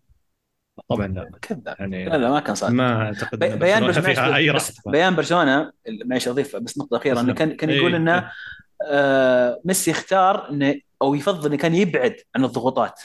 طبعا 0.89 1.07
لا. 1.07 1.31
كذاب 1.41 1.75
يعني 1.79 2.05
لا 2.05 2.17
لا 2.17 2.29
ما 2.29 2.39
كان 2.39 2.55
صادق. 2.55 2.73
ما 2.73 3.05
أعتقد 3.05 3.39
بي- 3.39 3.55
بيان 3.55 3.87
برشلونة 3.87 4.35
أي 4.35 4.51
بس 4.51 4.81
بيان 4.87 5.15
برشلونة 5.15 5.71
معلش 6.05 6.27
أضيف 6.27 6.55
بس 6.55 6.77
نقطة 6.77 6.97
أخيرة 6.97 7.19
إنه 7.19 7.33
كان 7.33 7.55
كان 7.55 7.69
يقول 7.69 7.91
إيه. 7.91 7.97
انه 7.97 8.31
آه 8.91 9.61
ميسي 9.65 9.91
اختار 9.91 10.49
انه 10.49 10.75
أو 11.01 11.15
يفضل 11.15 11.47
إنه 11.49 11.57
كان 11.57 11.75
يبعد 11.75 12.15
عن 12.35 12.45
الضغوطات. 12.45 13.01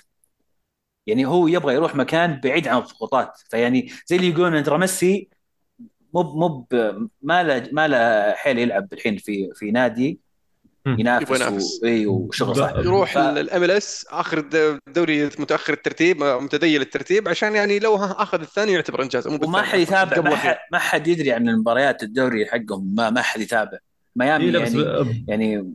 يعني 1.06 1.26
هو 1.26 1.46
يبغى 1.46 1.74
يروح 1.74 1.96
مكان 1.96 2.40
بعيد 2.40 2.68
عن 2.68 2.78
الضغوطات. 2.78 3.32
فيعني 3.50 3.92
زي 4.06 4.16
اللي 4.16 4.28
يقولون 4.28 4.62
ترى 4.62 4.78
ميسي 4.78 5.28
مو 6.14 6.22
مو 6.22 6.66
ما 7.22 7.42
له 7.42 7.68
ما 7.72 7.88
له 7.88 8.32
حيل 8.32 8.58
يلعب 8.58 8.92
الحين 8.92 9.16
في 9.16 9.50
في 9.54 9.70
نادي. 9.70 10.20
ينافس, 10.87 11.30
ينافس. 11.41 11.80
و... 11.83 11.87
اي 11.87 12.07
وشغل 12.07 12.57
صح 12.57 12.72
يروح 12.78 13.16
ال 13.16 13.70
MLS 13.70 14.07
آخر 14.11 14.39
الد- 14.39 14.78
الدوري 14.89 15.24
متأخر 15.26 15.72
الترتيب 15.72 16.22
متذيل 16.22 16.80
الترتيب 16.80 17.28
عشان 17.28 17.55
يعني 17.55 17.78
لو 17.78 17.95
ها- 17.95 18.22
آخذ 18.22 18.41
الثاني 18.41 18.72
يعتبر 18.72 19.03
إنجاز 19.03 19.28
مو 19.28 19.39
وما. 19.43 19.62
حد 19.62 19.78
يتابع 19.78 20.20
ما. 20.20 20.37
حد 20.37 20.57
ما 20.72 20.78
حد 20.78 21.07
يدري 21.09 21.33
عن 21.33 21.49
المباريات 21.49 22.03
الدوري 22.03 22.47
حقهم 22.47 22.95
ما 22.95 23.11
ما 23.11 23.22
حد 23.22 23.41
يتابع 23.41 23.78
ميامي 24.16 24.45
إيه 24.45 24.53
يعني 24.62 24.72
ب- 24.83 25.24
يعني 25.28 25.72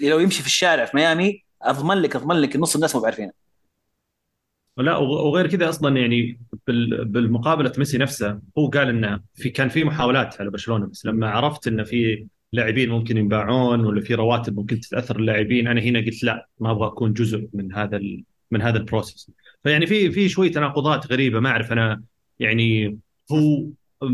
لو 0.00 0.18
يمشي 0.18 0.40
في 0.40 0.46
الشارع 0.46 0.84
في 0.84 0.96
ميامي 0.96 1.44
أضمن 1.62 1.96
لك 1.96 2.16
أضمن 2.16 2.36
لك 2.36 2.56
نص 2.56 2.74
الناس 2.74 2.94
مو 2.96 3.02
بعارفينه 3.02 3.32
لا 4.76 4.96
وغ- 4.96 5.22
وغير 5.26 5.46
كذا 5.46 5.68
أصلا 5.68 5.96
يعني 6.00 6.40
بال- 6.66 7.04
بالمقابلة 7.04 7.72
ميسي 7.78 7.98
نفسه 7.98 8.40
هو 8.58 8.68
قال 8.68 8.88
إنه 8.88 9.20
في 9.34 9.50
كان 9.50 9.68
في 9.68 9.84
محاولات 9.84 10.40
على 10.40 10.50
برشلونة 10.50 10.86
بس 10.86 11.06
لما 11.06 11.30
عرفت 11.30 11.66
إنه 11.66 11.84
في 11.84 12.26
لاعبين 12.52 12.90
ممكن 12.90 13.16
ينباعون 13.16 13.80
ولا 13.84 14.00
في 14.00 14.14
رواتب 14.14 14.56
ممكن 14.56 14.80
تتأثر 14.80 15.16
اللاعبين 15.18 15.68
أنا 15.68 15.80
هنا 15.80 16.00
قلت 16.00 16.24
لا 16.24 16.48
ما 16.60 16.70
أبغى 16.70 16.86
أكون 16.86 17.12
جزء 17.12 17.48
من 17.52 17.72
هذا 17.74 18.00
من 18.50 18.62
هذا 18.62 18.78
البروسيس 18.78 19.30
فيعني 19.64 19.86
في 19.86 20.10
في 20.12 20.28
شوي 20.28 20.48
تناقضات 20.48 21.12
غريبة 21.12 21.40
ما 21.40 21.50
أعرف 21.50 21.72
أنا 21.72 22.02
يعني 22.38 22.98
هو 23.32 23.66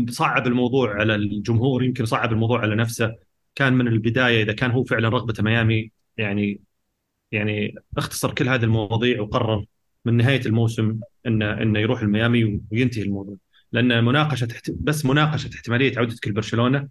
صعب 0.09 0.47
الموضوع 0.47 0.93
على 0.95 1.15
الجمهور 1.15 1.83
يمكن 1.83 2.05
صعب 2.05 2.31
الموضوع 2.33 2.61
على 2.61 2.75
نفسه. 2.75 3.15
كان 3.55 3.73
من 3.73 3.87
البداية 3.87 4.43
إذا 4.43 4.53
كان 4.53 4.71
هو 4.71 4.83
فعلا 4.83 5.09
رغبته 5.09 5.43
ميامي 5.43 5.91
يعني 6.17 6.61
يعني 7.31 7.75
اختصر 7.97 8.33
كل 8.33 8.49
هذه 8.49 8.63
المواضيع 8.63 9.21
وقرر 9.21 9.65
من 10.05 10.17
نهاية 10.17 10.41
الموسم 10.45 10.99
إنه 11.27 11.61
إنه 11.61 11.79
يروح 11.79 12.01
الميامي 12.01 12.61
وينتهي 12.71 13.03
الموضوع. 13.03 13.37
لأن 13.71 14.03
مناقشة 14.03 14.47
بس 14.79 15.05
مناقشة 15.05 15.49
احتمالية 15.55 15.99
عودتك 15.99 16.27
لبرشلونه 16.27 16.87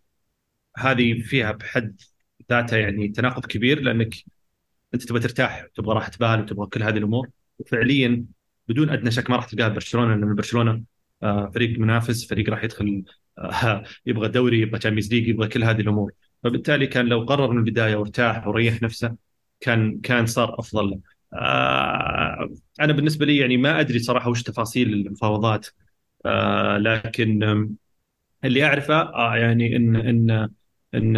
هذه 0.77 1.23
فيها 1.23 1.53
بحد 1.53 2.01
ذاتها 2.51 2.79
يعني 2.79 3.09
تناقض 3.09 3.47
كبير 3.47 3.81
لأنك 3.81 4.15
أنت 4.95 5.03
تبغى 5.03 5.21
ترتاح 5.21 5.67
تبغى 5.75 5.95
راحة 5.95 6.13
بال 6.21 6.41
وتبغى 6.41 6.67
كل 6.67 6.83
هذه 6.83 6.99
الأمور. 6.99 7.29
وفعليا 7.59 8.25
بدون 8.69 8.91
أدنى 8.91 9.11
شك 9.11 9.31
ما 9.31 9.37
راح 9.37 9.47
تلقاها 9.47 9.69
برشلونة 9.69 10.15
لأن 10.15 10.35
برشلونة 10.35 10.83
آه، 11.23 11.51
فريق 11.55 11.79
منافس 11.79 12.29
فريق 12.29 12.51
راح 12.51 12.65
يدخل 12.65 13.05
آه، 13.39 13.85
يبغى 14.07 14.29
دوري 14.29 14.61
يبغى 14.61 14.79
Champions 14.79 15.15
League 15.15 15.29
يبغى 15.29 15.49
كل 15.49 15.65
هذه 15.65 15.81
الأمور. 15.81 16.13
فبالتالي 16.45 16.87
كان 16.87 17.07
لو 17.07 17.25
قرر 17.25 17.51
من 17.53 17.59
البداية 17.59 17.97
وارتاح 17.97 18.47
وريح 18.47 18.83
نفسه 18.83 19.17
كان 19.61 20.01
كان 20.01 20.27
صار 20.27 20.59
أفضل. 20.61 21.01
آه، 21.35 22.51
أنا 22.81 22.93
بالنسبة 22.93 23.27
لي 23.27 23.37
يعني 23.37 23.57
ما 23.57 23.81
أدري 23.81 23.99
صراحة 23.99 24.31
وش 24.31 24.43
تفاصيل 24.43 24.93
المفاوضات. 24.93 25.67
لكن 26.79 27.43
اللي 28.45 28.65
أعرفه 28.65 29.11
يعني 29.37 29.77
إن 29.77 29.97
إن 29.97 30.49
إن 30.97 31.17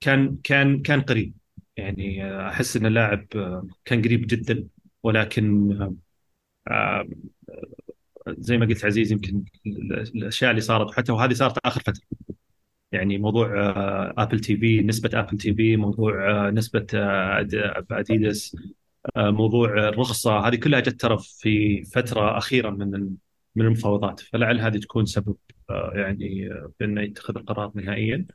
كان 0.00 0.36
كان 0.44 0.82
كان 0.82 1.00
قريب. 1.00 1.34
يعني 1.76 2.24
آه، 2.24 2.48
أحس 2.48 2.76
إن 2.76 2.86
اللاعب 2.86 3.26
آه، 3.36 3.66
كان 3.84 4.02
قريب 4.02 4.26
جدا 4.26 4.68
ولكن 5.02 5.68
زي 8.28 8.58
ما 8.58 8.66
قلت 8.66 8.84
عزيز 8.84 9.12
يمكن 9.12 9.44
الأشياء 10.14 10.50
اللي 10.50 10.60
صارت 10.60 10.90
حتى 10.94 11.12
وهذه 11.12 11.32
صارت 11.32 11.58
آخر 11.66 11.80
فترة. 11.80 12.02
يعني 12.92 13.18
موضوع 13.18 13.48
Apple 14.18 14.40
TV 14.40 14.82
نسبة 14.82 15.10
Apple 15.20 15.38
TV 15.38 15.76
موضوع 15.76 16.30
آه، 16.48 16.50
نسبة 16.50 16.86
آه، 19.16 19.30
موضوع 19.30 19.68
الرخصة 19.88 20.38
هذه 20.48 20.56
كلها 20.56 20.80
جت 20.80 21.00
ترى 21.00 21.18
في 21.18 21.84
فترة 21.84 22.38
أخيرة 22.38 22.70
من 22.70 23.10
من 23.56 23.64
المفاوضات. 23.64 24.20
فلعل 24.20 24.60
هذه 24.60 24.78
تكون 24.78 25.06
سبب 25.06 25.36
آه، 25.70 25.92
يعني 25.94 26.48
آه، 26.52 26.72
بانه 26.80 27.00
يتخذ 27.02 27.36
القرار 27.36 27.72
نهائيا. 27.74 28.26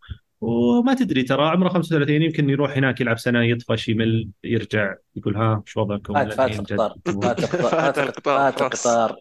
وما 0.42 0.94
تدري 0.94 1.24
ترى 1.24 1.50
عمره 1.50 1.70
35 1.70 2.22
يمكن 2.22 2.50
يروح 2.50 2.78
هناك 2.78 3.02
يلعب 3.02 3.18
سنة 3.18 3.44
يطفش 3.44 3.90
يمل 3.90 4.30
يرجع 4.44 4.96
يقول 5.16 5.36
ها 5.36 5.64
إيش 5.68 5.78
وضعكم؟ 5.78 6.14
فات 6.30 6.34
فات؟ 6.34 6.60
القطار. 6.60 6.96
فات 7.06 7.40
القطار. 7.40 7.70
فات 7.70 7.98
القطار، 7.98 9.18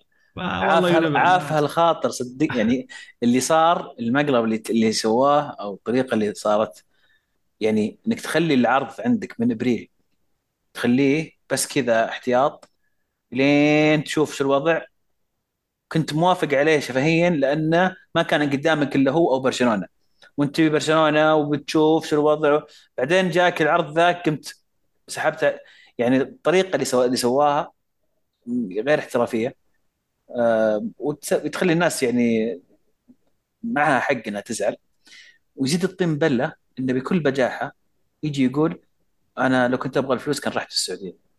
عاف 1.17 1.53
هالخاطر 1.53 2.11
صدق. 2.11 2.57
يعني 2.57 2.87
اللي 3.23 3.41
صار 3.41 3.95
المقلب 4.01 4.45
اللي 4.45 4.63
اللي 4.71 4.93
سواه 4.93 5.57
أو 5.61 5.75
الطريقة 5.75 6.15
اللي 6.15 6.35
صارت 6.35 6.85
يعني 7.61 7.99
إنك 8.07 8.21
تخلي 8.21 8.55
العرض 8.55 8.93
عندك 9.01 9.41
من 9.41 9.53
أبريل 9.53 9.89
تخليه 10.75 11.33
بس 11.51 11.67
كذا 11.67 12.09
احتياط 12.09 12.71
لين 13.33 14.05
تشوف 14.05 14.35
شو 14.35 14.45
الوضع. 14.45 14.83
كنت 15.93 16.15
موافق 16.15 16.55
عليه 16.55 16.81
شفهيا 16.81 17.31
لأنه 17.31 17.97
ما 18.15 18.23
كان 18.23 18.51
قدامك 18.51 18.97
إلا 18.97 19.11
هو 19.13 19.35
أو 19.35 19.41
برشلونة. 19.41 19.87
وأنت 20.37 20.57
تبي 20.57 20.69
برشلونة 20.71 21.35
وبتشوف 21.35 22.07
شو 22.07 22.17
الوضع 22.17 22.63
بعدين 22.99 23.31
جاك 23.31 23.63
العرض 23.63 23.99
ذاك 23.99 24.29
قمت 24.29 24.55
سحبته. 25.09 25.53
يعني 25.99 26.17
الطريقة 26.17 26.75
اللي 26.75 26.85
سوا 26.85 27.05
اللي 27.05 27.17
سواها 27.17 27.73
غير 28.87 28.99
احترافية. 28.99 29.55
وتس- 30.99 31.33
وتخلي 31.45 31.73
الناس 31.73 32.03
يعني 32.03 32.61
معها 33.63 34.01
حق 34.01 34.23
إنها 34.29 34.41
تزعل. 34.41 34.77
ويزيد 35.57 35.85
الطين 35.85 36.19
بله 36.19 36.53
انه 36.79 36.93
بكل 36.93 37.21
بجاحة 37.21 37.75
يجي 38.23 38.45
يقول 38.45 38.81
أنا 39.39 39.69
لو 39.69 39.79
كنت 39.79 39.97
أبغى 39.97 40.15
الفلوس 40.15 40.41
كان 40.41 40.53
رحت 40.53 40.71
السعوديه 40.73 41.32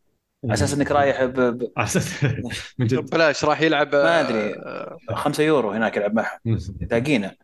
على 0.43 0.53
أساس 0.53 0.73
إنك 0.73 0.91
رايح 0.91 1.23
ب... 1.23 1.39
ب... 1.39 1.71
من 2.77 2.87
جد. 2.87 3.09
بلاش 3.09 3.45
راح 3.45 3.61
يلعب 3.61 3.95
ما 3.95 4.21
أدري. 4.21 4.53
آه، 4.55 4.97
5 5.13 5.43
يورو 5.43 5.71
هناك 5.71 5.97
يلعب 5.97 6.13
معهم. 6.13 6.39
داقينا 6.81 7.35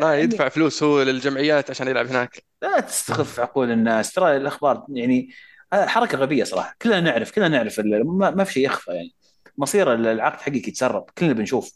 ما 0.00 0.16
يدفع 0.16 0.48
فلوس 0.48 0.82
هو 0.82 1.02
للجمعيات 1.02 1.70
عشان 1.70 1.88
يلعب 1.88 2.06
هناك. 2.06 2.44
لا 2.62 2.80
تستخف 2.80 3.40
عقول 3.40 3.70
الناس. 3.70 4.12
ترى 4.12 4.36
الأخبار 4.36 4.86
يعني 4.88 5.28
آه، 5.72 5.86
حركة 5.86 6.18
غبية 6.18 6.44
صراحة. 6.44 6.74
كلنا 6.82 7.00
نعرف 7.00 7.30
كلنا 7.30 7.48
نعرف 7.48 7.80
ال- 7.80 8.06
ما, 8.06 8.30
ما 8.30 8.44
في 8.44 8.52
شيء 8.52 8.64
يخفى 8.66 8.90
يعني. 8.92 9.14
مصير 9.58 9.94
العقد 9.94 10.40
حقك 10.40 10.68
يتسرب. 10.68 11.06
كلنا 11.18 11.32
بنشوف. 11.32 11.72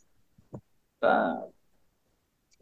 ف- 1.03 1.07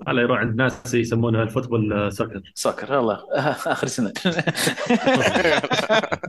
على 0.06 0.20
يروح 0.20 0.38
عند 0.38 0.56
ناس 0.56 0.94
يسمونها 0.94 1.42
الفوتبول 1.42 2.12
سكر 2.12 2.42
سكر 2.54 2.92
والله 2.96 3.24
آخر 3.32 3.86
سنة. 3.86 4.12
آه، 4.26 6.10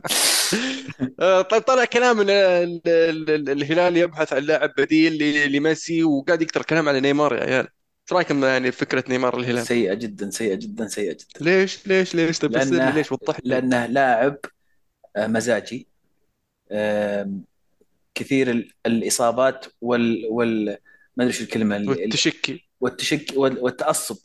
طيب 1.50 1.62
طلع 1.62 1.84
كلام 1.84 2.20
إن 2.20 2.30
ال- 2.30 2.80
ال- 2.86 3.30
ال- 3.30 3.50
الهلال 3.50 3.96
يبحث 3.96 4.32
عن 4.32 4.42
لاعب 4.42 4.70
بديل 4.78 5.52
لميسي 5.52 6.04
وقاعد 6.04 6.42
يكثر 6.42 6.62
كلام 6.62 6.88
على 6.88 7.00
نيمار 7.00 7.34
يا 7.34 7.40
عيال. 7.40 7.64
إيش 8.04 8.12
رأيكم 8.12 8.44
يعني 8.44 8.72
فكرة 8.72 9.04
نيمار 9.08 9.38
الهلال؟ 9.38 9.66
سيئة 9.66 9.94
جدا 9.94 10.30
سيئة 10.30 10.54
جدا 10.54 10.86
سيئة 10.88 11.12
جدا. 11.12 11.26
ليش؟ 11.40 11.86
ليش؟ 11.86 12.14
ليش؟ 12.14 12.38
طيب 12.38 12.52
لأنه 12.52 12.90
ليش 12.90 13.12
وضح 13.12 13.36
لي؟ 13.44 13.50
لأنه 13.54 13.86
لاعب 13.86 14.36
آه، 15.16 15.26
مزاجي. 15.26 15.86
كثير 18.14 18.50
ال- 18.50 18.70
الإصابات 18.86 19.66
وال 19.80 20.26
وال 20.30 20.76
ما 21.16 21.24
أدري 21.24 21.32
شو 21.32 21.44
الكلمة 21.44 21.76
اللي- 21.76 21.88
والتشكي. 21.88 22.68
والتشك 22.80 23.26
وال- 23.36 23.58
والتعصب 23.58 24.16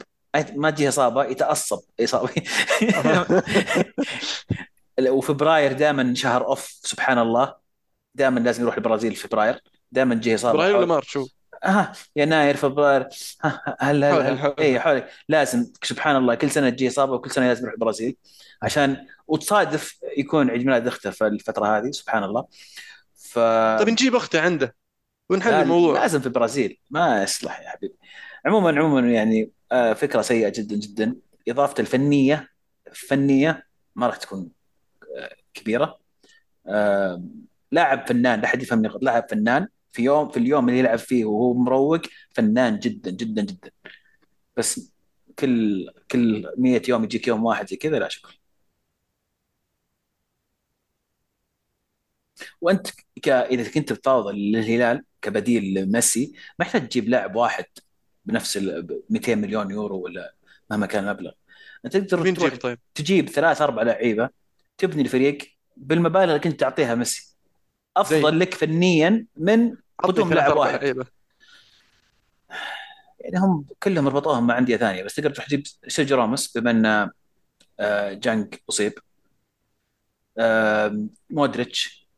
ما 0.56 0.70
تجي 0.70 0.90
إصابة 0.90 1.26
يتعصب 1.26 1.80
إصابة. 2.00 2.30
وفبراير 5.08 5.74
دائما 5.74 6.14
شهر 6.16 6.46
أوف 6.48 6.66
سبحان 6.84 7.18
الله. 7.20 7.56
دائما 8.16 8.40
لازم 8.40 8.64
يروح 8.64 8.76
البرازيل 8.76 9.16
في 9.16 9.28
فبراير. 9.28 9.62
دائما 9.92 10.16
تجي 10.16 10.36
إصابة 10.36 10.54
إبراهيم 10.54 10.76
ولا 10.76 10.80
حول- 10.86 10.88
مار 10.90 11.02
شو؟ 11.04 11.28
آه 11.64 11.92
يناير 12.16 12.56
فبراير. 12.58 13.08
هل 13.80 14.04
هل, 14.04 14.22
هل 14.22 14.40
حول. 14.40 14.54
اي 14.60 14.80
حولي 14.80 15.08
لازم 15.30 15.66
سبحان 15.84 16.16
الله 16.16 16.36
كل 16.36 16.52
سنة 16.52 16.70
تجي 16.70 16.88
إصابة 16.88 17.14
وكل 17.14 17.32
سنة 17.32 17.48
لازم 17.48 17.62
يروح 17.62 17.74
البرازيل. 17.74 18.16
عشان 18.62 19.06
وتصادف 19.28 20.00
يكون 20.18 20.50
عيد 20.50 20.66
ميلاد 20.66 20.88
اخته 20.88 21.10
في 21.10 21.28
الفترة 21.28 21.78
هذه 21.78 21.92
سبحان 21.92 22.24
الله. 22.24 22.46
ف 23.16 23.40
طيب 23.80 23.90
نجيب 23.90 24.16
أخته 24.16 24.42
عنده 24.42 24.76
ونحل 25.30 25.52
لا- 25.52 25.62
الموضوع. 25.62 26.02
لازم 26.02 26.20
في 26.20 26.26
البرازيل. 26.28 26.80
ما 26.90 27.24
يصلح 27.24 27.62
يا 27.62 27.70
حبيبي. 27.70 27.96
عموما 28.46 28.80
عموما 28.80 29.12
يعني 29.12 29.52
آه، 29.72 29.94
فكرة 29.94 30.22
سيئة 30.22 30.50
جدا 30.50 30.76
جدا. 30.76 31.16
إضافة 31.50 31.76
الفنية 31.80 32.50
فنية 32.94 33.68
ما 33.96 34.08
راح 34.08 34.16
تكون 34.18 34.50
كبيرة. 35.60 36.00
آه، 36.68 37.24
لاعب 37.72 38.08
فنان 38.08 38.40
لا 38.42 38.46
أحد 38.46 38.62
يفهمني 38.62 38.88
غلط. 38.88 39.04
لاعب 39.04 39.28
فنان 39.30 39.68
في 39.92 40.04
يوم 40.04 40.30
في 40.30 40.38
اليوم 40.38 40.70
اللي 40.70 40.80
يلعب 40.80 41.00
فيه 41.00 41.26
وهو 41.26 41.54
مروق 41.54 42.02
فنان 42.32 42.80
جدا 42.80 43.12
جدا 43.12 43.42
جدا. 43.42 43.72
بس 44.58 44.94
كل 45.40 45.90
كل 46.12 46.54
100 46.58 46.82
يوم 46.90 47.04
يجيك 47.04 47.28
يوم 47.28 47.46
واحد 47.46 47.68
زي 47.70 47.76
كذا 47.78 48.00
لا 48.00 48.10
شكرا. 48.10 48.32
وأنت 52.62 52.88
ك... 53.24 53.30
إذا 53.30 53.72
كنت 53.72 53.94
بتفاوض 53.94 54.28
للهلال 54.34 55.04
كبديل 55.22 55.74
لميسي 55.74 56.34
ما 56.60 56.66
يحتاج 56.66 56.88
تجيب 56.90 57.10
لاعب 57.10 57.36
واحد 57.36 57.66
بنفس 58.26 58.58
ال 58.58 58.82
ب 58.84 59.02
200 59.10 59.36
مليون 59.36 59.72
يورو 59.72 60.00
ولا 60.02 60.34
مهما 60.72 60.86
كان 60.86 61.04
المبلغ. 61.08 61.32
أنت 61.86 61.98
تقدر 61.98 62.24
مين 62.24 62.34
تجيب 62.34 62.56
طيب؟ 62.56 62.80
تجيب 62.96 63.30
ثلاث 63.30 63.62
أربع 63.62 63.84
لعيبة 63.84 64.30
تبني 64.80 65.02
الفريق 65.02 65.38
بالمبالغ 65.78 66.24
اللي 66.24 66.40
كنت 66.40 66.60
تعطيها 66.60 66.96
ميسي. 66.96 67.36
أفضل 67.98 68.40
لك 68.40 68.54
فنيا 68.54 69.26
من 69.38 69.76
قدوم 69.98 70.34
لاعب 70.34 70.58
واحد. 70.58 71.08
يعني 73.20 73.40
هم 73.40 73.66
كلهم 73.84 74.08
ربطوهم 74.08 74.48
مع 74.48 74.58
أندية 74.58 74.78
ثانية 74.78 75.04
بس 75.04 75.16
تقدر 75.16 75.30
تروح 75.30 75.46
تجيب 75.46 75.64
سيرجيو 75.88 76.18
راموس 76.18 76.58
بما 76.58 76.72
ان 76.72 77.12
آه، 77.80 78.14
جانك 78.14 78.64
أصيب. 78.70 78.94
مودريتش. 81.30 82.10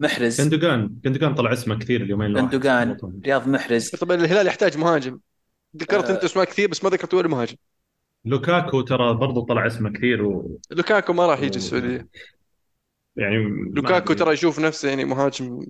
محرز. 0.00 0.40
جندوجان. 0.40 1.00
جندوجان 1.04 1.34
طلع 1.34 1.52
اسمه 1.52 1.78
كثير 1.78 2.02
اليومين. 2.02 2.32
جندوجان. 2.32 2.96
رياض 3.24 3.48
محرز. 3.48 3.90
طبعا 3.90 4.16
الهلال 4.16 4.46
يحتاج 4.46 4.76
مهاجم. 4.76 5.20
ذكرت 5.76 6.04
آه. 6.04 6.14
أنت 6.14 6.24
اسماء 6.24 6.44
كثير 6.44 6.68
بس 6.68 6.84
ما 6.84 6.90
ذكرت 6.90 7.14
ولا 7.14 7.28
مهاجم. 7.28 7.56
لوكاكو 8.24 8.80
ترى 8.80 9.14
برضو 9.14 9.40
طلع 9.40 9.66
اسمه 9.66 9.92
كثير 9.92 10.24
و... 10.24 10.60
لوكاكو 10.70 11.12
ما 11.12 11.26
راح 11.26 11.40
يجي 11.40 11.58
السعودية. 11.58 12.08
يعني 13.16 13.36
لوكاكو. 13.74 14.12
ترى 14.12 14.32
يشوف 14.32 14.58
نفسه 14.58 14.88
يعني 14.88 15.04
مهاجم 15.04 15.66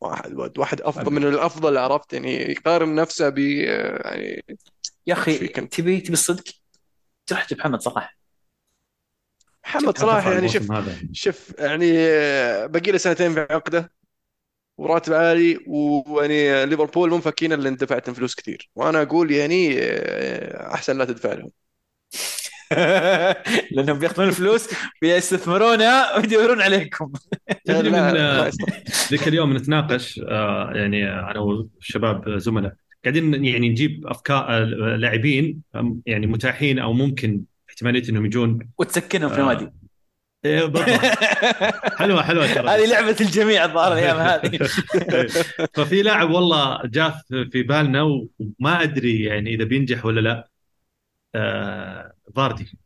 واحد 0.00 0.58
واحد 0.58 0.80
أفضل 0.80 1.12
من 1.12 1.26
الأفضل 1.26 1.78
عرفت؟ 1.78 2.12
يعني 2.12 2.34
يقارن 2.34 2.94
نفسه 2.94 3.28
ب 3.28 3.38
يعني 3.38 4.44
يا 5.06 5.12
أخي؟ 5.12 5.48
تبي 5.48 6.00
تبي 6.00 6.12
الصدق 6.12 6.44
تروح 7.26 7.44
تجيب 7.44 7.58
محمد 7.58 7.80
صلاح. 7.80 8.18
محمد 9.64 9.98
صلاح 9.98 10.26
يعني 10.26 10.48
شوف 10.48 10.72
شوف 11.12 11.58
يعني 11.58 11.92
باقي 12.68 12.92
له 12.92 12.98
سنتين 12.98 13.34
في 13.34 13.40
عقده. 13.40 13.92
وراتب 14.78 15.12
عالي 15.12 15.58
ويعني 15.66 16.66
ليفربول 16.66 17.10
مو 17.10 17.16
مفكين 17.16 17.52
إلا 17.52 17.68
إن 17.68 17.76
دفعت 17.76 18.10
فلوس 18.10 18.34
كثير. 18.34 18.70
وأنا 18.76 19.02
أقول 19.02 19.30
يعني 19.30 19.78
آه، 19.78 20.74
أحسن 20.74 20.98
لا 20.98 21.04
تدفع 21.04 21.32
لهم 21.32 21.50
لأنهم 23.72 23.98
بيأخذون 23.98 24.28
الفلوس 24.28 24.68
بيستثمرونها 25.02 26.16
ويدورون 26.16 26.60
عليكم. 26.60 27.12
آه،. 27.70 28.50
ذيك 29.10 29.28
اليوم 29.28 29.56
نتناقش 29.56 30.20
آه، 30.28 30.72
يعني 30.74 31.08
أنا 31.10 31.38
والشباب 31.38 32.38
زملاء. 32.38 32.72
قاعدين 33.04 33.44
يعني 33.44 33.68
نجيب 33.68 34.06
أفكار 34.06 34.46
آه، 34.48 34.64
لاعبين 34.96 35.62
يعني 36.06 36.26
متاحين 36.26 36.78
أو 36.78 36.92
ممكن 36.92 37.42
احتمالية 37.68 38.08
إنهم 38.08 38.26
يجون. 38.26 38.58
وتسكنهم 38.78 39.30
في 39.30 39.40
آه، 39.40 39.72
إيه، 40.46 40.64
بالضبط. 40.64 40.88
حلوة 41.98 42.22
حلوة 42.22 42.46
ترى 42.54 42.68
هذه 42.68 42.86
لعبة 42.90 43.16
الجميع 43.20 43.64
الظاهر 43.64 43.92
الأيام 43.92 44.16
هذه 44.16 44.58
ففي 45.76 46.02
لاعب 46.02 46.30
والله 46.30 46.80
جاء 46.84 47.20
في- 47.52 47.62
بالنا 47.62 48.02
وما 48.02 48.82
أدري 48.82 49.24
يعني 49.24 49.54
إذا 49.54 49.64
بينجح 49.64 50.06
ولا 50.06 50.20
لا. 50.20 50.48
آه 51.34 52.12
فاردي. 52.36 52.78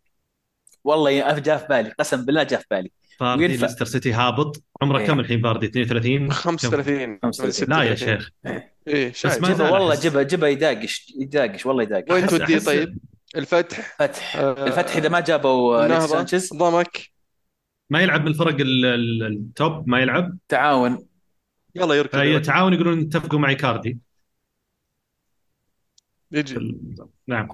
والله 0.84 1.38
جاء 1.38 1.56
في 1.58 1.66
بالي 1.68 1.90
قسم 1.98 2.24
بالله 2.24 2.42
جاء 2.42 2.60
في 2.60 2.66
بالي. 2.70 2.90
فاردي. 3.18 3.46
ليستر 3.46 3.84
سيتي 3.84 4.12
هابط. 4.12 4.62
عمره 4.82 4.98
إيه. 4.98 5.06
كم؟ 5.06 5.20
الحين 5.20 5.42
فاردي 5.42 5.66
32 5.66 6.32
35 6.32 7.18
35. 7.22 7.68
لا 7.76 7.82
يا 7.82 7.94
36. 7.94 8.18
شيخ. 8.18 8.30
إيه. 8.88 9.12
شايف. 9.12 9.38
ما 9.40 9.48
جبه 9.48 9.54
زال 9.56 9.72
والله. 9.72 9.94
جبه 9.94 10.22
جبه 10.22 10.46
يداقش 10.48 11.14
يداقش 11.18 11.66
والله 11.66 11.82
يداقش. 11.82 12.10
وين 12.10 12.26
توديه 12.26 12.58
طيب؟ 12.58 12.98
الفتح. 13.36 13.96
فتح 13.98 14.36
آه، 14.36 14.66
الفتح 14.66 14.96
إذا 14.96 15.08
ما 15.08 15.20
جابوا 15.20 16.06
سانشيز. 16.06 16.52
ضمك. 16.54 17.10
ما 17.90 18.00
يلعب 18.00 18.20
من 18.20 18.26
الفرق 18.28 18.60
ال- 18.60 18.84
ال- 18.84 19.22
التوب 19.22 19.88
ما 19.88 20.00
يلعب. 20.00 20.38
تعاون. 20.48 21.06
يلا 21.74 22.02
فهي 22.02 22.28
يركض. 22.32 22.46
تعاون 22.46 22.72
يقولون 22.74 23.00
اتفقوا 23.00 23.38
مع 23.38 23.48
إيكاردي. 23.48 23.98
يجي. 26.32 26.76
نعم. 27.26 27.48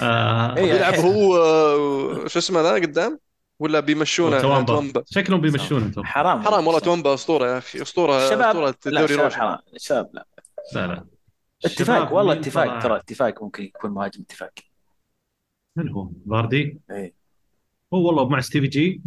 آه 0.00 0.56
إيه. 0.56 0.72
يلعب 0.72 0.94
هو 0.94 1.36
آه، 1.36 2.26
شو 2.26 2.38
اسمه 2.38 2.60
ذا 2.62 2.74
قدام؟ 2.74 3.18
ولا 3.58 3.80
بيمشونه؟ 3.80 4.40
توامبا. 4.40 4.66
توامبا. 4.66 5.02
شكلهم 5.10 5.40
بيمشون 5.40 5.92
توم 5.92 6.04
حرام. 6.04 6.42
حرام 6.42 6.66
والله 6.66 6.80
توامبا 6.80 7.14
أسطورة 7.14 7.46
يا 7.46 7.58
أخي. 7.58 7.82
اسطوره 7.82 8.24
الشباب 8.24 8.56
أسطورة 8.56 8.64
لا 8.64 8.70
الدوري 8.86 9.04
الشباب 9.04 9.20
الروشن 9.20 9.40
حرام. 9.40 9.58
الشباب 9.74 10.10
لا. 10.14 10.26
لا 10.74 10.86
لا. 10.86 11.06
اتفاق 11.64 12.12
والله 12.12 12.32
اتفاق؟ 12.32 12.78
ترى 12.82 12.96
اتفاق 12.96 13.42
ممكن 13.42 13.62
يكون 13.64 13.90
مهاجم 13.90 14.20
اتفاق. 14.20 14.52
من 15.76 15.88
هو؟ 15.88 16.10
فاردي؟ 16.30 16.80
إيه. 16.90 17.14
هو 17.94 18.06
والله 18.06 18.28
مع 18.28 18.40
ستيفي 18.40 18.66
جي. 18.66 19.00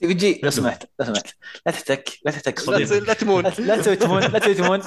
ستيفي 0.00 0.14
جي 0.14 0.40
لو. 0.44 0.50
سمحت 0.50 0.84
لو 1.00 1.06
سمحت. 1.06 1.26
لا 1.66 1.72
تحتك 1.72 2.10
لا 2.24 2.30
تحتك 2.30 2.58
لا 2.58 2.64
صديق 2.64 2.86
تس- 2.86 2.92
لا 2.92 3.12
تمون 3.14 3.42
لا 3.44 3.76
تسوي 3.76 3.96
تمون 3.96 4.20
لا 4.22 4.38
تسوي 4.38 4.54
تمون 4.54 4.80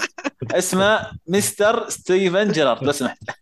اسمه 0.52 1.12
مستر 1.28 1.90
ستيفن 1.90 2.52
جيرارد. 2.52 2.84
لو 2.84 2.92
سمحت. 2.92 3.18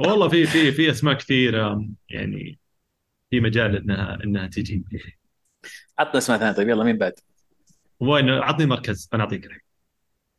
والله 0.00 0.28
في 0.28 0.46
في 0.46 0.72
في 0.72 0.90
أسماء 0.90 1.14
كثير 1.14 1.72
آم، 1.72 1.94
يعني 2.10 2.58
في 3.30 3.40
مجال 3.40 3.76
إنها 3.76 4.18
إنها 4.24 4.46
تجي. 4.46 4.84
عطنا 5.98 6.18
أسماء 6.18 6.38
ثانية. 6.38 6.52
طيب 6.52 6.68
يلا 6.68 6.84
مين 6.84 6.98
بعد؟ 6.98 7.12
وين؟ 8.00 8.28
عطني 8.30 8.66
مركز. 8.66 9.08
أنا 9.14 9.22
أعطيك 9.24 9.44
الحين. 9.46 9.60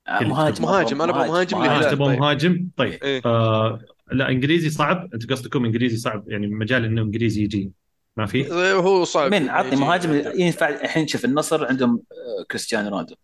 آه، 0.07 0.24
مهاجم 0.24 0.63
مهاجم، 0.63 1.01
أنا 1.01 1.11
أبغى 1.11 1.28
مهاجم. 1.28 1.63
للهلال. 1.63 1.91
تبغى 1.91 2.07
طيب. 2.07 2.20
مهاجم؟ 2.20 2.67
طيب. 2.78 3.03
إيه. 3.03 3.22
آه 3.26 3.80
لا 4.11 4.30
إنجليزي 4.30 4.70
صعب. 4.70 5.09
أنت 5.13 5.32
قصدكم 5.32 5.65
إنجليزي 5.65 5.97
صعب. 5.97 6.30
يعني 6.30 6.47
مجال 6.47 6.86
إنه 6.86 7.01
إنجليزي 7.01 7.43
يجي. 7.43 7.72
ما 8.20 8.26
في؟ 8.26 8.51
هو 8.74 9.03
صعب. 9.03 9.32
من 9.32 9.49
عطني 9.49 9.72
يجي 9.72 9.82
مهاجم. 9.82 10.13
ينفع 10.41 10.70
الحين 10.70 11.07
شوف 11.07 11.26
النصر 11.26 11.65
عندهم 11.65 12.03
آه، 12.11 12.43
كريستيانو 12.51 12.89
رونالدو. 12.89 13.15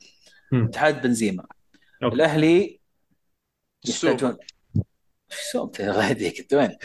مم. 0.52 0.62
الاتحاد 0.64 1.02
بنزيما. 1.02 1.46
أوكي. 2.04 2.16
الأهلي. 2.16 2.80
يحتاجون 3.88 4.38
وين؟ 6.54 6.70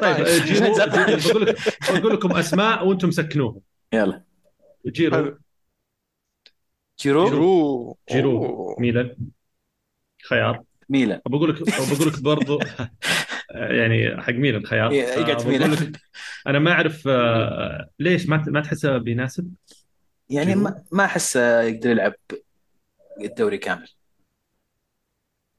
طيب 0.00 0.26
جيرو- 0.26 0.74
بقول 1.28 1.46
لك 1.46 1.56
بقول 2.00 2.14
لكم 2.14 2.32
أسماء 2.32 2.86
وأنتم 2.86 3.10
سكنوها 3.10 3.56
يلا. 3.92 4.24
جيرو. 4.86 5.38
جيرو؟ 7.00 7.24
جيرو. 7.28 7.98
جيرو. 8.12 8.76
ميلان. 8.78 9.16
خيار. 10.28 10.62
ميلان. 10.88 11.20
بقول 11.26 11.50
لك 11.50 11.62
بقول 11.62 12.08
لك 12.08 12.22
برضو 12.22 12.58
يعني 13.54 14.22
حق 14.22 14.32
ميلان 14.32 14.66
خيار. 14.66 14.90
إيه، 14.90 15.02
يقعد 15.02 15.62
آه، 15.62 15.92
أنا 16.46 16.58
ما 16.58 16.72
أعرف 16.72 17.08
آه، 17.08 17.88
ليش 17.98 18.28
ما 18.28 18.44
ما 18.46 18.60
تحسه 18.60 18.98
بيناسب؟ 18.98 19.54
يعني. 20.30 20.54
ما 20.54 20.82
ما 20.92 21.04
احس 21.04 21.36
آه، 21.36 21.62
يقدر 21.62 21.90
يلعب 21.90 22.14
الدوري 23.20 23.58
كامل. 23.58 23.88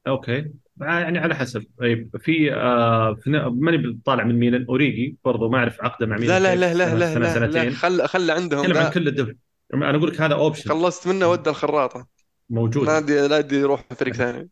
Okay. 0.08 0.52
يعني 0.82 1.20
على 1.20 1.36
حسب. 1.36 1.66
طيب 1.80 2.18
في 2.18 2.54
آه 2.54 3.18
ماني 3.52 4.00
طالع 4.06 4.24
من 4.24 4.40
ميلان. 4.40 4.66
أوريجي 4.70 5.18
برضو 5.26 5.50
ما 5.50 5.58
أعرف 5.58 5.82
عقده 5.82 6.06
مع 6.06 6.18
ميلان 6.18 6.44
لا 6.44 6.56
لا 6.56 6.68
كيف. 6.68 6.78
لا 6.78 6.96
لا 6.96 7.14
سنة- 7.14 7.18
لا 7.18 7.34
سنه 7.34 7.40
لا, 7.46 7.46
لا 7.46 7.52
سنتين. 7.52 7.74
خل 7.74 8.08
خل 8.08 8.32
عندهم 8.32 8.78
عن 8.78 8.92
كل 8.92 9.08
الدوري. 9.08 9.38
أنا 9.74 9.98
أقول 9.98 10.10
لك 10.10 10.22
هذا 10.22 10.34
option 10.34 10.70
خلصت 10.70 11.08
منه 11.08 11.28
ودى 11.28 11.50
الخراطة. 11.50 12.08
موجود. 12.50 12.88
نادي 12.88 13.28
نادي 13.28 13.56
يروح 13.56 13.84
فريق 13.94 14.14
ثاني. 14.14 14.50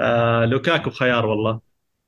آه 0.00 0.44
لوكاكو 0.44 0.90
خيار 0.90 1.26
والله 1.26 1.60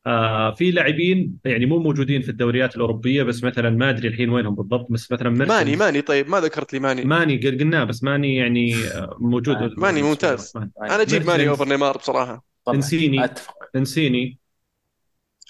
آه 0.06 0.54
في 0.54 0.70
لاعبين 0.70 1.38
يعني 1.44 1.66
مو 1.66 1.78
موجودين 1.78 2.22
في 2.22 2.28
الدوريات 2.28 2.76
الأوروبية 2.76 3.22
بس 3.22 3.44
مثلا 3.44 3.70
ما 3.70 3.90
أدري 3.90 4.08
الحين 4.08 4.30
وينهم 4.30 4.54
بالضبط 4.54 4.86
بس 4.92 5.12
مثلا 5.12 5.30
ميرتنز 5.30 5.48
ماني 5.48 5.76
ماني 5.76 6.02
طيب 6.02 6.28
ما 6.28 6.40
ذكرت 6.40 6.72
لي 6.72 6.78
ماني 6.78 7.04
ماني 7.04 7.36
قل- 7.36 7.58
قلناه 7.58 7.84
بس 7.84 8.02
ماني 8.04 8.36
يعني 8.36 8.74
آه، 8.84 9.16
موجود 9.20 9.56
ماني. 9.56 9.74
ماني 9.76 10.02
ممتاز. 10.02 10.52
ماني. 10.56 10.72
أنا 10.82 11.02
أجيب 11.02 11.26
ماني. 11.26 11.48
Offer 11.48 11.68
نيمار 11.68 11.96
بصراحة 11.96 12.44
طبعا 12.64 12.76
إنسيني. 12.76 13.24
أتفق 13.24 13.54
إنسيني 13.76 14.38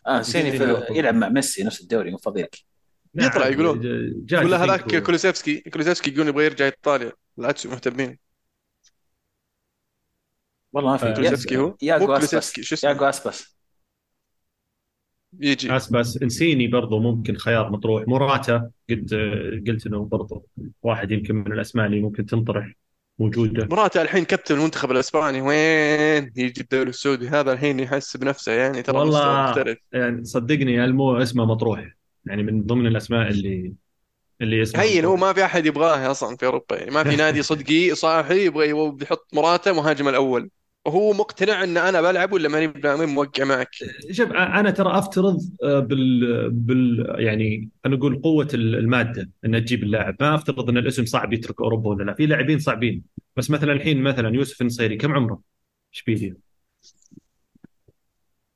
آه 0.07 0.22
سيني 0.22 0.51
في 0.51 0.64
إنسيني. 0.64 0.99
يلعب 0.99 1.14
مع 1.14 1.28
ميسي 1.28 1.64
نفس 1.64 1.80
الدوري 1.80 2.11
مو 2.11 2.16
فضيلك 2.18 2.59
لا، 3.14 3.26
يطلع 3.26 3.43
عادي. 3.43 3.55
يقولون. 3.55 3.78
ولا. 4.32 4.64
هذاك 4.64 5.03
كولوسيفسكي 5.03 5.61
كولوسيفسكي 5.61 6.11
يقول 6.14 6.28
يبغى 6.28 6.45
يرجع 6.45 6.64
إيطاليا 6.64 7.12
لاتسيو 7.36 7.70
مهتمين 7.70 8.18
والله 10.73 10.91
ما 10.91 10.97
في. 10.97 11.07
آه، 11.07 11.14
كولوسيفسكي 11.14 11.57
هو؟ 11.57 11.77
ياغو 11.82 12.12
اسباس 12.12 12.59
اسمه؟ 12.59 12.91
ياجو 12.91 13.05
يجي. 15.41 15.77
اسباس 15.77 16.23
إنسيني 16.23 16.66
برضو 16.66 16.99
ممكن 16.99 17.37
خيار 17.37 17.70
مطروح. 17.70 18.09
موراتا 18.09 18.70
قد 18.91 19.14
قلت 19.68 19.87
إنه 19.87 20.05
برضو 20.05 20.47
واحد 20.83 21.11
يمكن 21.11 21.35
من 21.35 21.53
الأسماء 21.53 21.87
اللي 21.87 22.01
ممكن 22.01 22.27
تنطرح 22.27 22.73
موجودة. 23.18 23.66
مراته 23.66 24.03
الحين 24.03 24.25
كابتن 24.25 24.55
المنتخب 24.55 24.91
الإسباني. 24.91 25.41
وين؟ 25.43 26.33
يجي 26.37 26.61
الدوري 26.61 26.91
السعودي. 26.91 27.29
هذا 27.29 27.53
الحين 27.53 27.81
يحس 27.81 28.16
بنفسه 28.16 28.53
يعني. 28.53 28.83
ترى 28.83 28.99
والله 28.99 29.43
مختلف. 29.43 29.79
يعني 29.93 30.25
صدقني 30.25 30.85
المو 30.85 31.16
اسمه 31.16 31.45
مطروح. 31.45 31.97
يعني 32.27 32.43
من 32.43 32.62
ضمن 32.62 32.87
الأسماء 32.87 33.29
اللي 33.29 33.75
اللي 34.41 34.62
اسمها 34.62 34.85
هين 34.85 35.05
هو. 35.05 35.16
ما 35.16 35.33
في 35.33 35.45
أحد 35.45 35.66
يبغاه 35.66 36.11
أصلا 36.11 36.37
في 36.37 36.47
أوروبا. 36.47 36.77
يعني 36.77 36.91
ما 36.91 37.05
في 37.05 37.16
نادي 37.23 37.43
صدقي 37.43 37.95
صاحي 37.95 38.45
يبغى 38.47 38.68
يبغى 38.68 38.97
يحط 39.03 39.27
مراته 39.35 39.73
مهاجم 39.73 40.09
الأول. 40.09 40.51
وهو 40.87 41.12
مقتنع 41.12 41.64
إن 41.64 41.76
أنا 41.76 42.01
بلعب 42.03 42.33
ولا 42.33 42.49
ماني 42.49 42.72
ماني 42.85 43.07
موقع 43.07 43.45
معك؟ 43.45 43.68
شوف 44.11 44.33
أنا 44.33 44.70
ترى 44.70 44.99
أفترض 44.99 45.39
بال 45.62 46.51
بال 46.51 47.14
يعني 47.18 47.68
أنا 47.87 47.97
أقول 47.97 48.22
قوة 48.22 48.49
المادة 48.55 49.30
ان 49.45 49.64
تجيب 49.64 49.83
اللاعب. 49.83 50.16
ما 50.20 50.35
أفترض 50.35 50.68
إن 50.70 50.76
الاسم 50.78 51.05
صعب 51.05 51.33
يترك 51.33 51.61
أوروبا 51.61 51.91
ولا 51.91 52.05
لا. 52.05 52.14
في 52.14 52.26
لاعبين 52.26 52.59
صعبين. 52.59 53.03
بس 53.37 53.51
مثلا 53.51 53.72
الحين 53.72 54.03
مثلا 54.03 54.35
يوسف 54.35 54.61
النصيري 54.61 54.97
كم 54.97 55.12
عمره؟ 55.12 55.41
اشبيليا 55.95 56.37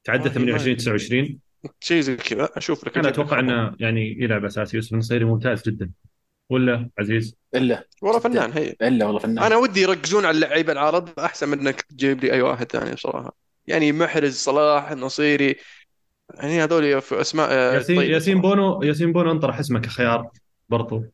تعدى 0.05 0.23
والله 0.29 0.35
28 0.35 0.73
ما- 0.73 0.77
29 0.79 1.39
شيء 1.81 2.01
زي 2.01 2.17
كذا 2.17 2.49
أشوف 2.57 2.87
لك 2.87 2.99
أنا 2.99 3.09
أتوقع. 3.09 3.41
إنه 3.41 3.77
يعني 3.81 4.17
يلعب 4.23 4.45
أساسي. 4.45 4.77
يوسف 4.77 4.93
النصيري 4.93 5.25
ممتاز 5.25 5.63
جدا. 5.69 5.91
ولا 6.51 6.91
عزيز؟ 6.99 7.37
إلا. 7.55 7.89
والله 8.03 8.19
فنان 8.21 8.53
هي. 8.53 8.75
إلا 8.83 9.05
والله 9.07 9.21
فنان. 9.21 9.45
أنا 9.45 9.57
ودي 9.57 9.81
يركزون 9.81 10.25
على 10.25 10.35
اللعيبة 10.35 10.73
العرب 10.73 11.09
أحسن 11.19 11.49
من 11.49 11.59
إنك 11.59 11.83
تجيب 11.83 12.25
لي 12.25 12.33
أي 12.33 12.43
واحد 12.43 12.73
ثاني 12.73 12.95
بصراحة. 12.95 13.37
يعني 13.67 13.93
محرز 13.93 14.35
صلاح 14.37 14.91
النصيري 14.91 15.57
يعني 16.35 16.63
هذول 16.65 17.03
في 17.03 17.21
أسماء 17.21 17.49
آه، 17.51 17.75
ياسين 17.75 17.97
طيبة 17.97 18.15
ياسين. 18.15 18.41
بونو 18.41 18.83
ياسين 18.83 19.13
بونو 19.13 19.31
انطرح 19.31 19.59
اسمه 19.59 19.81
كخيار 19.81 20.31
برضو. 20.69 21.05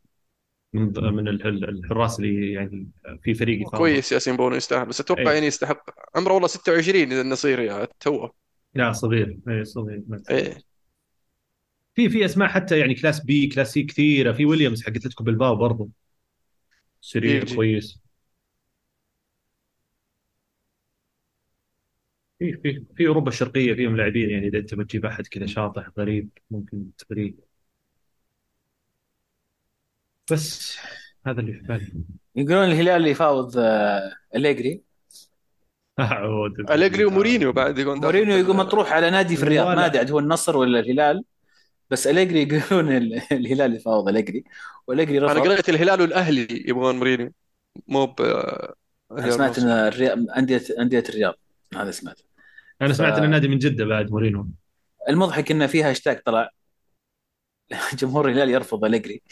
من 0.74 0.93
من 1.14 1.28
ال- 1.28 1.47
ال- 1.47 1.68
الحراس 1.68 2.20
اللي 2.20 2.53
يعني 2.53 2.89
في 3.22 3.35
فريقي 3.35 3.64
فاضل. 3.64 3.78
كويس 3.78 4.12
ياسين 4.12 4.37
بونو 4.37 4.57
يستاهل 4.57 4.87
بس 4.87 5.01
أتوقع 5.01 5.22
إيه. 5.22 5.28
يعني 5.30 5.47
يستحق. 5.47 5.85
عمره 6.16 6.33
والله 6.33 6.49
26 6.49 7.12
إذا 7.12 7.20
النصيري 7.20 7.66
يعني 7.66 7.87
توه. 8.01 8.33
لا 8.74 8.93
صغير. 8.93 9.39
اي 9.49 9.64
صغير. 9.64 10.03
إيه. 10.30 10.72
في 11.95 12.09
في 12.09 12.24
أسماء 12.24 12.49
حتى 12.49 12.78
يعني 12.78 12.95
class 12.95 13.20
B 13.25 13.47
class 13.47 13.73
C 13.73 13.83
كثيرة. 13.82 14.32
في 14.32 14.47
ويليامز 14.47 14.82
حق 14.82 14.88
اتلتيكو 14.90 15.24
بلباو 15.25 15.57
برضو. 15.57 15.90
سريع. 17.01 17.45
كويس. 17.55 18.03
في 22.38 22.53
في 22.62 22.84
في 22.97 23.07
أوروبا 23.09 23.28
الشرقية 23.28 23.74
فيهم 23.74 23.97
لاعبين 23.97 24.30
يعني 24.30 24.49
إذا 24.49 24.59
أنت 24.59 24.74
بتجيب 24.74 25.07
أحد 25.07 25.26
كذا 25.26 25.47
شاطح 25.47 25.90
غريب 25.99 26.28
ممكن 26.51 26.90
تغريه 26.99 27.34
بس 30.30 30.76
هذا 31.26 31.40
اللي 31.40 31.53
في 31.53 31.61
بالي. 31.62 31.93
يقولون 32.36 32.64
الهلال 32.64 32.88
اللي 32.97 33.11
يفاوض 33.11 33.59
آه، 33.59 34.12
أليجري. 34.36 34.82
اعود 36.01 36.70
أليجري 36.70 37.05
ومورينيو 37.05 37.53
بعد 37.53 37.78
يقول 37.78 37.99
مورينيو 38.01 38.36
يقول 38.36 38.57
مطروح 38.57 38.93
على 38.93 39.11
نادي 39.11 39.36
في 39.36 39.43
الرياض. 39.43 39.66
ما 39.76 39.86
أدري 39.86 39.99
عاد 39.99 40.11
هو 40.11 40.18
النصر 40.18 40.57
ولا 40.57 40.80
الهلال. 40.80 41.24
بس 41.93 42.07
أليجري 42.07 42.43
يقولون 42.57 42.97
ال- 42.97 43.22
الهلال 43.32 43.76
يفاوض 43.76 44.09
أليجري 44.09 44.45
وأليجري 44.86 45.18
أنا 45.18 45.26
رفض 45.32 45.49
قريت 45.49 45.68
الهلال 45.68 46.01
والأهلي 46.01 46.47
يبغون 46.51 46.97
مورينيو. 46.97 47.32
مو 47.88 48.07
ب 48.07 48.20
أنا 49.12 49.30
سمعت 49.30 49.59
إن 49.59 49.68
الرياض 49.68 50.18
انديه 50.36 50.62
أندية 50.78 51.05
الرياض 51.09 51.34
هذا 51.74 51.90
سمعت. 51.90 52.20
أنا 52.82 52.93
سمعت 52.93 53.18
إن 53.18 53.24
النادي 53.24 53.49
من 53.49 53.59
جدة 53.59 53.84
بعد 53.84 54.11
مورينيو. 54.11 54.49
المضحك 55.09 55.51
إن 55.51 55.66
في 55.66 55.82
هاشتاج 55.82 56.20
طلع. 56.26 56.51
جمهور 58.01 58.28
الهلال 58.28 58.51
يرفض 58.51 58.84
أليجري. 58.84 59.22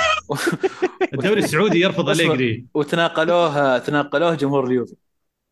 الدوري 1.14 1.40
السعودي 1.40 1.80
يرفض. 1.80 2.08
أليجري. 2.08 2.66
وتناقلوه 2.74 3.78
تناقلوه 3.78 4.34
جمهور 4.34 4.66
اليوفي. 4.66 4.96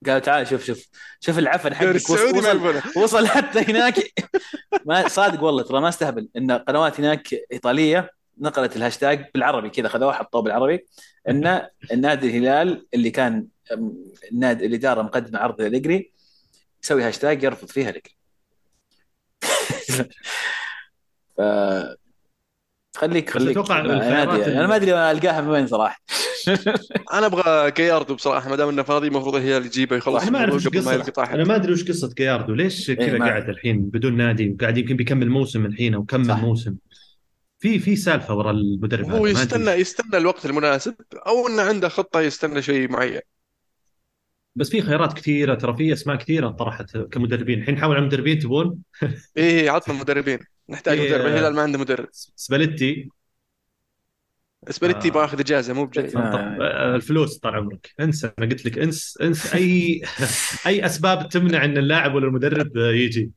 قالوا 0.06 0.18
تعال 0.18 0.46
شوف 0.46 0.64
شوف 0.64 0.86
شوف 1.20 1.38
العفن 1.38 1.74
حقك 1.74 2.10
وصل 2.10 2.72
وصل 2.96 3.26
حتى 3.26 3.58
هناك. 3.60 3.94
ما 4.86 5.08
صادق 5.08 5.42
والله 5.42 5.62
ترى 5.62 5.80
ما 5.80 5.88
استهبل. 5.88 6.28
إن 6.36 6.50
قنوات 6.52 7.00
هناك 7.00 7.28
إيطالية 7.52 8.10
نقلت 8.38 8.76
الهاشتاج 8.76 9.24
بالعربي 9.34 9.70
كذا 9.70 9.88
خذوه 9.88 10.12
حطوه 10.12 10.42
بالعربي. 10.42 10.86
إن 11.28 11.66
النادي 11.92 12.26
الهلال 12.26 12.86
اللي 12.94 13.10
كان 13.10 13.46
النادي 14.32 14.66
الاداره 14.66 15.02
مقدمة 15.02 15.38
عرض 15.38 15.60
اليجري 15.60 16.12
يسوي 16.84 17.02
هاشتاج 17.02 17.42
يرفض 17.42 17.68
فيها 17.68 17.90
اليجري 17.90 18.16
ف 21.36 21.40
خليك 22.96 23.30
خليك. 23.30 23.50
أتوقع 23.58 23.80
أنا 23.80 23.94
الخيارات 23.94 24.28
ما 24.28 24.34
أدري 24.36 24.52
ال- 24.52 24.56
أنا 24.58 24.66
ما 24.66 24.76
أدري 24.76 25.10
ألقاها 25.10 25.40
من 25.40 25.48
وين 25.48 25.66
صراحة. 25.66 26.00
أنا 27.14 27.26
أبغى 27.26 27.70
كياردو 27.70 28.14
بصراحة 28.14 28.50
ما 28.50 28.56
دام 28.56 28.68
إنه 28.68 28.82
فاضي 28.82 29.06
المفروض 29.08 29.34
الهلال 29.36 29.66
يجيبه 29.66 29.96
يخلص 29.96 30.22
أنا 30.22 30.30
ما 30.30 30.38
أعرف 30.38 30.64
يلقى 30.64 30.78
قصة. 30.78 31.24
أنا 31.34 31.44
ما 31.44 31.56
أدري 31.56 31.72
وش 31.72 31.84
قصة 31.88 32.14
جياردو 32.18 32.54
ليش 32.54 32.90
كذا 32.90 33.18
ما- 33.18 33.26
قاعد 33.26 33.48
الحين 33.48 33.80
بدون 33.82 34.16
نادي؟ 34.16 34.50
وقاعد 34.50 34.78
يمكن 34.78 34.96
بيكمل 34.96 35.30
موسم 35.30 35.66
الحين 35.66 35.94
أو 35.94 36.04
كمل. 36.04 36.34
موسم. 36.34 36.76
في 37.58 37.78
في 37.78 37.96
سالفة 37.96 38.34
ورا 38.34 38.50
المدرب 38.50 39.10
هو 39.10 39.26
يستنى 39.26 39.72
وش. 39.72 39.78
يستنى 39.78 40.16
الوقت 40.16 40.46
المناسب 40.46 40.94
أو 41.26 41.48
إنه 41.48 41.62
عنده 41.62 41.88
خطة 41.88 42.20
يستنى 42.20 42.62
شيء 42.62 42.90
معين. 42.90 43.20
بس 44.56 44.70
في 44.70 44.82
خيارات 44.82 45.12
كثيرة 45.12 45.54
ترى 45.54 45.76
في 45.76 45.92
أسماء 45.92 46.16
كثيرة 46.16 46.48
طرحت 46.48 46.96
كمدربين. 46.98 47.58
الحين 47.60 47.74
نحاول 47.74 47.96
على 47.96 48.06
مدربين 48.06 48.38
تبون؟ 48.38 48.78
إيه 49.36 49.70
عطنا 49.70 49.94
مدربين 50.00 50.38
نحتاج 50.68 50.98
إيه. 51.00 51.08
مدرب 51.08 51.26
الهلال 51.26 51.54
ما 51.54 51.62
عنده 51.62 51.78
مدرب. 51.78 52.08
سباليتي. 52.12 53.08
سباليتي 54.70 55.08
آه. 55.08 55.12
باخذ 55.12 55.40
اجازه 55.40 55.72
مو 55.74 55.84
بجاي. 55.86 56.16
آه. 56.16 56.56
آه، 56.60 56.96
الفلوس 56.96 57.38
طال 57.38 57.54
عمرك. 57.54 57.90
انسى 58.00 58.30
أنا 58.38 58.46
قلت 58.46 58.66
لك 58.66 58.78
انس 58.78 59.18
انس 59.22 59.54
أي 59.54 60.02
أي 60.66 60.86
أسباب 60.86 61.28
تمنع 61.28 61.64
إن 61.64 61.78
اللاعب 61.78 62.14
ولا 62.14 62.26
المدرب 62.26 62.76
يجي؟ 62.76 63.30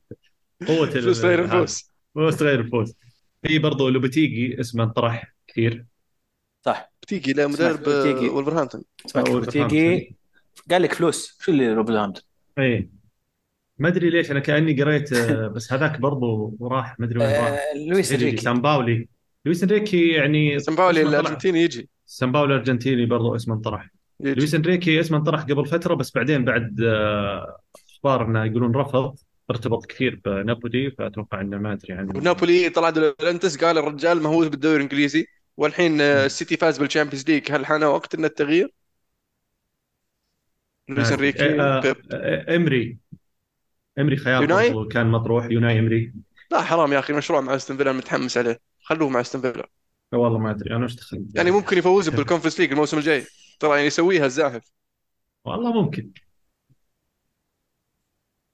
قوة 0.66 0.84
ال- 0.88 1.02
فلوس 1.02 1.24
غير. 1.24 1.44
الفلوس. 1.44 1.92
فلوس 2.14 2.42
غير 2.42 2.60
الفوز 2.60 2.94
في 3.42 3.58
برضو 3.58 3.88
لوبيتيغي 3.88 4.60
اسمه 4.60 4.84
انطرح 4.84 5.34
كثير. 5.46 5.84
صح. 6.66 6.92
بتيجي 7.02 7.32
لا 7.32 7.46
مدرب 7.46 7.76
سمعت 7.84 7.88
بتيجي. 7.88 8.28
آه، 8.28 8.30
ولفرهامبتون 8.32 8.82
تيجي 9.46 10.16
قال 10.70 10.82
لك 10.82 10.92
فلوس. 10.94 11.38
شو 11.40 11.52
اللي 11.52 11.72
روبرهامبتون 11.72 12.22
اي 12.58 12.90
ما 13.78 13.88
أدري 13.88 14.10
ليش 14.10 14.30
أنا 14.30 14.40
كأني 14.40 14.82
قريت 14.82 15.12
آه، 15.12 15.48
بس 15.48 15.72
هذاك 15.72 16.00
برضو 16.00 16.56
راح 16.62 17.00
ما 17.00 17.06
أدري 17.06 17.18
وين 17.18 17.28
راح. 17.30 17.60
لويس 17.88 18.12
إنريكي. 18.12 18.36
سان 18.36 18.60
باولي 18.62 19.08
لويس 19.44 19.62
إنريكي 19.62 20.08
يعني 20.08 20.56
اسمه 20.56 20.76
طلع. 20.76 20.90
الأرجنتيني 20.90 21.62
يجي. 21.62 21.88
سان 22.06 22.32
باولي 22.32 22.54
الأرجنتيني 22.54 23.06
برضو 23.06 23.36
اسمه 23.36 23.54
انطرح. 23.54 23.88
لويس 24.20 24.54
إنريكي 24.54 25.00
اسمه 25.00 25.18
انطرح 25.18 25.42
قبل 25.42 25.66
فترة 25.66 25.94
بس 25.94 26.12
بعدين 26.14 26.44
بعد 26.44 26.80
آه، 26.80 27.60
أخبار 27.94 28.26
إنه 28.26 28.44
يقولون 28.44 28.76
رفض. 28.76 29.14
ارتبط 29.50 29.86
كثير 29.86 30.20
بنابولي 30.24 30.90
فأتوقع 30.90 31.40
إنه 31.40 31.58
ما 31.58 31.72
أدري 31.72 31.94
عنه. 31.94 32.16
ونابولي 32.16 32.70
طلع 32.70 32.90
دي 32.90 33.05
لورينتيس 33.05 33.64
قال 33.64 33.78
الرجال 33.78 34.22
مهووس 34.22 34.48
بالدوري 34.48 34.76
الإنجليزي 34.76 35.26
والحين 35.56 36.00
آه، 36.00 36.26
السيتي 36.26 36.56
فاز 36.56 36.78
بال 36.78 36.86
Champions 36.86 37.24
League. 37.28 37.52
هل 37.52 37.66
حان 37.66 37.84
وقت 37.84 38.14
ان 38.14 38.24
التغيير؟ 38.24 38.72
لويس 40.88 41.12
إنريكي 41.12 41.60
آه، 41.60 41.62
آه، 41.62 41.96
آه، 42.12 42.56
إمري. 42.56 42.98
إمري 43.98 44.16
خيار 44.16 44.88
كان 44.88 45.06
مطروح. 45.06 45.46
أوناي 45.50 45.78
إمري. 45.78 46.12
لا 46.50 46.62
حرام 46.62 46.92
يا 46.92 46.98
أخي 46.98 47.12
مشروع 47.12 47.40
مع 47.40 47.54
أستون 47.54 47.76
فيلا 47.76 47.92
متحمس 47.92 48.38
عليه. 48.38 48.67
خلوه 48.88 49.08
مع 49.08 49.20
استون 49.20 49.40
فيلا. 49.40 49.68
والله 50.12 50.38
ما 50.38 50.50
أدري 50.50 50.76
أنا 50.76 50.84
وش 50.84 50.94
دخل 50.94 51.26
يعني 51.34 51.50
ممكن 51.50 51.78
يفوز 51.78 52.08
بال 52.08 52.17
Conference 52.17 52.60
League 52.60 52.72
الموسم 52.72 52.98
الجاي. 52.98 53.26
ترى 53.60 53.70
يعني 53.70 53.86
يسويها 53.86 54.26
الزاهف 54.26 54.72
والله 55.44 55.82
ممكن. 55.82 56.10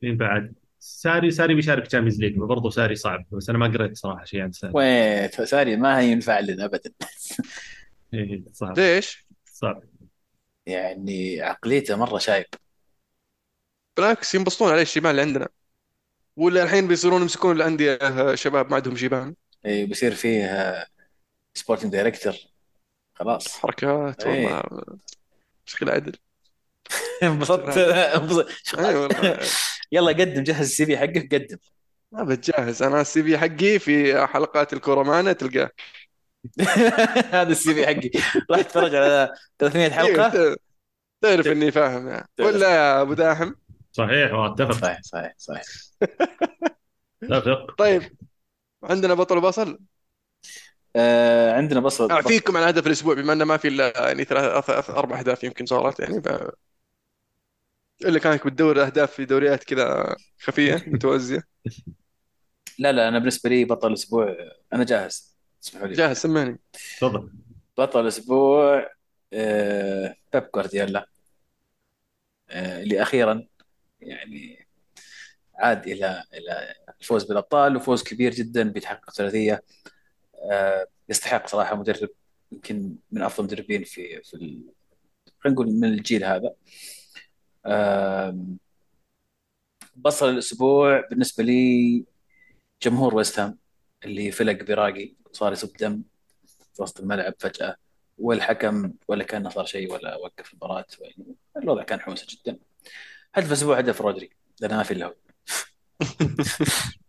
مين 0.02 0.16
بعد. 0.16 0.54
ساري 0.78 1.30
ساري 1.30 1.54
بيشارك 1.54 1.86
Champions 1.86 2.20
League 2.20 2.36
برضه 2.36 2.70
ساري 2.70 2.94
صعب 2.94 3.26
بس 3.32 3.48
أنا 3.48 3.58
ما 3.58 3.66
قريت 3.66 3.96
صراحة 3.96 4.24
شيء 4.24 4.40
عن 4.40 4.52
ساري. 4.52 4.72
وين؟ 4.76 5.28
ساري 5.28 5.76
ما 5.76 6.02
ينفع 6.02 6.40
لنا 6.40 6.64
ابدا. 6.64 6.92
إيه 8.14 8.44
صعب. 8.52 8.78
ليش؟ 8.78 9.26
صعب. 9.44 9.82
يعني 10.66 11.42
عقليته 11.42 11.96
مرة 11.96 12.18
شايب. 12.18 12.46
بالعكس 13.96 14.34
ينبسطون 14.34 14.72
عليه 14.72 14.82
الشمال 14.82 15.10
اللي 15.10 15.22
عندنا. 15.22 15.48
ولا 16.36 16.62
الحين 16.62 16.88
بيصيرون 16.88 17.22
يمسكون 17.22 17.56
الأندية 17.56 17.92
آه، 17.92 18.34
شباب 18.34 18.70
ما 18.70 18.76
عندهم 18.76 18.96
شيبان 18.96 19.34
إيه، 19.66 19.86
بيصير 19.86 20.14
فيه 20.14 20.86
sporting 21.54 21.92
director 21.92 22.34
خلاص. 23.14 23.48
حركات 23.58 24.26
إيه. 24.26 24.46
والله. 24.46 24.62
بشكل 25.66 25.90
عدل. 25.94 26.16
انبسطت. 27.22 27.78
انبسطت. 27.78 28.74
اي 28.78 28.94
والله. 28.94 29.38
يلا 29.92 30.08
قدم 30.12 30.42
جهز 30.42 30.60
ال 30.60 30.86
CV 30.86 30.98
حقك 30.98 31.34
قدم. 31.34 31.56
ما 32.12 32.24
بتجهز. 32.24 32.82
أنا 32.82 33.00
ال 33.00 33.22
CV 33.22 33.38
حقي 33.38 33.78
في 33.78 34.26
حلقات 34.26 34.72
الكوره 34.72 35.02
معنا 35.02 35.32
تلقاه 35.32 35.70
هذا 37.32 37.52
ال 37.52 37.74
CV 37.74 37.86
حقي. 37.86 38.10
راح 38.50 38.58
اتفرج 38.58 38.94
على 38.94 39.34
300 39.58 39.90
حلقة. 39.90 40.32
إيه، 40.42 40.56
تعرف 41.22 41.46
إني 41.46 41.70
فاهم 41.70 42.08
يعني. 42.08 42.28
ولا 42.40 42.74
يا 42.74 43.02
أبو 43.02 43.14
داحم؟ 43.14 43.52
صحيح 43.92 44.32
واتفق. 44.32 44.72
صحيح 44.72 45.00
صحيح 45.02 45.34
صحيح. 45.38 45.62
اتفق 47.22 47.74
طيب. 47.78 48.02
عندنا 48.84 49.14
بطل 49.14 49.36
وبصل؟ 49.38 49.78
آه 50.96 51.52
عندنا 51.52 51.80
بصل. 51.80 52.10
اعفيكم 52.10 52.56
عن 52.56 52.62
هدف 52.62 52.86
الأسبوع 52.86 53.14
بما 53.14 53.32
إنه 53.32 53.44
ما 53.44 53.56
في 53.56 53.68
إلا 53.68 54.08
يعني 54.08 54.24
ثلاث 54.24 54.70
أربع 54.90 55.18
أهداف 55.18 55.44
يمكن 55.44 55.66
صارت 55.66 56.00
يعني 56.00 56.22
ف... 56.22 56.28
إلا 58.04 58.18
كانك 58.18 58.46
بتدور 58.46 58.82
أهداف 58.86 59.12
في 59.12 59.24
دوريات 59.24 59.64
كذا 59.64 60.16
خفية 60.40 60.84
متوزعه 60.88 61.42
لا 62.78 62.92
لا 62.92 63.08
أنا 63.08 63.18
بالنسبة 63.18 63.50
لي 63.50 63.64
بطل 63.64 63.88
الأسبوع 63.88 64.36
أنا 64.72 64.84
جاهز. 64.84 65.36
اسمحوا 65.64 65.86
لي. 65.86 65.94
جاهز 65.96 66.16
سمعني. 66.16 66.58
تفضل. 67.00 67.30
بطل 67.78 68.00
الأسبوع 68.00 68.90
آه 69.32 70.16
بيب 70.32 70.50
جوارديولا. 70.54 71.08
آه 72.50 72.82
اللي 72.82 73.02
أخيرا 73.02 73.46
يعني 74.00 74.63
عاد 75.58 75.86
إلى 75.88 76.24
إلى 76.34 76.74
الفوز 77.00 77.24
بالأبطال 77.24 77.76
وفوز 77.76 78.02
كبير 78.02 78.34
جدا 78.34 78.62
بيتحقق 78.62 79.10
ثلاثية. 79.10 79.62
آه 80.52 80.86
يستحق 81.08 81.46
صراحة 81.46 81.76
مدرب 81.76 82.08
يمكن 82.52 82.96
من 83.12 83.22
أفضل 83.22 83.44
المدربين 83.44 83.84
في 83.84 84.22
في 84.22 84.34
ال... 84.34 84.62
خلينا 85.40 85.54
نقول 85.54 85.66
من 85.66 85.84
الجيل 85.84 86.24
هذا. 86.24 86.54
بصل 89.96 90.28
الأسبوع 90.28 91.00
بالنسبة 91.10 91.44
لي 91.44 92.04
جمهور 92.82 93.14
ويست 93.14 93.38
هام 93.40 93.58
اللي 94.04 94.30
فلق 94.30 94.62
براقي 94.62 95.14
صار 95.32 95.52
يصب 95.52 95.76
دم 95.76 96.02
في 96.74 96.82
وسط 96.82 97.00
الملعب 97.00 97.34
فجأة 97.38 97.76
والحكم 98.18 98.92
ولا 99.08 99.24
كانه 99.24 99.50
صار 99.50 99.64
شيء 99.64 99.92
ولا 99.92 100.16
وقف 100.16 100.52
المباراة 100.52 100.86
يعني 101.00 101.34
الوضع 101.56 101.82
كان 101.82 102.00
حماسي 102.00 102.26
جدا. 102.26 102.58
هدف 103.34 103.48
الأسبوع 103.48 103.78
هدف 103.78 104.00
رودري 104.00 104.30
لأن 104.60 104.76
ما 104.76 104.82
في 104.82 104.94
الا 104.94 105.06
هو 105.06 105.14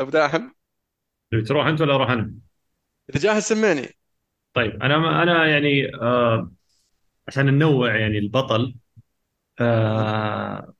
ابو 0.00 0.10
داحم؟ 0.10 0.50
تبي 1.30 1.42
تروح 1.42 1.66
أنت 1.66 1.80
ولا 1.80 1.94
أروح 1.94 2.10
أنا؟ 2.10 2.34
إذا 3.10 3.20
جاهز 3.20 3.42
سمعني. 3.42 3.88
طيب 4.54 4.82
أنا 4.82 5.22
أنا 5.22 5.46
يعني 5.46 5.94
آه 5.94 6.52
عشان 7.28 7.46
ننوع 7.46 7.96
يعني 7.96 8.18
البطل 8.18 8.74
آه 9.60 10.74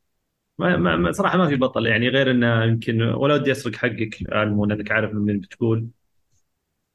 ما 0.59 0.76
ما 0.76 1.12
صراحة 1.12 1.38
ما 1.38 1.49
في 1.49 1.57
بطل 1.57 1.86
يعني 1.86 2.09
غير 2.09 2.30
إنه 2.30 2.64
يمكن 2.64 3.03
ولا 3.03 3.34
ودي 3.34 3.53
أسرق 3.53 3.76
حقك 3.76 4.22
المون 4.32 4.72
أنك 4.72 4.93
عارف 4.93 5.12
من 5.14 5.40
بتقول. 5.40 5.88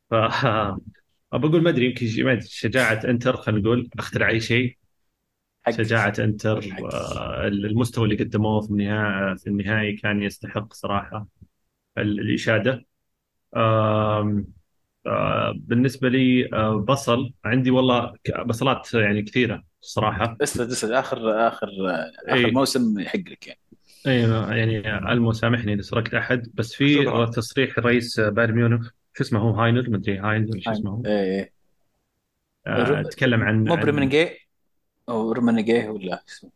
ف 0.10 0.14
بقول 1.34 1.64
ما 1.64 1.70
أدري 1.70 1.86
يمكن 1.86 2.26
ما 2.26 2.40
شجاعة 2.40 3.02
إنتر 3.06 3.38
خلينا 3.38 3.62
نقول 3.62 3.90
أخترع 4.00 4.30
أي 4.30 4.40
شيء. 4.42 4.77
شجاعة 5.72 6.14
انتر 6.20 6.62
حق. 6.62 6.84
والمستوى 6.84 8.04
اللي 8.06 8.24
قدموه 8.24 8.62
في 8.62 8.70
النهائي 8.72 9.38
في 9.38 9.48
النهائي 9.48 9.94
كان 9.94 10.24
يستحق 10.24 10.74
صراحة 10.74 11.28
ال- 11.98 12.20
الإشادة. 12.20 12.86
بالنسبة 15.56 16.10
لي 16.10 16.50
بصل 16.88 17.34
عندي 17.46 17.72
والله 17.72 18.14
بصلات 18.46 18.94
يعني 18.94 19.22
كثيرة 19.22 19.64
صراحة. 19.82 20.38
اسود 20.42 20.70
اسود 20.72 20.92
اخر 20.92 21.48
اخر 21.48 21.70
آخر 22.28 22.36
إيه. 22.46 22.52
موسم 22.52 23.00
يحق 23.00 23.18
لك 23.18 23.48
يعني 23.48 23.60
أيوه 24.08 24.56
يعني 24.56 24.88
ألمو 25.12 25.32
سامحني 25.32 25.74
إذا 25.74 25.82
سرقت 25.82 26.14
أحد 26.14 26.52
بس 26.54 26.74
في. 26.74 27.06
تصريح 27.36 27.80
رئيس 27.80 28.20
بايرن 28.20 28.56
ميونخ 28.56 28.90
شو 29.14 29.24
اسمه 29.24 29.40
هو؟ 29.40 29.50
هاينر؟ 29.50 29.90
مدري 29.90 30.18
هاينر 30.20 30.60
شو 30.60 30.72
اسمه 30.72 30.92
هو؟ 30.92 31.04
إيه 31.06 31.12
إيه. 31.40 31.54
آه، 32.68 33.02
تكلم 33.02 33.42
عن 33.44 33.64
مو 33.64 33.74
عن- 33.74 33.86
رومينيجه 33.86 34.47
أو 35.10 35.32
رومينيجه 35.32 35.88
ولا 35.88 36.24
اسمه 36.28 36.52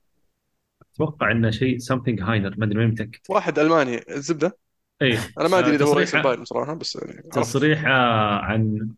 أتوقع 0.95 1.31
إنه 1.31 1.49
شيء 1.49 1.77
something 1.77 2.21
هاينر 2.21 2.55
ما 2.57 2.65
أدري 2.65 2.77
ماني 2.77 2.91
متأكد. 2.91 3.19
واحد 3.29 3.59
ألماني. 3.59 4.01
الزبدة؟ 4.09 4.57
اي 5.01 5.17
أنا 5.39 5.47
ما 5.47 5.59
أدري 5.59 5.75
إذا 5.75 5.85
هو 5.85 5.93
رئيس 5.93 6.15
البايرن 6.15 6.45
صراحة 6.45 6.73
بس 6.73 6.95
يعني. 6.95 7.29
تصريح 7.29 7.85
عن 7.85 8.89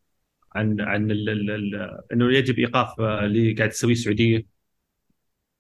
عن 0.55 0.81
عن 0.81 1.11
ال 1.11 1.29
ال 1.29 1.51
ال 1.51 1.99
إنه 2.13 2.33
يجب 2.33 2.59
إيقاف 2.59 3.01
آه، 3.01 3.25
اللي 3.25 3.53
قاعد 3.53 3.69
تسويه 3.69 3.93
السعودية 3.93 4.45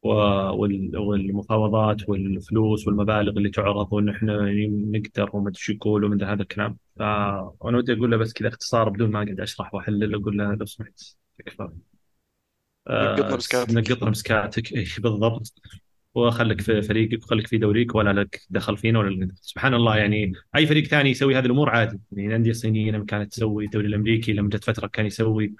والمفاوضات 0.03 2.09
والفلوس 2.09 2.87
والمبالغ 2.87 3.37
اللي 3.37 3.49
تعرض 3.49 3.93
وان 3.93 4.09
إحنا 4.09 4.47
يعني 4.47 4.67
نقدر 4.67 5.29
وما 5.33 5.49
أدري 5.49 5.59
شو 5.59 5.73
يقول 5.73 6.03
ومن 6.03 6.23
هذا 6.23 6.41
الكلام. 6.41 6.77
فأنا 6.95 7.77
ودي 7.77 7.93
أقول 7.93 8.11
له 8.11 8.17
بس 8.17 8.33
كذا 8.33 8.47
اختصار 8.47 8.89
بدون 8.89 9.11
ما 9.11 9.23
أقعد 9.23 9.39
أشرح 9.39 9.73
وأحلل 9.73 10.15
أقول 10.15 10.37
له 10.37 10.55
لو 10.55 10.65
سمحت 10.65 11.01
تكفى 11.37 11.69
نقطنا 12.89 13.35
بسكاتك. 13.35 13.91
نقطنا 13.91 14.09
بسكاتك. 14.09 14.73
اي 14.73 14.85
بالضبط. 14.99 15.53
وخليك 16.15 16.61
في 16.61 16.81
فريقك 16.81 17.23
وخليك 17.23 17.47
في 17.47 17.57
دوريك 17.57 17.95
ولا 17.95 18.21
لك 18.21 18.41
دخل 18.49 18.77
فينا 18.77 18.99
ولا 18.99 19.25
لك. 19.25 19.31
سبحان 19.41 19.73
الله 19.73 19.97
يعني 19.97 20.33
أي 20.55 20.67
فريق 20.67 20.83
ثاني 20.83 21.09
يسوي 21.09 21.35
هذه 21.37 21.45
الأمور 21.45 21.69
عادي. 21.69 21.99
يعني 22.11 22.27
الأندية 22.27 22.51
الصينية 22.51 22.91
لما 22.91 23.05
كانت 23.05 23.31
تسوي 23.31 23.65
الدوري 23.65 23.87
الأمريكي 23.87 24.33
لما 24.33 24.49
جت 24.49 24.63
فترة 24.63 24.87
كان 24.87 25.05
يسوي. 25.05 25.53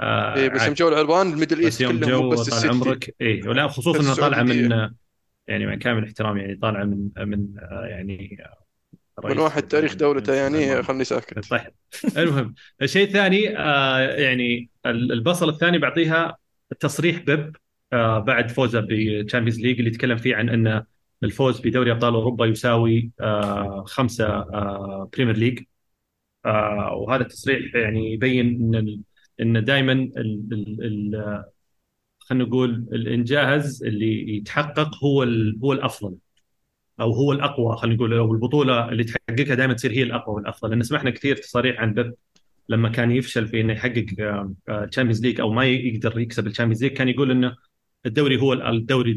آه 0.00 0.36
إيه 0.36 0.48
بس. 0.48 0.62
يوم 0.62 0.74
جو 0.74 0.88
العربان 0.88 1.32
ال 1.32 1.36
Middle 1.36 1.60
East 1.60 1.80
يوم 1.80 1.98
كلهم 2.00 2.10
جو 2.10 2.30
بس 2.30 2.50
طال 2.50 2.70
عمرك. 2.70 3.14
اي 3.20 3.42
ولا 3.48 3.68
خصوصا 3.68 4.00
انه 4.00 4.14
طالعة 4.14 4.42
من. 4.42 4.90
يعني 5.48 5.66
مع 5.66 5.74
كامل 5.74 6.04
احترامي 6.04 6.40
يعني 6.40 6.56
طالعة 6.56 6.84
من 6.84 7.08
من 7.18 7.46
آه، 7.58 7.86
يعني 7.86 8.38
آه، 9.24 9.28
من 9.28 9.38
واحد 9.38 9.62
تاريخ 9.62 9.94
دولته 9.94 10.34
يعني 10.34 10.82
خلني 10.82 11.04
ساكت. 11.04 11.48
طيب. 11.50 11.60
المهم 12.16 12.54
الشيء 12.82 13.06
الثاني 13.06 13.58
آه 13.58 13.98
يعني 13.98 14.70
ال- 14.86 15.12
البصل 15.12 15.48
الثاني 15.48 15.78
بعطيها 15.78 16.36
تصريح 16.80 17.18
بيب 17.22 17.56
آه 17.92 18.18
بعد 18.18 18.50
فوزه 18.50 18.80
بال 18.80 18.95
Champions 18.95 19.60
League 19.60 19.78
اللي 19.78 19.90
يتكلم 19.90 20.16
فيه 20.16 20.36
عن 20.36 20.48
إن 20.48 20.84
الفوز 21.24 21.60
بدوري 21.60 21.92
أبطال 21.92 22.14
أوروبا 22.14 22.46
يساوي 22.46 23.10
آه 23.20 23.84
خمسة 23.86 24.40
Premier 25.04 25.36
League 25.36 25.60
آه 26.46 26.94
وهذا 26.94 27.22
التصريح 27.22 27.74
يعني 27.74 28.12
يبين 28.12 28.74
إن 28.74 29.02
إن 29.40 29.64
دائما 29.64 30.10
خلينا 32.18 32.44
نقول 32.44 32.70
الإنجاز 32.92 33.84
اللي 33.84 34.36
يتحقق 34.36 35.04
هو 35.04 35.22
هو 35.64 35.72
الأفضل 35.72 36.16
أو 37.00 37.12
هو 37.12 37.32
الأقوى 37.32 37.76
خلينا 37.76 37.96
نقول 37.96 38.14
أو 38.14 38.32
البطولة 38.32 38.88
اللي 38.88 39.04
تحققها 39.04 39.54
دائما 39.54 39.72
تصير 39.74 39.92
هي 39.92 40.02
الأقوى 40.02 40.34
والأفضل. 40.34 40.70
لأن 40.70 40.82
سمعنا 40.82 41.10
كثير 41.10 41.36
تصاريح 41.36 41.80
عن 41.80 41.94
بيب 41.94 42.14
لما 42.68 42.88
كان 42.88 43.10
يفشل 43.10 43.48
في 43.48 43.60
إنه 43.60 43.72
يحقق 43.72 44.06
Champions 44.90 45.22
League 45.22 45.40
أو 45.40 45.52
ما 45.52 45.64
يقدر 45.64 46.18
يكسب 46.20 46.46
ال 46.46 46.50
Champions 46.50 46.84
League 46.84 46.92
كان 46.92 47.08
يقول 47.08 47.30
إنه 47.30 47.56
الدوري 48.06 48.40
هو 48.40 48.52
الدوري 48.52 49.16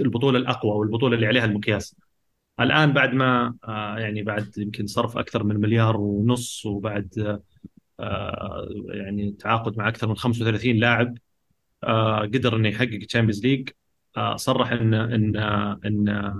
البطولة 0.00 0.38
الأقوى 0.38 0.72
والبطوله 0.72 1.14
اللي 1.14 1.26
عليها 1.26 1.44
المقياس. 1.44 1.96
الآن 2.60 2.92
بعد 2.92 3.14
ما 3.14 3.54
آه، 3.64 3.98
يعني 3.98 4.22
بعد 4.22 4.58
يمكن 4.58 4.86
صرف 4.86 5.18
أكثر 5.18 5.44
من 5.44 5.56
مليار 5.60 5.96
ونص 5.96 6.66
وبعد 6.66 7.38
آه، 8.00 8.68
يعني 8.88 9.32
تعاقد 9.32 9.78
مع 9.78 9.88
أكثر 9.88 10.08
من 10.08 10.16
35 10.16 10.76
لاعب 10.76 11.18
آه، 11.84 12.20
قدر 12.20 12.56
إنه 12.56 12.68
يحقق 12.68 12.98
Champions 13.08 13.46
League 13.46 13.68
صرح 14.36 14.72
إن 14.72 14.94
إن 14.94 15.36
إن 15.86 16.34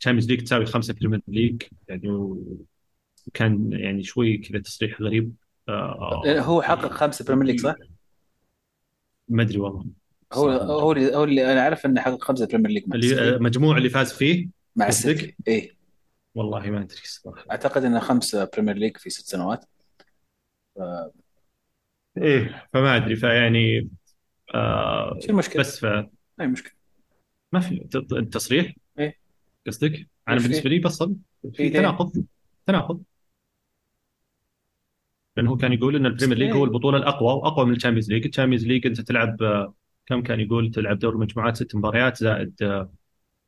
Champions 0.00 0.30
League 0.30 0.42
تساوي 0.42 0.66
خمسة 0.66 0.94
Premier 0.94 1.20
League 1.28 1.62
يعني 1.88 2.08
وكان 3.26 3.72
يعني 3.72 4.02
شوي 4.02 4.38
كذا 4.38 4.58
تصريح 4.58 5.02
غريب. 5.02 5.34
هو 6.26 6.62
حقق 6.62 6.92
خمسة 6.92 7.24
Premier 7.24 7.46
League 7.46 7.60
صح؟ 7.60 7.74
ما 9.28 9.42
أدري 9.42 9.58
والله. 9.58 9.86
هو 10.32 10.50
هو 10.50 10.92
اللي 10.92 11.16
هو 11.16 11.24
اللي 11.24 11.52
أنا 11.52 11.60
أعرف 11.60 11.86
إنه 11.86 12.00
حقق 12.00 12.24
خمسة 12.24 12.46
بريمير 12.46 12.70
ليج 12.70 12.84
مع 13.58 13.76
اللي 13.76 13.90
فاز 13.90 14.12
فيه؟ 14.12 14.48
مع 14.76 14.88
السيتي 14.88 15.36
اي 15.48 15.76
والله 16.34 16.70
ما 16.70 16.82
أدري 16.82 17.00
الصراحة. 17.02 17.44
أعتقد 17.50 17.84
إنه 17.84 18.00
خمسة 18.00 18.50
Premier 18.52 18.76
League 18.76 18.96
في 18.96 19.10
ست 19.10 19.26
سنوات. 19.26 19.64
ف... 20.76 20.78
إيه 22.18 22.68
فما 22.72 22.96
أدري 22.96 23.16
فيعني 23.16 23.88
آه 24.54 25.18
شو 25.20 25.30
المشكلة؟ 25.30 25.60
بس 25.60 25.80
ف 25.80 25.84
أي 26.40 26.46
مشكلة. 26.46 26.72
ما 27.52 27.60
في 27.60 27.88
التصريح 28.12 28.74
إيه. 28.98 29.18
قصدك؟ 29.66 30.06
أنا 30.28 30.40
بالنسبة 30.40 30.70
لي 30.70 30.78
بصل 30.78 31.16
في 31.52 31.70
تناقض. 31.70 32.24
تناقض. 32.66 33.02
لأنه 35.36 35.50
هو 35.50 35.56
كان 35.56 35.72
يقول 35.72 35.96
إن 35.96 36.06
ال 36.06 36.10
Premier 36.10 36.38
League 36.38 36.52
هو 36.52 36.64
البطولة 36.64 36.98
الأقوى 36.98 37.32
وأقوى 37.34 37.66
من 37.66 37.72
ال 37.76 37.79
Champions 37.79 38.10
League، 38.12 38.26
ال 38.26 38.30
Champions 38.30 38.66
League 38.66 38.86
أنت 38.86 39.00
تلعب 39.00 39.42
آه، 39.42 39.74
كم 40.06 40.22
كان 40.22 40.40
يقول 40.40 40.70
تلعب 40.70 40.98
دور 40.98 41.16
مجموعات 41.16 41.56
ست 41.56 41.76
مباريات 41.76 42.16
زائد 42.16 42.62
آه، 42.62 42.92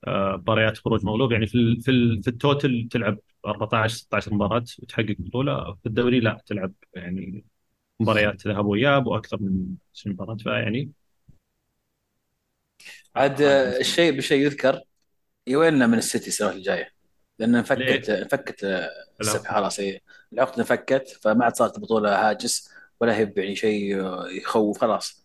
آه، 0.06 0.36
مباريات 0.36 0.78
خروج 0.78 1.04
مغلوب. 1.04 1.32
يعني 1.32 1.46
في 1.46 1.54
ال 1.54 1.80
في 1.82 1.90
ال 1.90 2.22
في 2.22 2.28
ال 2.30 2.40
total 2.40 2.88
تلعب 2.90 3.18
14 3.46 3.94
16 3.96 4.34
مباراه 4.34 4.64
وتحقق 4.82 5.16
بطولة. 5.18 5.74
في 5.74 5.86
الدوري 5.86 6.20
لا 6.20 6.42
تلعب 6.46 6.72
يعني 6.94 7.44
مباريات 8.00 8.46
ذهاب 8.46 8.66
وإياب 8.66 9.06
وأكثر 9.06 9.38
من 9.40 9.66
20 9.94 10.14
مباراه 10.16 10.36
فيعني 10.36 10.90
عاد 13.16 13.42
الشيء 13.80 14.16
بشيء 14.16 14.46
يذكر 14.46 14.80
يويلنا 15.46 15.86
من 15.86 15.98
السيتي 15.98 16.28
السنة 16.28 16.50
الجاية. 16.50 17.03
لأن 17.38 17.54
انفكت 17.54 18.10
انفكت 18.10 18.64
السبحه 19.20 19.54
خلاص 19.54 19.80
العقد 20.32 20.58
انفكت 20.58 21.18
فما 21.22 21.44
عاد 21.44 21.56
صارت 21.56 21.76
البطوله 21.76 22.30
هاجس 22.30 22.70
ولا 23.00 23.18
هي 23.18 23.32
يعني 23.36 23.56
شيء 23.56 23.96
يخوف 24.30 24.78
خلاص. 24.78 25.24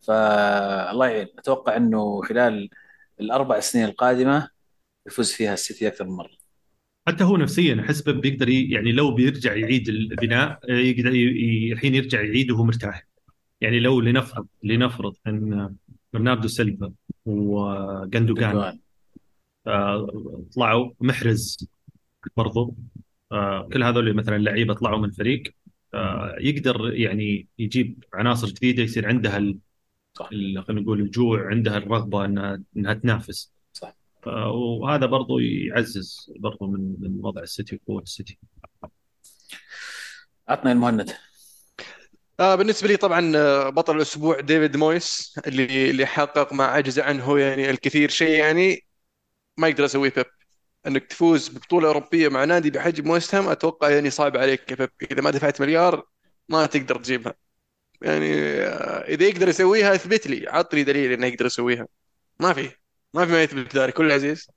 فالله 0.00 1.06
يعين. 1.06 1.28
أتوقع 1.38 1.76
إنه 1.76 2.22
خلال 2.22 2.70
الأربع 3.20 3.60
سنين 3.60 3.84
القادمة 3.84 4.48
يفوز 5.06 5.32
فيها 5.32 5.54
السيتي 5.54 5.88
أكثر 5.88 6.04
من 6.04 6.10
مرة. 6.10 6.40
حتى 7.08 7.24
هو 7.24 7.36
نفسيا 7.36 7.80
احس 7.80 8.02
بيقدر 8.02 8.48
يعني 8.48 8.92
لو 8.92 9.14
بيرجع 9.14 9.56
يعيد 9.56 9.88
البناء 9.88 10.60
يقدر 10.68 11.10
الحين 11.72 11.94
يرجع 11.94 12.22
يعيد 12.22 12.50
وهو 12.50 12.64
مرتاح. 12.64 13.06
يعني 13.60 13.80
لو 13.80 14.00
لنفرض 14.00 14.46
لنفرض 14.62 15.16
إن 15.26 15.74
برناردو 16.12 16.48
سيلفا 16.48 16.92
وجندوجان 17.26 18.56
آه، 18.56 18.78
طلعوا 20.54 20.92
محرز 21.00 21.68
برضو. 22.36 22.76
آه، 23.32 23.68
كل 23.72 23.82
هذول 23.82 24.14
مثلا 24.14 24.38
لعيبه 24.38 24.74
طلعوا 24.74 24.98
من 24.98 25.10
فريق. 25.10 25.42
آه، 25.94 26.36
يقدر 26.40 26.94
يعني 26.94 27.48
يجيب 27.58 28.04
عناصر 28.14 28.46
جديدة 28.46 28.82
يصير 28.82 29.08
عندها 29.08 29.54
خلينا 30.14 30.64
نقول 30.68 31.00
الجوع 31.00 31.46
عندها 31.46 31.78
الرغبة 31.78 32.24
انها 32.24 32.62
إنها 32.76 32.94
تنافس. 32.94 33.52
صح. 33.72 33.96
وهذا 34.26 35.06
برضو 35.06 35.38
يعزز 35.38 36.32
برضو 36.36 36.66
من 36.66 36.96
من 37.00 37.20
وضع 37.24 37.42
السيتي 37.42 37.80
وقوة 37.86 38.02
السيتي. 38.02 38.38
عطنا 40.48 40.72
المهند. 40.72 41.10
آه 42.40 42.54
بالنسبة 42.54 42.88
لي 42.88 42.96
طبعا 42.96 43.32
بطل 43.70 43.96
الأسبوع 43.96 44.40
ديفيد 44.40 44.76
مويس 44.76 45.38
اللي 45.46 45.90
اللي 45.90 46.06
حقق 46.06 46.52
ما 46.52 46.64
عجز 46.64 46.98
عنه 46.98 47.38
يعني 47.38 47.70
الكثير 47.70 48.08
شيء 48.08 48.38
يعني. 48.38 48.89
ما 49.60 49.68
يقدر 49.68 49.84
يسويه 49.84 50.12
بيب 50.16 50.26
إنك 50.86 51.04
تفوز 51.06 51.48
ببطولة 51.48 51.88
أوروبية 51.88 52.28
مع 52.28 52.44
نادي 52.44 52.70
بحجم 52.70 53.10
ويست 53.10 53.34
هام 53.34 53.48
أتوقع 53.48 53.90
يعني 53.90 54.10
صعب 54.10 54.36
عليك 54.36 54.70
يا 54.70 54.76
بيب 54.76 54.90
إذا 55.12 55.22
ما 55.22 55.30
دفعت 55.30 55.60
مليار 55.60 56.06
ما 56.48 56.66
تقدر 56.66 56.96
تجيبها. 56.96 57.34
يعني 58.02 58.34
آه، 58.62 59.08
إذا 59.08 59.24
يقدر 59.24 59.48
يسويها 59.48 59.94
اثبت 59.94 60.26
لي. 60.26 60.48
عطني 60.48 60.84
دليل 60.84 61.12
إنه 61.12 61.26
يقدر 61.26 61.46
يسويها. 61.46 61.86
ما 62.40 62.52
في. 62.52 62.70
ما 63.14 63.26
في 63.26 63.32
ما 63.32 63.42
يثبت 63.42 63.76
ذلك. 63.76 63.94
كل 63.94 64.12
عزيز. 64.12 64.50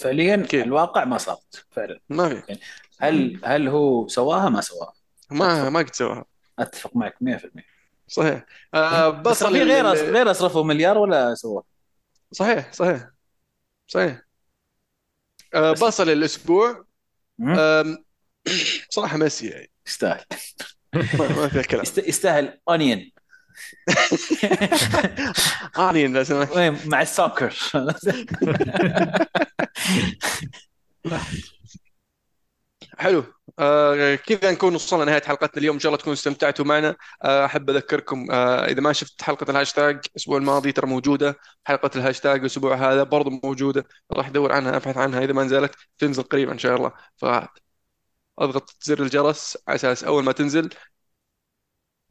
فعليا 0.00 0.36
كيف. 0.36 0.64
الواقع 0.64 1.04
ما 1.04 1.18
صارت. 1.18 1.66
فعلا. 1.70 2.00
ما 2.08 2.28
في. 2.28 2.42
يعني 2.48 2.60
هل 3.00 3.40
هل 3.44 3.68
هو 3.68 4.08
سواها؟ 4.08 4.48
ما 4.48 4.60
سواها؟ 4.60 4.92
ما 5.30 5.70
ما 5.70 5.78
قد 5.78 5.94
سواها. 5.94 6.24
أتفق 6.58 6.96
معك 6.96 7.14
100% 7.20 7.64
صحيح. 8.08 8.46
آه 8.74 9.08
بس 9.08 9.44
في 9.44 9.62
غير 9.62 9.86
غير 9.86 10.30
أصرفوا 10.30 10.64
مليار 10.64 10.98
ولا 10.98 11.34
سواه 11.34 11.64
صحيح 12.32 12.72
صحيح. 12.72 13.10
صحيح. 13.88 14.22
أه 15.54 15.72
بصل 15.72 16.10
الأسبوع. 16.10 16.84
صراحة 18.90 19.16
ميسي 19.16 19.46
يعني 19.46 19.70
يستاهل. 19.86 20.24
ما 20.94 21.48
فيها 21.48 21.62
كلام. 21.62 21.84
يستاهل 21.98 22.58
اونيون 22.68 23.10
اونيون 25.78 26.12
لو 26.16 26.24
سمحت 26.24 26.56
مع 26.86 27.02
السوكر 27.02 27.54
حلو. 32.98 33.24
آه 33.58 34.14
كذا 34.14 34.50
نكون 34.50 34.74
وصلنا 34.74 35.04
نهايه 35.04 35.22
حلقتنا 35.22 35.58
اليوم. 35.60 35.74
إن 35.76 35.80
شاء 35.80 35.90
الله 35.90 35.98
تكونوا 35.98 36.14
استمتعتوا 36.14 36.64
معنا. 36.64 36.96
آه 37.24 37.44
أحب 37.44 37.70
أذكركم 37.70 38.30
آه 38.30 38.64
إذا 38.66 38.80
ما 38.80 38.92
شفت 38.92 39.22
حلقة 39.22 39.50
الهاشتاج 39.50 40.00
الأسبوع 40.06 40.38
الماضي 40.38 40.72
ترى 40.72 40.86
موجودة. 40.86 41.38
حلقة 41.64 41.90
الهاشتاج 41.96 42.40
الأسبوع 42.40 42.74
هذا 42.74 43.02
برضو 43.02 43.30
موجودة. 43.44 43.84
راح 44.12 44.28
أدور 44.28 44.52
عنها 44.52 44.76
أبحث 44.76 44.96
عنها. 44.96 45.24
إذا 45.24 45.32
ما 45.32 45.44
نزلت 45.44 45.74
تنزل 45.98 46.22
قريبا 46.22 46.52
إن 46.52 46.58
شاء 46.58 46.76
الله. 46.76 46.92
فأضغط 47.16 48.76
زر 48.82 49.02
الجرس 49.02 49.58
على 49.68 49.74
أساس 49.76 50.04
أول 50.04 50.24
ما 50.24 50.32
تنزل. 50.32 50.70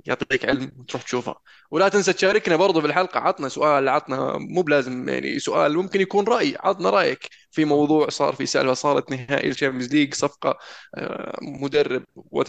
يعطيك 0.06 0.46
علم 0.46 0.72
وتروح 0.80 1.02
تشوفها. 1.04 1.36
ولا 1.72 1.90
تنسى 1.90 2.14
تشاركنا 2.14 2.56
برضو 2.56 2.82
بالحلقة 2.82 3.20
عطنا 3.20 3.50
سؤال 3.50 3.90
عطنا 3.90 4.38
مو 4.38 4.62
بلازم 4.62 5.10
يعني 5.10 5.40
سؤال 5.40 5.78
ممكن 5.78 6.02
يكون 6.02 6.28
رأي. 6.28 6.58
عطنا 6.60 6.90
رأيك 6.90 7.30
في 7.52 7.66
موضوع 7.66 8.10
صار 8.10 8.36
في 8.36 8.46
سالفة 8.46 8.74
صارت 8.74 9.12
نهائي 9.12 9.50
ال 9.50 9.54
Champions 9.54 9.94
League 9.94 10.14
صفقة 10.14 10.58
آه، 10.98 11.38
مدرب 11.42 12.04
وات 12.16 12.48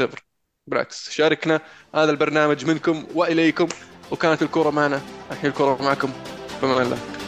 بالعكس 0.66 1.10
شاركنا 1.10 1.60
هذا 1.94 2.10
البرنامج 2.10 2.64
منكم 2.66 3.06
وإليكم. 3.14 3.68
وكانت 4.10 4.42
الكرة 4.42 4.70
معنا 4.70 5.00
الحين 5.30 5.50
الكرة 5.50 5.82
معكم. 5.82 6.10
بما 6.62 6.82
الله. 6.82 7.21